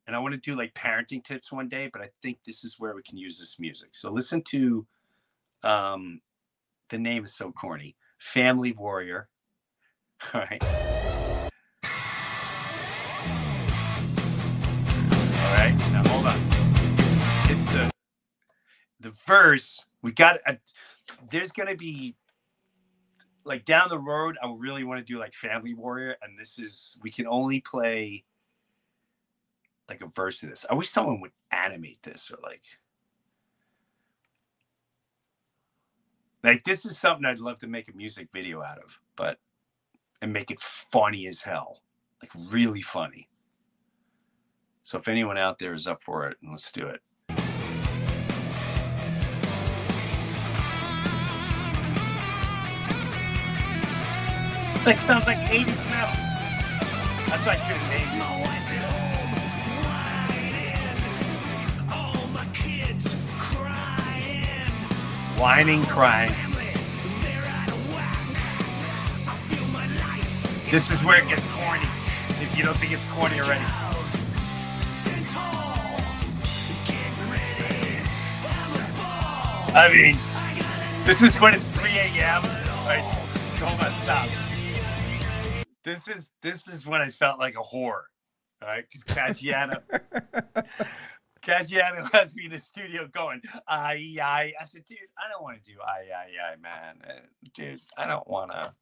and 0.08 0.16
I 0.16 0.20
want 0.20 0.34
to 0.34 0.40
do 0.40 0.56
like 0.56 0.74
parenting 0.74 1.24
tips 1.24 1.52
one 1.52 1.68
day, 1.68 1.90
but 1.92 2.02
I 2.02 2.10
think 2.22 2.40
this 2.46 2.64
is 2.64 2.80
where 2.80 2.96
we 2.96 3.04
can 3.04 3.18
use 3.18 3.40
this 3.40 3.60
music. 3.60 3.90
So 3.94 4.12
listen 4.12 4.42
to 4.44 4.86
um 5.64 6.22
the 6.90 6.98
name 6.98 7.26
is 7.26 7.36
so 7.36 7.52
corny. 7.52 7.96
Family 8.18 8.72
Warrior. 8.72 9.28
All 10.34 10.42
right. 10.42 11.17
The 19.08 19.16
verse. 19.26 19.86
We 20.02 20.12
got 20.12 20.40
a, 20.46 20.58
there's 21.32 21.52
gonna 21.52 21.76
be 21.76 22.16
like 23.46 23.66
down 23.66 23.90
the 23.90 24.00
road, 24.00 24.38
I 24.44 24.54
really 24.56 24.84
want 24.84 25.00
to 25.00 25.06
do 25.06 25.20
like 25.20 25.34
Family 25.34 25.74
Warrior, 25.74 26.18
and 26.22 26.38
this 26.38 26.60
is 26.60 26.98
we 27.02 27.10
can 27.10 27.28
only 27.28 27.62
play 27.62 28.26
like 29.90 30.02
a 30.02 30.08
verse 30.08 30.44
of 30.44 30.50
this. 30.50 30.66
I 30.70 30.74
wish 30.74 30.90
someone 30.90 31.22
would 31.22 31.32
animate 31.52 32.04
this 32.04 32.30
or 32.30 32.38
like 32.44 32.64
like 36.44 36.64
this 36.64 36.86
is 36.86 36.98
something 36.98 37.26
I'd 37.26 37.40
love 37.40 37.58
to 37.60 37.68
make 37.68 37.90
a 37.90 37.96
music 37.96 38.28
video 38.34 38.62
out 38.62 38.80
of, 38.80 39.00
but 39.16 39.38
and 40.22 40.34
make 40.34 40.52
it 40.52 40.60
funny 40.60 41.28
as 41.28 41.42
hell. 41.42 41.82
Like 42.22 42.32
really 42.52 42.82
funny. 42.82 43.30
So 44.82 44.98
if 44.98 45.08
anyone 45.08 45.38
out 45.38 45.60
there 45.60 45.74
is 45.74 45.88
up 45.88 46.02
for 46.02 46.28
it, 46.28 46.38
let's 46.50 46.72
do 46.72 46.88
it. 46.88 47.02
Like 54.88 55.00
sounds 55.00 55.28
like 55.28 55.38
80s 55.40 55.68
metal. 55.90 56.16
That's 57.28 57.44
what 57.46 57.58
I 57.58 57.60
should 57.68 57.76
have 57.76 57.90
named 57.92 58.08
it. 58.08 58.28
Oh, 61.92 62.16
Whining, 65.38 65.84
crying. 65.88 66.34
This 70.72 70.90
is 70.90 71.04
where 71.04 71.22
it 71.22 71.28
gets 71.28 71.44
corny. 71.54 71.84
If 72.40 72.58
you 72.58 72.64
don't 72.64 72.78
think 72.78 72.94
it's 72.94 73.04
corny 73.12 73.42
already. 73.42 73.66
I 79.76 79.90
mean, 79.92 80.18
this 81.06 81.22
is 81.22 81.38
when 81.42 81.54
it's 81.56 81.66
3 81.66 81.90
a.m. 81.90 82.42
Right? 82.86 83.04
Hold 83.60 83.82
on, 83.82 83.90
stop. 83.90 84.47
This 85.88 86.10
is 86.10 86.32
this 86.44 86.68
is 86.68 86.86
when 86.86 87.02
I 87.02 87.10
felt 87.10 87.40
like 87.40 87.56
a 87.56 87.64
whore. 87.64 88.02
All 88.62 88.68
right, 88.68 88.84
because 88.92 89.04
Caggiano, 89.06 89.82
Caggiano 91.42 92.12
has 92.14 92.36
me 92.36 92.44
in 92.44 92.52
the 92.52 92.60
studio 92.60 93.08
going, 93.08 93.42
I, 93.66 94.18
I. 94.22 94.52
I 94.60 94.66
said, 94.66 94.84
dude, 94.86 94.98
I 95.18 95.32
don't 95.32 95.42
want 95.42 95.64
to 95.64 95.72
do 95.72 95.78
I, 95.82 96.12
I, 96.14 96.52
I, 96.52 96.56
man. 96.58 96.98
Uh, 97.08 97.22
Dude, 97.54 97.80
I 97.98 98.06
don't 98.06 98.28
want 98.28 98.52
to. 98.52 98.74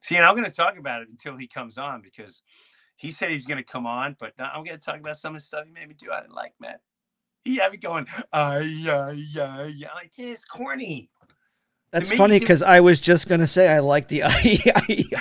See, 0.00 0.16
and 0.16 0.24
I'm 0.24 0.34
going 0.34 0.48
to 0.48 0.56
talk 0.56 0.78
about 0.78 1.02
it 1.02 1.08
until 1.10 1.36
he 1.36 1.46
comes 1.46 1.76
on 1.76 2.00
because 2.00 2.40
he 2.96 3.10
said 3.10 3.28
he 3.28 3.34
was 3.34 3.44
going 3.44 3.62
to 3.62 3.70
come 3.70 3.86
on, 3.86 4.16
but 4.18 4.32
now 4.38 4.50
I'm 4.54 4.64
going 4.64 4.78
to 4.78 4.82
talk 4.82 4.98
about 4.98 5.18
some 5.18 5.34
of 5.34 5.42
the 5.42 5.46
stuff 5.46 5.66
he 5.66 5.70
made 5.70 5.86
me 5.86 5.94
do 5.98 6.12
I 6.12 6.22
didn't 6.22 6.34
like, 6.34 6.54
man. 6.58 6.76
He 7.44 7.56
had 7.56 7.72
me 7.72 7.76
going, 7.76 8.06
I, 8.32 8.56
I, 8.88 8.90
I, 8.90 9.42
I. 9.42 9.62
I'm 9.64 9.94
like, 9.96 10.12
dude, 10.16 10.30
it's 10.30 10.46
corny. 10.46 11.10
That's 11.90 12.10
funny 12.10 12.38
because 12.38 12.62
I 12.62 12.80
was 12.80 13.00
just 13.00 13.28
gonna 13.28 13.46
say 13.46 13.68
I 13.68 13.80
like 13.80 14.08
the 14.08 14.22
I. 14.24 14.84
you 14.88 15.18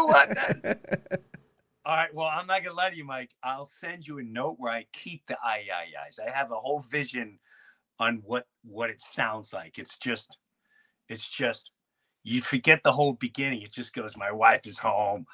know 0.00 0.06
what? 0.06 0.30
That- 0.30 1.22
All 1.86 1.96
right. 1.96 2.14
Well, 2.14 2.26
I'm 2.32 2.46
not 2.46 2.64
gonna 2.64 2.76
lie 2.76 2.90
to 2.90 2.96
you, 2.96 3.04
Mike. 3.04 3.30
I'll 3.42 3.66
send 3.66 4.06
you 4.06 4.18
a 4.18 4.22
note 4.22 4.56
where 4.58 4.72
I 4.72 4.86
keep 4.92 5.26
the 5.26 5.38
I 5.44 5.66
I 5.74 6.06
I's. 6.08 6.18
I 6.24 6.30
have 6.30 6.52
a 6.52 6.56
whole 6.56 6.80
vision 6.80 7.38
on 8.00 8.22
what 8.24 8.46
what 8.64 8.90
it 8.90 9.00
sounds 9.02 9.52
like. 9.52 9.78
It's 9.78 9.98
just, 9.98 10.38
it's 11.08 11.28
just, 11.28 11.72
you 12.24 12.42
forget 12.42 12.82
the 12.84 12.92
whole 12.92 13.14
beginning. 13.14 13.62
It 13.62 13.72
just 13.72 13.94
goes, 13.94 14.16
my 14.16 14.32
wife 14.32 14.66
is 14.66 14.78
home, 14.78 15.26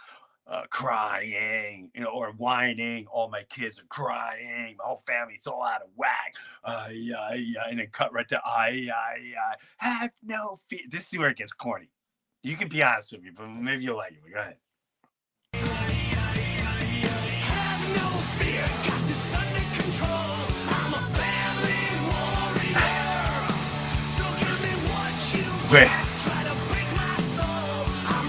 uh, 0.47 0.65
crying, 0.71 1.91
you 1.95 2.03
know, 2.03 2.09
or 2.11 2.33
whining. 2.33 3.07
All 3.09 3.29
my 3.31 3.45
kids 3.45 3.81
are 3.81 3.87
crying. 3.89 4.77
My 4.79 4.85
whole 4.85 5.03
family, 5.07 5.35
it's 5.35 5.47
all 5.49 5.65
out 5.65 5.83
of 5.83 5.89
whack. 5.97 6.35
Uh, 6.65 6.89
yeah, 6.93 7.35
yeah, 7.35 7.65
and 7.71 7.81
then 7.81 7.89
cut 7.93 8.13
right 8.15 8.29
to 8.29 8.41
I, 8.45 8.89
I, 8.95 9.35
I. 9.53 9.55
Have 9.79 10.13
no 10.25 10.59
fear. 10.69 10.81
This 10.91 11.13
is 11.13 11.19
where 11.19 11.31
it 11.31 11.39
gets 11.39 11.53
corny. 11.53 11.91
You 12.47 12.55
can 12.57 12.69
be 12.69 12.81
honest 12.81 13.11
with 13.11 13.25
me, 13.25 13.31
but 13.37 13.49
maybe 13.49 13.83
you'll 13.83 13.97
like 13.97 14.13
it. 14.13 14.23
Go 14.33 14.39
ahead. 14.39 14.57
Wait. 25.73 25.89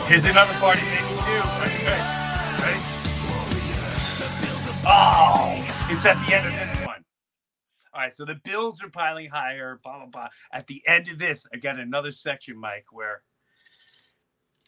Here's 0.07 0.25
another 0.25 0.53
party 0.53 0.81
maybe 0.81 1.13
too. 1.21 1.43
Ready? 2.57 2.81
Oh, 4.89 5.87
it's 5.91 6.07
at 6.07 6.25
the 6.25 6.33
end 6.33 6.47
of 6.47 6.53
this 6.53 6.87
one. 6.87 7.05
All 7.93 8.01
right, 8.01 8.11
so 8.11 8.25
the 8.25 8.39
bills 8.43 8.81
are 8.81 8.89
piling 8.89 9.29
higher, 9.29 9.79
blah 9.83 9.97
blah 9.97 10.07
blah. 10.07 10.29
At 10.51 10.65
the 10.65 10.81
end 10.87 11.07
of 11.07 11.19
this, 11.19 11.45
I 11.53 11.57
got 11.57 11.79
another 11.79 12.11
section, 12.11 12.57
Mike, 12.57 12.85
where 12.89 13.21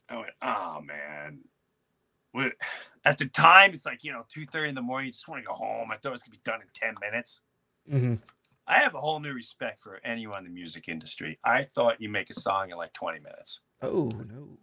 I 0.10 0.16
went, 0.18 0.32
oh 0.42 0.82
man. 0.82 1.40
What- 2.32 2.54
At 3.06 3.18
the 3.18 3.26
time, 3.28 3.72
it's 3.74 3.86
like, 3.86 4.04
you 4.04 4.12
know, 4.12 4.26
2:30 4.36 4.70
in 4.70 4.76
the 4.76 4.82
morning, 4.82 5.08
you 5.08 5.12
just 5.14 5.28
want 5.28 5.42
to 5.44 5.48
go 5.48 5.54
home. 5.54 5.90
I 5.92 5.96
thought 5.98 6.10
it 6.10 6.12
was 6.12 6.22
gonna 6.22 6.32
be 6.32 6.42
done 6.44 6.62
in 6.62 6.68
10 6.74 6.96
minutes. 7.02 7.42
hmm 7.90 8.16
I 8.68 8.78
have 8.80 8.94
a 8.94 9.00
whole 9.02 9.20
new 9.20 9.34
respect 9.34 9.82
for 9.82 10.00
anyone 10.04 10.40
in 10.40 10.44
the 10.44 10.50
music 10.52 10.88
industry. 10.88 11.40
I 11.44 11.64
thought 11.64 12.00
you 12.00 12.08
make 12.08 12.30
a 12.30 12.36
song 12.36 12.70
in 12.70 12.78
like 12.78 12.94
20 12.94 13.20
minutes. 13.20 13.62
Oh 13.82 14.10
no. 14.10 14.60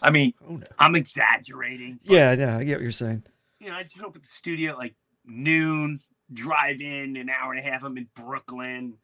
I 0.00 0.10
mean, 0.10 0.32
Oh 0.48 0.56
no. 0.56 0.66
I'm 0.78 0.96
exaggerating. 0.96 1.98
Yeah, 2.02 2.32
yeah, 2.32 2.56
I 2.56 2.64
get 2.64 2.76
what 2.78 2.82
you're 2.82 2.90
saying. 2.92 3.24
You 3.58 3.68
know, 3.68 3.74
I 3.76 3.82
just 3.82 4.00
open 4.02 4.22
the 4.22 4.28
studio 4.28 4.72
at 4.72 4.78
like 4.78 4.94
noon, 5.26 6.00
drive 6.32 6.80
in 6.80 7.16
an 7.18 7.28
hour 7.28 7.52
and 7.52 7.58
a 7.60 7.70
half. 7.70 7.82
I'm 7.84 7.98
in 7.98 8.08
Brooklyn. 8.14 8.94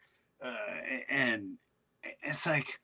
Uh, 0.43 0.55
and 1.11 1.59
it's 2.23 2.47
like, 2.47 2.81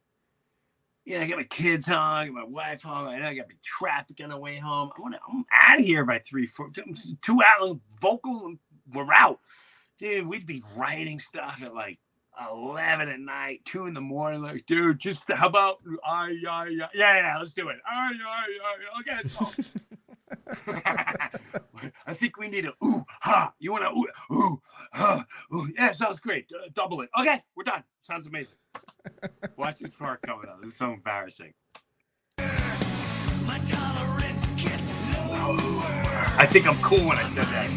you 1.05 1.17
know, 1.17 1.25
I 1.25 1.29
got 1.29 1.39
my 1.39 1.45
kids 1.45 1.87
home, 1.87 1.97
I 1.99 2.27
got 2.27 2.35
my 2.35 2.45
wife 2.45 2.83
home, 2.83 3.09
I 3.09 3.19
know 3.19 3.29
I 3.29 3.35
got 3.35 3.47
traffic 3.63 4.21
on 4.23 4.31
the 4.31 4.37
way 4.37 4.57
home. 4.57 4.91
I 4.97 5.01
want 5.01 5.15
to, 5.15 5.21
I'm 5.29 5.45
out 5.53 5.81
of 5.81 5.85
here 5.85 6.05
by 6.05 6.19
three, 6.21 6.47
four, 6.47 6.71
two 7.23 7.39
hours 7.43 7.77
vocal, 8.01 8.55
we're 8.93 9.13
out. 9.13 9.41
Dude, 9.99 10.27
we'd 10.27 10.47
be 10.47 10.63
writing 10.77 11.19
stuff 11.19 11.61
at 11.63 11.75
like 11.75 11.99
11 12.51 13.09
at 13.09 13.21
night, 13.21 13.61
2 13.67 13.87
in 13.87 13.95
the 13.95 14.01
morning. 14.01 14.43
Like, 14.43 14.67
dude, 14.67 14.99
just 14.99 15.23
how 15.31 15.47
about, 15.47 15.79
I, 16.05 16.37
I, 16.49 16.69
yeah, 16.69 16.89
yeah, 16.95 17.37
let's 17.39 17.53
do 17.53 17.69
it. 17.69 17.77
I, 17.87 18.13
I, 18.25 18.47
I, 18.65 19.01
okay. 19.01 19.23
I 22.07 22.15
think 22.15 22.39
we 22.39 22.49
need 22.49 22.65
a 22.65 22.73
ooh 22.85 23.05
ha. 23.21 23.53
You 23.59 23.73
want 23.73 23.85
to 23.85 23.91
ooh 23.91 24.37
ooh 24.37 24.63
ha 24.93 25.25
ooh? 25.55 25.69
Yeah, 25.77 25.93
sounds 25.93 26.21
great. 26.21 26.51
Uh, 26.53 26.69
double 26.75 27.01
it. 27.03 27.11
Okay, 27.19 27.43
we're 27.57 27.65
done. 27.65 27.85
Sounds 28.03 28.27
amazing. 28.27 28.57
Watch 29.57 29.79
this 29.79 29.95
part 29.95 30.23
coming 30.23 30.49
up. 30.49 30.61
This 30.61 30.73
is 30.73 30.77
so 30.77 30.93
embarrassing. 30.93 31.53
I 36.35 36.47
think 36.47 36.67
I'm 36.67 36.77
cool 36.77 37.07
when 37.07 37.19
I 37.19 37.29
said 37.35 37.45
that. 37.45 37.69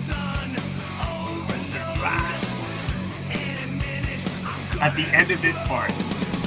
At 4.81 4.95
the 4.95 5.03
end 5.03 5.31
of 5.31 5.41
this 5.41 5.57
part, 5.67 5.91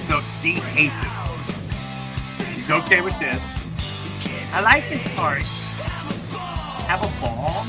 so 0.07 0.20
Steve 0.39 0.62
hates 0.66 0.95
it. 1.03 1.11
He's 2.55 2.70
okay 2.70 3.01
with 3.01 3.18
this. 3.18 3.43
I 4.53 4.61
like 4.61 4.89
this 4.89 5.03
part. 5.16 5.43
Have 6.89 7.03
a 7.03 7.09
ball. 7.20 7.66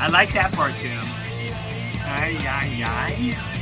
I 0.00 0.08
like 0.08 0.32
that 0.34 0.52
part, 0.52 0.72
Tim. 0.74 1.00
Ay, 2.04 2.36
ay, 2.46 2.82
ay. 2.84 3.53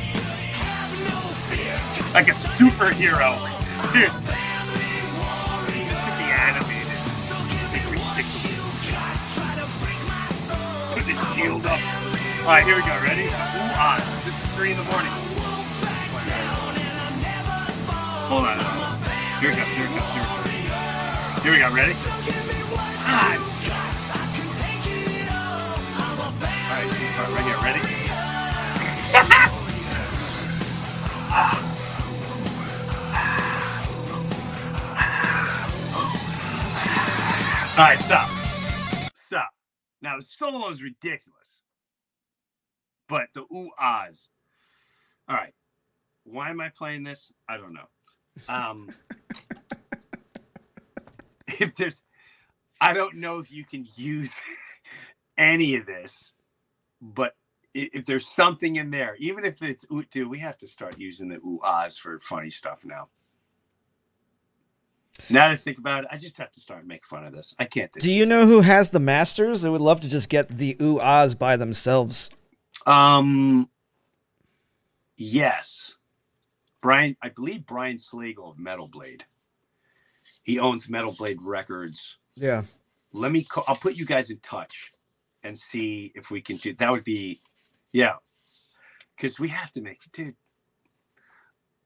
Like 2.15 2.29
a 2.29 2.33
superhero. 2.33 3.37
Dude. 3.93 4.11
Could 5.69 6.17
be 6.19 6.29
animated. 6.33 6.99
Sick. 8.15 8.29
Put 10.93 11.05
the 11.07 11.15
shield 11.35 11.65
up. 11.67 11.81
All 12.43 12.49
right, 12.49 12.65
here 12.65 12.77
we 12.77 12.83
go. 12.83 12.95
Ready? 13.03 13.25
Ooh, 13.25 13.77
ah. 13.77 13.97
This 14.25 14.35
is 14.35 14.41
three 14.57 14.71
in 14.73 14.77
the 14.77 14.85
morning. 14.85 15.13
Hold 18.29 18.45
on. 18.45 18.59
Here 19.41 19.51
it 19.51 19.57
comes. 19.57 19.73
Here 19.73 19.85
it 19.85 19.91
comes. 19.93 20.11
Here 20.13 20.23
it 20.23 20.29
comes. 20.29 21.43
Here 21.43 21.53
we 21.53 21.59
go. 21.59 21.69
Ready? 21.75 21.95
Ah. 23.05 23.37
All 26.69 26.79
right, 26.79 27.35
right 27.35 27.45
here. 27.45 27.59
Ready? 27.63 27.82
All 37.73 37.79
right, 37.79 37.99
stop. 37.99 38.29
Stop. 39.15 39.51
Now 40.03 40.17
the 40.19 40.23
solo 40.23 40.69
is 40.69 40.83
ridiculous, 40.83 41.63
but 43.09 43.29
the 43.35 43.43
ooh 43.53 43.71
ahs. 43.79 44.29
All 45.27 45.37
right, 45.37 45.55
why 46.25 46.51
am 46.51 46.61
I 46.61 46.69
playing 46.69 47.05
this? 47.05 47.33
I 47.49 47.57
don't 47.57 47.73
know. 47.73 47.89
Um, 48.49 48.91
if 51.49 51.75
there's, 51.77 52.03
I 52.81 52.93
don't 52.93 53.17
know 53.17 53.39
if 53.39 53.51
you 53.51 53.65
can 53.65 53.87
use 53.97 54.33
any 55.39 55.75
of 55.77 55.87
this, 55.87 56.35
but 57.01 57.35
if 57.75 58.05
there's 58.05 58.29
something 58.29 58.77
in 58.77 58.91
there, 58.91 59.17
even 59.19 59.47
if 59.47 59.63
it's 59.63 59.87
ooh, 59.91 60.05
dude, 60.11 60.29
we 60.29 60.41
have 60.41 60.59
to 60.59 60.69
start 60.69 60.99
using 60.99 61.29
the 61.29 61.37
ooh 61.37 61.61
ahs 61.65 61.97
for 61.97 62.21
funny 62.21 62.51
stuff 62.51 62.85
now. 62.85 63.09
Now 65.31 65.49
that 65.49 65.53
I 65.53 65.57
think 65.57 65.79
about 65.79 66.05
it, 66.05 66.11
I 66.11 66.17
just 66.17 66.39
have 66.39 66.51
to 66.53 66.61
start 66.61 66.87
making 66.87 67.05
fun 67.09 67.25
of 67.25 67.33
this. 67.33 67.55
I 67.59 67.65
can't. 67.65 67.93
Do 67.93 68.13
you 68.13 68.27
know 68.27 68.47
who 68.47 68.63
has 68.63 68.91
the 68.91 69.01
masters? 69.01 69.65
I 69.65 69.71
would 69.71 69.81
love 69.81 70.01
to 70.01 70.09
just 70.09 70.29
get 70.29 70.49
the 70.49 70.77
ooh 70.81 71.01
ahs 71.01 71.35
by 71.35 71.57
themselves. 71.57 72.31
Um. 72.87 73.69
Yes, 75.17 75.95
Brian. 76.81 77.17
I 77.23 77.29
believe 77.29 77.67
Brian 77.67 77.99
Slagel 77.99 78.51
of 78.51 78.59
Metal 78.59 78.89
Blade. 78.89 79.25
He 80.43 80.59
owns 80.59 80.89
Metal 80.89 81.13
Blade 81.13 81.41
Records. 81.41 82.17
Yeah. 82.35 82.63
Let 83.13 83.31
me. 83.31 83.45
Call, 83.45 83.65
I'll 83.69 83.77
put 83.77 83.95
you 83.95 84.07
guys 84.07 84.31
in 84.31 84.39
touch, 84.39 84.93
and 85.45 85.57
see 85.57 86.11
if 86.15 86.31
we 86.31 86.41
can 86.41 86.57
do. 86.57 86.75
That 86.75 86.91
would 86.91 87.05
be, 87.05 87.43
yeah, 87.93 88.15
because 89.17 89.39
we 89.39 89.49
have 89.49 89.71
to 89.73 89.83
make. 89.83 90.01
Dude, 90.13 90.35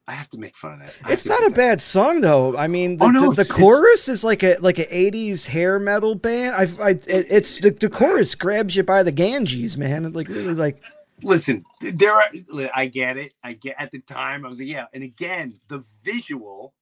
I 0.07 0.13
have 0.13 0.29
to 0.29 0.39
make 0.39 0.55
fun 0.55 0.81
of 0.81 0.87
that. 0.87 0.95
I 1.03 1.11
It's 1.11 1.25
not 1.25 1.45
a 1.45 1.49
bad 1.49 1.81
song 1.81 2.21
though. 2.21 2.57
I 2.57 2.67
mean, 2.67 2.97
the, 2.97 3.05
Oh, 3.05 3.11
no, 3.11 3.33
the, 3.33 3.43
the 3.43 3.53
chorus 3.53 4.07
is 4.07 4.23
like 4.23 4.41
a 4.43 4.55
like 4.61 4.79
an 4.79 4.85
'80s 4.85 5.45
hair 5.45 5.79
metal 5.79 6.15
band. 6.15 6.55
I, 6.55 6.83
I 6.83 6.89
it, 6.91 7.27
it's 7.29 7.59
the, 7.59 7.71
the 7.71 7.89
chorus 7.89 8.33
grabs 8.35 8.75
you 8.75 8.83
by 8.83 9.03
the 9.03 9.11
Ganges, 9.11 9.77
man. 9.77 10.05
It, 10.05 10.15
Like 10.15 10.29
really, 10.29 10.53
like 10.53 10.81
listen 11.23 11.65
there 11.81 12.13
are 12.13 12.29
i 12.75 12.85
get 12.85 13.17
it 13.17 13.33
i 13.43 13.53
get 13.53 13.75
at 13.79 13.91
the 13.91 13.99
time 13.99 14.45
i 14.45 14.49
was 14.49 14.59
like 14.59 14.67
yeah 14.67 14.85
and 14.93 15.03
again 15.03 15.59
the 15.67 15.83
visual 16.03 16.73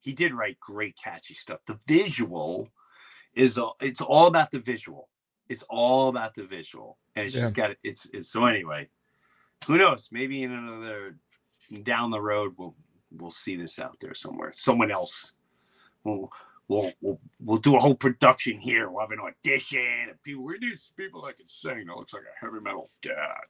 he 0.00 0.12
did 0.12 0.32
write 0.32 0.58
great 0.58 0.96
catchy 1.02 1.34
stuff 1.34 1.60
the 1.66 1.78
visual 1.86 2.68
is 3.34 3.56
all 3.56 3.76
it's 3.80 4.00
all 4.00 4.26
about 4.26 4.50
the 4.50 4.58
visual 4.58 5.08
it's 5.48 5.62
all 5.70 6.08
about 6.08 6.34
the 6.34 6.42
visual 6.42 6.98
and 7.14 7.26
it's 7.26 7.34
just 7.34 7.54
got 7.54 7.70
it's 7.84 8.08
it's 8.12 8.28
so 8.28 8.46
anyway 8.46 8.88
who 9.66 9.78
knows 9.78 10.08
maybe 10.10 10.42
in 10.42 10.50
another 10.50 11.16
down 11.82 12.10
the 12.10 12.20
road 12.20 12.54
we'll 12.56 12.74
we'll 13.18 13.30
see 13.30 13.56
this 13.56 13.78
out 13.78 13.96
there 14.00 14.14
somewhere 14.14 14.52
someone 14.54 14.90
else 14.90 15.32
will 16.04 16.30
We'll, 16.68 16.92
we'll, 17.00 17.20
we'll 17.40 17.58
do 17.58 17.76
a 17.76 17.78
whole 17.78 17.94
production 17.94 18.58
here. 18.58 18.90
We'll 18.90 19.02
have 19.02 19.12
an 19.12 19.20
audition. 19.20 20.08
And 20.08 20.22
people, 20.22 20.44
we 20.44 20.58
need 20.58 20.78
people 20.96 21.22
that 21.22 21.36
can 21.36 21.48
sing. 21.48 21.86
That 21.86 21.96
looks 21.96 22.12
like 22.12 22.24
a 22.24 22.44
heavy 22.44 22.60
metal 22.60 22.90
dad. 23.02 23.44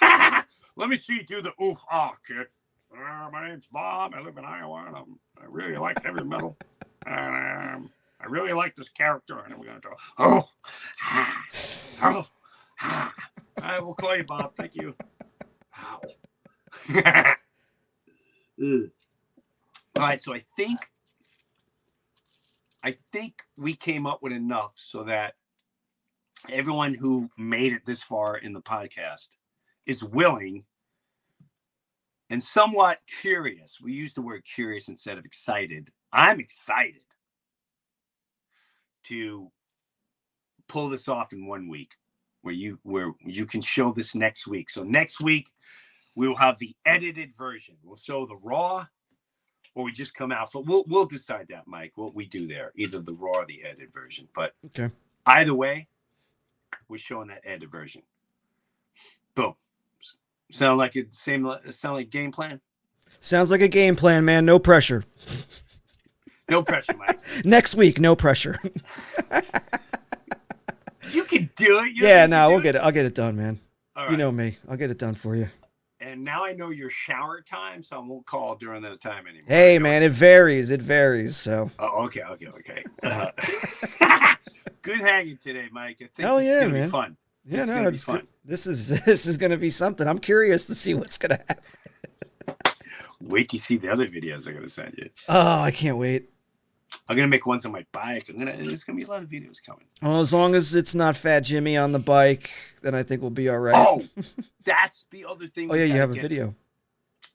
Let 0.76 0.88
me 0.88 0.96
see 0.96 1.14
you 1.14 1.24
do 1.24 1.42
the 1.42 1.52
oof 1.62 1.78
ah 1.90 2.14
kid. 2.26 2.46
Uh, 2.92 3.28
my 3.32 3.48
name's 3.48 3.66
Bob. 3.72 4.14
I 4.14 4.20
live 4.20 4.38
in 4.38 4.44
Iowa, 4.44 4.84
and 4.86 4.96
I'm, 4.96 5.18
I 5.40 5.46
really 5.48 5.76
like 5.76 6.02
heavy 6.04 6.22
metal. 6.22 6.56
And 7.04 7.74
um, 7.74 7.90
I 8.20 8.26
really 8.26 8.52
like 8.52 8.76
this 8.76 8.88
character, 8.88 9.40
and 9.40 9.58
we're 9.58 9.66
gonna 9.66 9.80
go. 9.80 9.94
Oh, 10.18 10.48
ah, 11.02 11.44
oh, 12.02 12.26
ah. 12.80 13.14
I 13.62 13.80
will 13.80 13.94
call 13.94 14.16
you 14.16 14.24
Bob. 14.24 14.54
Thank 14.56 14.76
you. 14.76 14.94
Ow. 15.78 16.00
Ugh. 16.94 17.26
Mm. 18.58 18.90
All 19.96 20.02
right, 20.02 20.20
so 20.20 20.32
I 20.32 20.42
think 20.56 20.78
I 22.82 22.96
think 23.12 23.42
we 23.56 23.74
came 23.74 24.06
up 24.06 24.22
with 24.22 24.32
enough 24.32 24.72
so 24.76 25.04
that 25.04 25.34
everyone 26.48 26.94
who 26.94 27.28
made 27.36 27.72
it 27.72 27.84
this 27.84 28.02
far 28.02 28.36
in 28.36 28.52
the 28.52 28.62
podcast 28.62 29.28
is 29.84 30.02
willing 30.02 30.64
and 32.30 32.42
somewhat 32.42 33.00
curious. 33.20 33.80
We 33.80 33.92
use 33.92 34.14
the 34.14 34.22
word 34.22 34.44
curious 34.44 34.88
instead 34.88 35.18
of 35.18 35.24
excited. 35.24 35.90
I'm 36.12 36.40
excited 36.40 37.02
to 39.04 39.50
pull 40.68 40.88
this 40.88 41.08
off 41.08 41.32
in 41.32 41.46
one 41.46 41.68
week 41.68 41.92
where 42.46 42.54
you 42.54 42.78
where 42.84 43.10
you 43.24 43.44
can 43.44 43.60
show 43.60 43.92
this 43.92 44.14
next 44.14 44.46
week. 44.46 44.70
So 44.70 44.84
next 44.84 45.20
week 45.20 45.48
we 46.14 46.28
will 46.28 46.36
have 46.36 46.58
the 46.60 46.76
edited 46.86 47.34
version. 47.36 47.74
We'll 47.82 47.96
show 47.96 48.24
the 48.24 48.36
raw 48.36 48.86
or 49.74 49.84
we 49.84 49.90
just 49.90 50.14
come 50.14 50.30
out. 50.30 50.50
But 50.52 50.64
we'll 50.64 50.84
we'll 50.86 51.06
decide 51.06 51.48
that, 51.50 51.66
Mike. 51.66 51.92
What 51.96 52.14
we 52.14 52.24
do 52.26 52.46
there, 52.46 52.70
either 52.76 53.00
the 53.00 53.14
raw 53.14 53.38
or 53.40 53.46
the 53.46 53.64
edited 53.64 53.92
version. 53.92 54.28
But 54.32 54.52
Okay. 54.66 54.90
either 55.26 55.54
way, 55.54 55.88
we're 56.88 56.98
showing 56.98 57.28
that 57.28 57.42
edited 57.44 57.72
version. 57.72 58.02
Boom. 59.34 59.54
Sound 60.52 60.78
like 60.78 60.94
it 60.94 61.12
same 61.12 61.52
sound 61.70 61.96
like 61.96 62.10
game 62.10 62.30
plan? 62.30 62.60
sounds 63.18 63.50
like 63.50 63.60
a 63.60 63.66
game 63.68 63.96
plan, 63.96 64.24
man. 64.24 64.44
No 64.44 64.60
pressure. 64.60 65.02
No 66.48 66.62
pressure, 66.62 66.94
Mike. 66.96 67.18
Next 67.44 67.74
week, 67.74 67.98
no 67.98 68.14
pressure. 68.14 68.56
you 71.12 71.24
can 71.24 71.50
do 71.56 71.78
it. 71.84 71.92
You 71.94 72.06
yeah, 72.06 72.26
no, 72.26 72.50
we'll 72.50 72.58
it. 72.60 72.62
get 72.62 72.74
it. 72.76 72.78
I'll 72.78 72.92
get 72.92 73.04
it 73.04 73.14
done, 73.14 73.36
man. 73.36 73.60
All 73.94 74.10
You 74.10 74.16
know 74.16 74.30
me. 74.32 74.58
I'll 74.68 74.76
get 74.76 74.90
it 74.90 74.98
done 74.98 75.14
for 75.14 75.36
you. 75.36 75.48
And 76.00 76.22
now 76.22 76.44
I 76.44 76.52
know 76.52 76.68
your 76.70 76.90
shower 76.90 77.40
time, 77.40 77.82
so 77.82 77.96
I 77.96 78.00
won't 78.00 78.26
call 78.26 78.54
during 78.56 78.82
that 78.82 79.00
time 79.00 79.26
anymore. 79.26 79.46
Hey, 79.48 79.78
man, 79.78 80.02
it 80.02 80.12
varies. 80.12 80.70
It 80.70 80.82
varies. 80.82 81.36
So 81.36 81.70
Oh, 81.78 82.04
okay, 82.04 82.22
okay, 82.22 82.46
okay. 82.48 82.84
Uh, 84.00 84.34
good 84.82 85.00
hanging 85.00 85.38
today, 85.38 85.68
Mike. 85.72 85.96
I 86.00 86.04
think 86.14 86.18
Hell 86.18 86.40
yeah, 86.40 86.60
gonna 86.60 86.72
man. 86.74 86.84
be 86.84 86.90
fun. 86.90 87.16
Yeah, 87.46 87.60
It's 87.62 87.70
no, 87.70 87.88
it's 87.88 88.04
fun. 88.04 88.16
good. 88.20 88.28
This 88.44 88.66
is 88.66 88.88
this 89.04 89.26
is 89.26 89.38
gonna 89.38 89.56
be 89.56 89.70
something. 89.70 90.06
I'm 90.06 90.18
curious 90.18 90.66
to 90.66 90.74
see 90.74 90.94
what's 90.94 91.16
gonna 91.18 91.40
happen. 91.48 91.64
Wait 93.20 93.48
to 93.48 93.58
see 93.58 93.76
the 93.78 93.88
other 93.88 94.06
videos 94.06 94.46
I'm 94.46 94.54
gonna 94.54 94.68
send 94.68 94.94
you. 94.98 95.08
Oh, 95.28 95.60
I 95.60 95.70
can't 95.70 95.96
wait. 95.96 96.30
I'm 97.08 97.16
gonna 97.16 97.28
make 97.28 97.46
ones 97.46 97.64
on 97.64 97.72
my 97.72 97.84
bike. 97.92 98.28
I'm 98.28 98.38
gonna. 98.38 98.56
There's 98.56 98.84
gonna 98.84 98.96
be 98.96 99.04
a 99.04 99.08
lot 99.08 99.22
of 99.22 99.28
videos 99.28 99.64
coming. 99.64 99.86
Well, 100.02 100.20
as 100.20 100.32
long 100.32 100.54
as 100.54 100.74
it's 100.74 100.94
not 100.94 101.16
Fat 101.16 101.40
Jimmy 101.40 101.76
on 101.76 101.92
the 101.92 101.98
bike, 101.98 102.50
then 102.82 102.94
I 102.94 103.02
think 103.02 103.22
we'll 103.22 103.30
be 103.30 103.48
all 103.48 103.58
right. 103.58 103.74
Oh, 103.76 104.04
that's 104.64 105.04
the 105.10 105.24
other 105.24 105.46
thing. 105.46 105.70
Oh, 105.70 105.74
yeah, 105.74 105.84
you 105.84 105.94
have 105.94 106.10
a 106.10 106.20
video. 106.20 106.54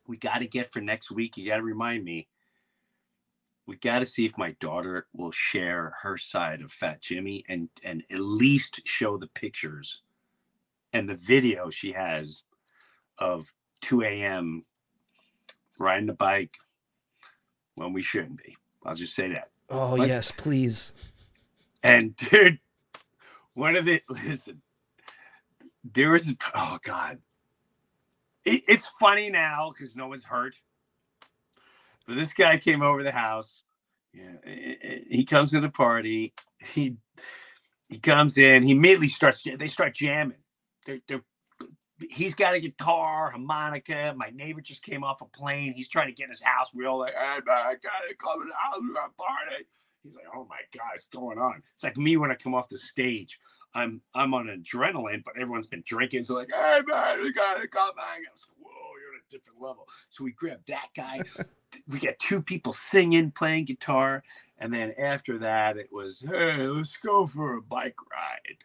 We 0.08 0.18
got 0.18 0.40
to 0.40 0.48
get 0.48 0.72
for 0.72 0.82
next 0.82 1.12
week. 1.12 1.38
You 1.38 1.48
got 1.48 1.58
to 1.58 1.64
remind 1.64 2.04
me. 2.04 2.28
We 3.68 3.78
got 3.78 4.00
to 4.00 4.06
see 4.06 4.26
if 4.26 4.38
my 4.38 4.56
daughter 4.60 5.08
will 5.14 5.32
share 5.32 5.94
her 6.02 6.18
side 6.18 6.62
of 6.62 6.72
Fat 6.72 7.02
Jimmy 7.02 7.46
and 7.48 7.70
and 7.84 8.04
at 8.12 8.20
least 8.20 8.82
show 8.86 9.18
the 9.18 9.28
pictures 9.28 10.02
and 10.94 11.10
the 11.10 11.16
video 11.16 11.70
she 11.70 11.94
has 11.94 12.44
of 13.18 13.54
2 13.82 14.04
a.m. 14.04 14.66
riding 15.80 16.08
the 16.08 16.14
bike 16.14 16.54
when 17.76 17.94
we 17.94 18.02
shouldn't 18.02 18.44
be. 18.44 18.58
I'll 18.86 18.96
just 18.96 19.16
say 19.16 19.30
that. 19.34 19.50
Oh 19.70 19.96
What? 19.96 20.08
yes, 20.08 20.32
please. 20.32 20.94
And 21.84 22.16
dude, 22.32 22.60
one 23.54 23.76
of 23.76 23.86
the 23.86 24.02
listen, 24.10 24.62
there 25.84 26.12
was 26.12 26.36
oh 26.56 26.80
god, 26.84 27.20
it, 28.46 28.64
it's 28.68 28.88
funny 29.00 29.30
now 29.30 29.72
because 29.74 29.96
no 29.96 30.08
one's 30.08 30.24
hurt. 30.26 30.56
But 32.08 32.16
this 32.16 32.34
guy 32.34 32.58
came 32.58 32.82
over 32.82 33.04
the 33.04 33.12
house. 33.12 33.64
Yeah, 34.14 34.34
he 35.10 35.26
comes 35.26 35.52
to 35.52 35.60
the 35.62 35.70
party. 35.70 36.34
He 36.60 36.98
he 37.90 38.00
comes 38.00 38.38
in. 38.38 38.64
He 38.64 38.72
immediately 38.72 39.08
starts. 39.08 39.44
They 39.44 39.68
start 39.68 39.96
jamming. 39.96 40.38
They're, 40.86 41.00
they're 41.08 41.24
he's 42.10 42.36
got 42.36 42.54
a 42.54 42.60
guitar, 42.60 43.32
harmonica. 43.32 44.14
My 44.16 44.30
neighbor 44.34 44.62
just 44.62 44.84
came 44.84 45.04
off 45.04 45.22
a 45.22 45.26
plane. 45.26 45.74
He's 45.74 45.90
trying 45.90 46.08
to 46.08 46.14
get 46.14 46.26
in 46.26 46.30
his 46.30 46.42
house. 46.42 46.72
We're 46.74 46.88
all 46.88 47.00
like, 47.00 47.14
hey 47.14 47.40
man, 47.46 47.58
I 47.58 47.76
gotta 47.76 48.16
come 48.18 48.42
in 48.42 48.50
the 48.50 48.56
house. 48.56 48.78
We're 48.82 48.94
gonna 48.94 49.14
party. 49.18 49.66
He's 50.04 50.16
like, 50.16 50.26
oh 50.36 50.48
my 50.50 50.58
god, 50.76 50.90
what's 50.94 51.08
going 51.08 51.38
on? 51.38 51.62
It's 51.74 51.84
like 51.84 51.98
me 51.98 52.18
when 52.18 52.32
I 52.32 52.36
come 52.36 52.56
off 52.56 52.70
the 52.70 52.78
stage. 52.78 53.40
I'm 53.74 54.02
I'm 54.14 54.34
on 54.34 54.48
adrenaline, 54.48 55.24
but 55.24 55.36
everyone's 55.38 55.68
been 55.68 55.84
drinking. 55.86 56.24
So 56.24 56.36
like, 56.36 56.50
hey 56.52 56.82
man, 56.88 57.22
we 57.22 57.32
gotta 57.32 57.68
come 57.68 57.92
hang 57.98 58.22
out. 58.22 58.30
I 58.30 58.34
was 58.34 58.46
like, 58.48 58.58
Whoa, 58.60 58.92
you're 59.00 59.16
at 59.16 59.22
a 59.28 59.30
different 59.30 59.62
level. 59.62 59.88
So 60.10 60.24
we 60.24 60.32
grab 60.32 60.60
that 60.68 60.88
guy. 60.96 61.22
we 61.88 62.00
got 62.00 62.20
two 62.20 62.42
people 62.42 62.74
singing, 62.74 63.32
playing 63.32 63.66
guitar, 63.66 64.24
and 64.58 64.74
then 64.74 64.94
after 64.98 65.38
that, 65.40 65.78
it 65.78 65.90
was, 65.92 66.24
hey, 66.28 66.68
let's 66.68 66.98
go 66.98 67.26
for 67.26 67.56
a 67.56 67.62
bike 67.62 67.96
ride. 68.12 68.58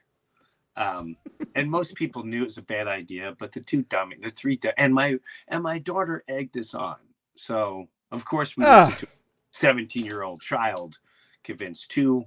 Um, 0.77 1.17
and 1.55 1.71
most 1.71 1.95
people 1.95 2.23
knew 2.23 2.43
it 2.43 2.47
was 2.47 2.59
a 2.59 2.63
bad 2.63 2.87
idea, 2.87 3.35
but 3.39 3.53
the 3.53 3.61
two 3.61 3.83
dummy, 3.85 4.17
the 4.23 4.31
three, 4.31 4.57
du- 4.57 4.79
and 4.79 4.93
my 4.95 5.19
and 5.49 5.63
my 5.63 5.79
daughter 5.79 6.23
egged 6.29 6.53
this 6.55 6.75
on. 6.75 6.97
So 7.37 7.89
of 8.13 8.25
course 8.25 8.57
we 8.57 8.65
Ah. 8.67 8.95
to 8.99 9.07
17 9.53 10.05
year 10.05 10.23
old 10.23 10.43
child 10.43 10.99
convinced 11.45 11.91
two 11.91 12.27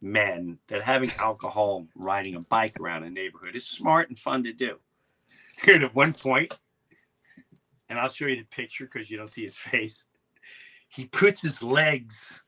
men 0.00 0.58
that 0.68 0.82
having 0.82 1.10
alcohol 1.18 1.86
riding 1.94 2.36
a 2.36 2.40
bike 2.40 2.80
around 2.80 3.04
a 3.04 3.10
neighborhood 3.10 3.54
is 3.54 3.66
smart 3.66 4.08
and 4.08 4.18
fun 4.18 4.42
to 4.44 4.52
do. 4.54 4.78
Dude, 5.62 5.82
at 5.82 5.94
one 5.94 6.14
point, 6.14 6.58
and 7.90 7.98
I'll 7.98 8.08
show 8.08 8.26
you 8.26 8.36
the 8.36 8.44
picture 8.44 8.84
because 8.86 9.10
you 9.10 9.18
don't 9.18 9.26
see 9.26 9.42
his 9.42 9.56
face. 9.56 10.06
He 10.88 11.04
puts 11.06 11.42
his 11.42 11.62
legs. 11.62 12.40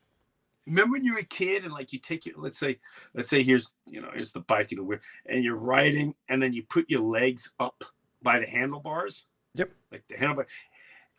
Remember 0.65 0.93
when 0.93 1.03
you 1.03 1.13
were 1.13 1.19
a 1.19 1.23
kid 1.23 1.65
and 1.65 1.73
like 1.73 1.91
you 1.91 1.99
take 1.99 2.25
your 2.25 2.35
let's 2.37 2.57
say 2.57 2.79
let's 3.13 3.29
say 3.29 3.43
here's 3.43 3.75
you 3.85 4.01
know 4.01 4.09
here's 4.13 4.31
the 4.31 4.39
bike 4.41 4.69
the 4.69 4.77
wheel 4.77 4.99
and 5.25 5.43
you're 5.43 5.57
riding 5.57 6.15
and 6.29 6.41
then 6.41 6.53
you 6.53 6.63
put 6.63 6.89
your 6.89 7.01
legs 7.01 7.51
up 7.59 7.83
by 8.23 8.39
the 8.39 8.47
handlebars. 8.47 9.25
Yep. 9.55 9.71
Like 9.91 10.03
the 10.09 10.15
handlebar. 10.15 10.45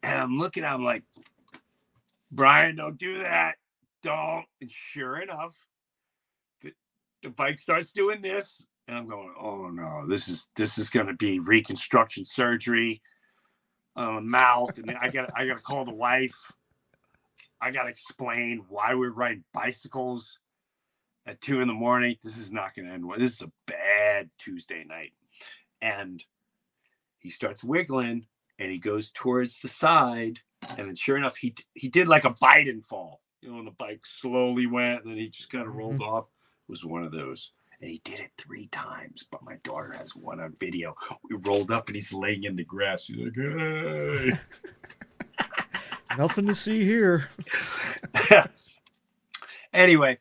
And 0.02 0.20
I'm 0.20 0.38
looking, 0.38 0.64
I'm 0.64 0.84
like, 0.84 1.04
Brian, 2.32 2.76
don't 2.76 2.98
do 2.98 3.18
that. 3.18 3.54
Don't. 4.02 4.44
And 4.60 4.70
sure 4.70 5.18
enough, 5.18 5.54
the, 6.62 6.72
the 7.22 7.30
bike 7.30 7.58
starts 7.58 7.92
doing 7.92 8.22
this. 8.22 8.66
And 8.88 8.98
I'm 8.98 9.08
going, 9.08 9.32
oh 9.40 9.70
no, 9.70 10.06
this 10.06 10.28
is 10.28 10.48
this 10.56 10.76
is 10.76 10.90
gonna 10.90 11.14
be 11.14 11.38
reconstruction 11.38 12.24
surgery 12.26 13.00
on 13.96 14.16
the 14.16 14.20
mouth. 14.20 14.76
And 14.76 14.90
I 14.90 15.08
got 15.08 15.30
I 15.34 15.46
gotta 15.46 15.62
call 15.62 15.86
the 15.86 15.94
wife. 15.94 16.52
I 17.64 17.70
gotta 17.70 17.88
explain 17.88 18.62
why 18.68 18.94
we 18.94 19.06
ride 19.06 19.42
bicycles 19.54 20.38
at 21.26 21.40
two 21.40 21.62
in 21.62 21.68
the 21.68 21.72
morning. 21.72 22.14
This 22.22 22.36
is 22.36 22.52
not 22.52 22.74
gonna 22.76 22.92
end 22.92 23.06
well. 23.06 23.18
This 23.18 23.32
is 23.32 23.40
a 23.40 23.52
bad 23.66 24.28
Tuesday 24.38 24.84
night. 24.86 25.14
And 25.80 26.22
he 27.20 27.30
starts 27.30 27.64
wiggling 27.64 28.26
and 28.58 28.70
he 28.70 28.76
goes 28.76 29.12
towards 29.12 29.60
the 29.60 29.68
side. 29.68 30.40
And 30.76 30.88
then 30.88 30.94
sure 30.94 31.16
enough, 31.16 31.36
he 31.36 31.54
he 31.72 31.88
did 31.88 32.06
like 32.06 32.26
a 32.26 32.34
Biden 32.34 32.84
fall. 32.84 33.22
You 33.40 33.50
know, 33.50 33.58
and 33.58 33.66
the 33.66 33.72
bike 33.72 34.04
slowly 34.04 34.66
went, 34.66 35.04
and 35.04 35.12
then 35.12 35.18
he 35.18 35.28
just 35.28 35.50
kind 35.50 35.66
of 35.66 35.74
rolled 35.74 35.94
mm-hmm. 35.94 36.14
off. 36.14 36.24
It 36.24 36.70
was 36.70 36.84
one 36.84 37.04
of 37.04 37.12
those. 37.12 37.52
And 37.80 37.90
he 37.90 38.02
did 38.04 38.20
it 38.20 38.30
three 38.36 38.66
times, 38.68 39.24
but 39.30 39.42
my 39.42 39.56
daughter 39.64 39.92
has 39.92 40.14
one 40.14 40.40
on 40.40 40.54
video. 40.60 40.94
We 41.30 41.36
rolled 41.36 41.70
up 41.70 41.88
and 41.88 41.96
he's 41.96 42.12
laying 42.12 42.44
in 42.44 42.56
the 42.56 42.64
grass. 42.64 43.06
He's 43.06 43.18
like, 43.18 43.34
hey. 43.34 44.32
Nothing 46.18 46.46
to 46.46 46.54
see 46.54 46.84
here. 46.84 47.28
anyway, 49.72 50.18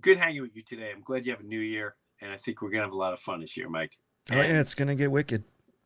good 0.00 0.18
hanging 0.18 0.42
with 0.42 0.56
you 0.56 0.62
today. 0.62 0.90
I'm 0.94 1.02
glad 1.02 1.24
you 1.24 1.32
have 1.32 1.40
a 1.40 1.44
new 1.44 1.60
year, 1.60 1.94
and 2.20 2.32
I 2.32 2.36
think 2.36 2.62
we're 2.62 2.70
gonna 2.70 2.84
have 2.84 2.92
a 2.92 2.96
lot 2.96 3.12
of 3.12 3.20
fun 3.20 3.40
this 3.40 3.56
year, 3.56 3.68
Mike. 3.68 3.98
Oh 4.30 4.36
yeah, 4.36 4.60
it's 4.60 4.74
gonna 4.74 4.94
get 4.94 5.10
wicked. 5.10 5.44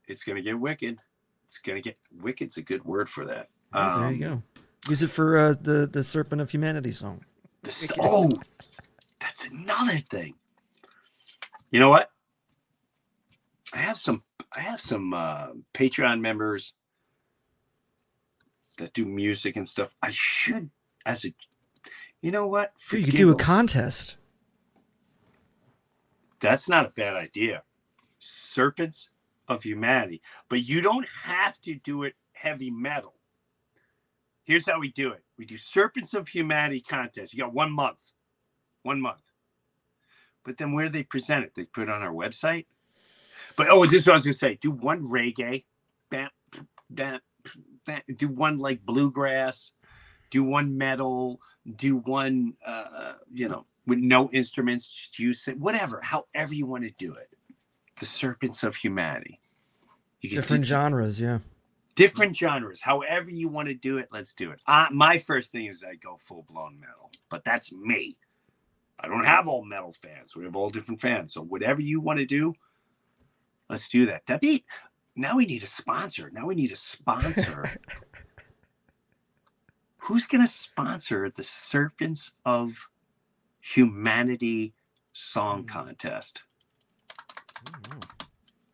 It's 0.09 0.23
gonna 0.25 0.43
get 0.43 0.59
wicked. 0.59 1.01
It's 1.47 1.59
gonna 1.59 1.81
get 1.81 1.97
wicked's 2.21 2.57
a 2.57 2.63
good 2.63 2.85
word 2.85 3.09
for 3.09 3.25
that. 3.27 3.49
Oh, 3.73 4.01
there 4.01 4.13
you 4.13 4.27
Um, 4.27 4.33
go. 4.33 4.43
Use 4.89 5.03
it 5.03 5.11
for 5.11 5.37
uh, 5.37 5.55
the 5.61 5.87
the 5.87 6.03
Serpent 6.03 6.41
of 6.41 6.51
Humanity 6.51 6.93
song. 6.93 7.25
The 7.63 7.97
oh, 8.01 8.31
that's 9.21 9.49
another 9.49 9.99
thing. 9.99 10.35
You 11.71 11.81
know 11.81 11.91
what? 11.91 12.11
I 13.73 13.79
have 13.79 13.99
some. 13.99 14.23
I 14.55 14.61
have 14.61 14.81
some 14.81 15.13
uh, 15.13 15.49
Patreon 15.75 16.21
members 16.21 16.75
that 18.79 18.93
do 18.93 19.05
music 19.05 19.57
and 19.57 19.69
stuff. 19.69 19.91
I 20.03 20.11
should, 20.11 20.71
as 21.05 21.25
a, 21.25 21.35
you 22.21 22.31
know 22.31 22.47
what? 22.47 22.73
For 22.79 22.97
you 22.97 23.07
could 23.07 23.17
do 23.17 23.31
a 23.31 23.37
contest. 23.37 24.17
That's 26.41 26.69
not 26.69 26.87
a 26.87 26.91
bad 26.91 27.15
idea. 27.15 27.63
Serpents 28.19 29.09
of 29.49 29.63
Humanity, 29.63 30.21
but 30.49 30.63
you 30.63 30.81
don't 30.81 31.07
have 31.23 31.61
to 31.63 31.75
do 31.75 32.03
it 32.03 32.15
heavy 32.33 32.71
metal. 32.71 33.15
Here's 34.45 34.67
how 34.67 34.79
we 34.79 34.93
do 34.93 35.11
it: 35.11 35.23
we 35.39 35.45
do 35.45 35.57
Serpents 35.57 36.15
of 36.15 36.29
Humanity 36.29 36.81
contest. 36.81 37.33
You 37.33 37.41
got 37.41 37.55
one 37.55 37.73
month, 37.73 38.13
one 38.83 39.01
month. 39.01 39.23
But 40.45 40.59
then 40.59 40.73
where 40.73 40.87
do 40.87 40.93
they 40.93 41.03
present 41.03 41.45
it? 41.45 41.55
They 41.55 41.65
put 41.65 41.85
it 41.85 41.91
on 41.91 42.03
our 42.03 42.13
website. 42.13 42.67
But 43.57 43.69
oh, 43.71 43.83
is 43.83 43.91
this 43.91 44.03
is 44.03 44.07
what 44.07 44.13
I 44.13 44.17
was 44.17 44.25
gonna 44.25 44.35
say. 44.35 44.59
Do 44.61 44.71
one 44.71 45.03
reggae, 45.05 45.65
bam, 46.11 46.31
bam, 46.91 47.21
do 48.17 48.29
one 48.29 48.59
like 48.59 48.85
bluegrass, 48.85 49.71
do 50.31 50.43
one 50.45 50.77
metal, 50.77 51.41
do 51.77 51.97
one, 51.97 52.55
uh, 52.65 53.15
you 53.33 53.49
know, 53.49 53.67
with 53.87 53.99
no 53.99 54.29
instruments, 54.31 54.87
just 54.89 55.19
use 55.19 55.49
it, 55.49 55.59
whatever, 55.59 56.01
however 56.03 56.55
you 56.55 56.67
want 56.67 56.85
to 56.85 56.91
do 56.99 57.15
it. 57.15 57.29
The 58.01 58.07
Serpents 58.07 58.63
of 58.63 58.77
Humanity. 58.77 59.41
You 60.21 60.31
Different 60.31 60.65
do- 60.65 60.69
genres, 60.69 61.21
yeah. 61.21 61.39
different 61.95 62.37
genres 62.37 62.83
however 62.83 63.31
you 63.31 63.49
want 63.49 63.69
to 63.69 63.75
do 63.75 63.97
it 63.99 64.09
let's 64.13 64.35
do 64.35 64.51
it 64.51 64.59
uh, 64.67 64.87
my 64.93 65.17
first 65.19 65.51
thing 65.53 65.65
is 65.67 65.83
i 65.83 65.95
go 65.95 66.17
full-blown 66.19 66.79
metal 66.79 67.11
but 67.31 67.43
that's 67.45 67.73
me 67.73 68.17
i 69.01 69.07
don't 69.09 69.25
have 69.25 69.49
all 69.49 69.65
metal 69.65 69.95
fans 70.03 70.37
we 70.37 70.45
have 70.45 70.55
all 70.57 70.69
different 70.69 71.01
fans 71.01 71.33
so 71.33 71.41
whatever 71.41 71.81
you 71.81 71.99
want 72.01 72.19
to 72.19 72.27
do 72.27 72.53
let's 73.71 73.89
do 73.89 74.05
that 74.07 74.21
that 74.27 74.41
be 74.43 74.63
now 75.17 75.37
we 75.37 75.47
need 75.47 75.63
a 75.63 75.67
sponsor 75.67 76.31
now 76.33 76.47
we 76.47 76.55
need 76.55 76.73
a 76.73 76.77
sponsor 76.77 77.79
who's 79.99 80.27
going 80.27 80.45
to 80.45 80.51
sponsor 80.51 81.31
the 81.31 81.43
serpents 81.43 82.33
of 82.45 82.89
humanity 83.61 84.73
song 85.13 85.63
hmm. 85.63 85.67
contest 85.67 86.43
hmm. 87.67 87.99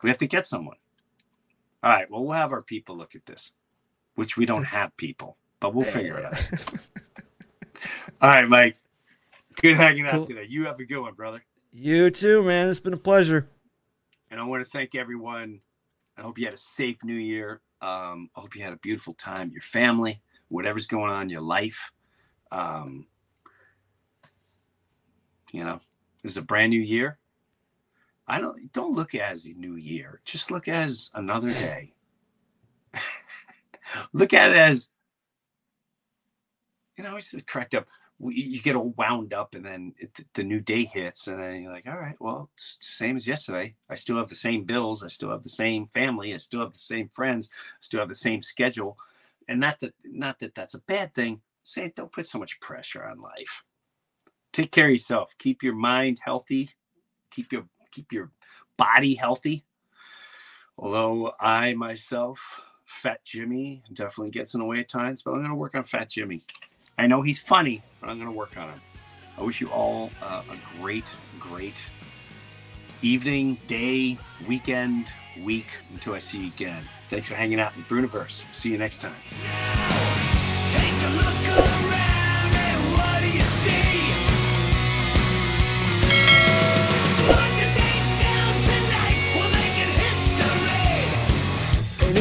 we 0.01 0.09
have 0.09 0.17
to 0.17 0.27
get 0.27 0.45
someone 0.45 0.77
all 1.83 1.91
right. 1.91 2.09
Well, 2.09 2.23
we'll 2.23 2.33
have 2.33 2.53
our 2.53 2.61
people 2.61 2.95
look 2.95 3.13
at 3.13 3.25
this, 3.25 3.51
which 4.15 4.37
we 4.37 4.45
don't 4.45 4.63
have 4.63 4.95
people, 4.95 5.37
but 5.59 5.73
we'll 5.73 5.83
figure 5.83 6.17
it 6.17 6.25
out. 6.25 6.87
All 8.21 8.29
right, 8.29 8.47
Mike. 8.47 8.77
Good 9.61 9.75
hanging 9.75 10.05
out 10.05 10.13
Cool. 10.13 10.27
today. 10.27 10.45
You 10.47 10.65
have 10.65 10.79
a 10.79 10.85
good 10.85 11.01
one, 11.01 11.13
brother. 11.13 11.43
You 11.73 12.09
too, 12.09 12.41
man. 12.41 12.69
It's 12.69 12.79
been 12.79 12.93
a 12.93 12.97
pleasure. 12.97 13.49
And 14.31 14.39
I 14.39 14.45
want 14.45 14.63
to 14.63 14.69
thank 14.69 14.95
everyone. 14.95 15.59
I 16.17 16.21
hope 16.21 16.37
you 16.37 16.45
had 16.45 16.53
a 16.53 16.57
safe 16.57 16.97
new 17.03 17.15
year. 17.15 17.61
Um, 17.81 18.29
I 18.35 18.41
hope 18.41 18.55
you 18.55 18.63
had 18.63 18.73
a 18.73 18.77
beautiful 18.77 19.13
time, 19.15 19.51
your 19.51 19.61
family, 19.61 20.21
whatever's 20.47 20.85
going 20.87 21.11
on 21.11 21.23
in 21.23 21.29
your 21.29 21.41
life. 21.41 21.91
Um, 22.51 23.07
you 25.51 25.63
know, 25.63 25.79
this 26.21 26.33
is 26.33 26.37
a 26.37 26.41
brand 26.41 26.69
new 26.69 26.81
year. 26.81 27.17
I 28.27 28.39
don't 28.39 28.71
don't 28.71 28.95
look 28.95 29.15
as 29.15 29.45
a 29.45 29.53
new 29.53 29.75
year. 29.75 30.21
Just 30.23 30.49
look 30.49 30.67
as 30.67 31.11
another 31.13 31.51
day. 31.51 31.93
look 34.13 34.33
at 34.33 34.51
it 34.51 34.57
as 34.57 34.89
you 36.97 37.03
know, 37.03 37.11
I 37.11 37.15
used 37.15 37.47
correct 37.47 37.75
up. 37.75 37.87
You 38.19 38.61
get 38.61 38.75
all 38.75 38.93
wound 38.97 39.33
up, 39.33 39.55
and 39.55 39.65
then 39.65 39.93
it, 39.97 40.11
the 40.33 40.43
new 40.43 40.61
day 40.61 40.85
hits, 40.85 41.27
and 41.27 41.39
then 41.41 41.63
you're 41.63 41.71
like, 41.71 41.87
"All 41.87 41.99
right, 41.99 42.15
well, 42.19 42.49
same 42.55 43.17
as 43.17 43.27
yesterday. 43.27 43.75
I 43.89 43.95
still 43.95 44.17
have 44.17 44.29
the 44.29 44.35
same 44.35 44.63
bills. 44.63 45.03
I 45.03 45.07
still 45.07 45.31
have 45.31 45.43
the 45.43 45.49
same 45.49 45.87
family. 45.87 46.33
I 46.33 46.37
still 46.37 46.61
have 46.61 46.73
the 46.73 46.79
same 46.79 47.09
friends. 47.09 47.49
I 47.53 47.77
still 47.81 47.99
have 47.99 48.09
the 48.09 48.15
same 48.15 48.41
schedule." 48.41 48.97
And 49.47 49.59
not 49.59 49.79
that, 49.81 49.93
not 50.05 50.39
that 50.39 50.55
that's 50.55 50.73
a 50.73 50.79
bad 50.79 51.13
thing. 51.13 51.41
Say, 51.63 51.91
don't 51.95 52.11
put 52.11 52.27
so 52.27 52.39
much 52.39 52.59
pressure 52.59 53.03
on 53.05 53.19
life. 53.19 53.63
Take 54.53 54.71
care 54.71 54.85
of 54.85 54.91
yourself. 54.91 55.33
Keep 55.37 55.63
your 55.63 55.75
mind 55.75 56.19
healthy. 56.23 56.69
Keep 57.31 57.51
your 57.51 57.65
keep 57.91 58.11
your 58.11 58.31
body 58.77 59.15
healthy. 59.15 59.65
Although 60.77 61.33
I 61.39 61.73
myself, 61.73 62.61
Fat 62.85 63.23
Jimmy, 63.23 63.83
definitely 63.93 64.31
gets 64.31 64.53
in 64.53 64.59
the 64.59 64.65
way 64.65 64.79
at 64.79 64.89
times, 64.89 65.21
but 65.21 65.31
I'm 65.31 65.39
going 65.39 65.49
to 65.49 65.55
work 65.55 65.75
on 65.75 65.83
Fat 65.83 66.09
Jimmy. 66.09 66.41
I 66.97 67.07
know 67.07 67.21
he's 67.21 67.39
funny, 67.39 67.81
but 67.99 68.09
I'm 68.09 68.17
going 68.17 68.29
to 68.29 68.37
work 68.37 68.57
on 68.57 68.69
him. 68.69 68.81
I 69.37 69.43
wish 69.43 69.61
you 69.61 69.69
all 69.69 70.11
uh, 70.21 70.43
a 70.49 70.79
great, 70.79 71.05
great 71.39 71.81
evening, 73.01 73.57
day, 73.67 74.17
weekend, 74.47 75.07
week 75.41 75.67
until 75.91 76.13
I 76.13 76.19
see 76.19 76.39
you 76.39 76.47
again. 76.47 76.83
Thanks 77.09 77.27
for 77.27 77.35
hanging 77.35 77.59
out 77.59 77.75
in 77.75 77.83
Breuniverse. 77.83 78.43
See 78.53 78.71
you 78.71 78.77
next 78.77 79.01
time. 79.01 79.13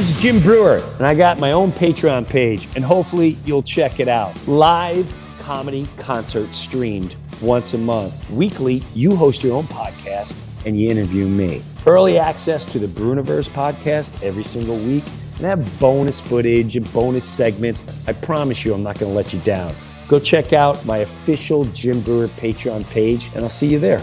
Is 0.03 0.21
Jim 0.21 0.41
Breuer, 0.41 0.83
and 0.97 1.07
I 1.07 1.15
got 1.15 1.39
my 1.39 1.53
own 1.53 1.71
Patreon 1.71 2.27
page, 2.27 2.67
and 2.75 2.85
hopefully 2.85 3.39
you'll 3.45 3.63
check 3.63 4.01
it 4.01 4.09
out. 4.09 4.35
Live 4.49 5.07
comedy 5.39 5.87
concert 5.97 6.53
streamed 6.53 7.15
once 7.41 7.75
a 7.75 7.79
month. 7.79 8.29
Weekly, 8.29 8.83
you 8.95 9.15
host 9.15 9.45
your 9.45 9.57
own 9.57 9.63
podcast 9.69 10.37
and 10.67 10.77
you 10.77 10.91
interview 10.91 11.29
me. 11.29 11.63
Early 11.87 12.19
access 12.19 12.67
to 12.73 12.81
the 12.81 12.89
Breuniverse 12.89 13.49
podcast 13.49 14.21
every 14.25 14.43
single 14.43 14.77
week, 14.77 15.05
and 15.37 15.47
I 15.47 15.51
have 15.51 15.79
bonus 15.79 16.21
footage 16.21 16.77
and 16.77 16.93
bonus 16.93 17.25
segments. 17.25 17.85
I 18.09 18.13
promise 18.13 18.65
you, 18.65 18.75
I'm 18.75 18.83
not 18.83 18.99
going 18.99 19.13
to 19.13 19.17
let 19.17 19.33
you 19.33 19.39
down. 19.43 19.73
Go 20.09 20.19
check 20.19 20.53
out 20.53 20.85
my 20.85 20.99
official 20.99 21.65
Jim 21.67 22.01
Breuer 22.01 22.27
Patreon 22.27 22.91
page, 22.91 23.31
and 23.37 23.45
I'll 23.45 23.49
see 23.49 23.69
you 23.69 23.79
there. 23.79 24.03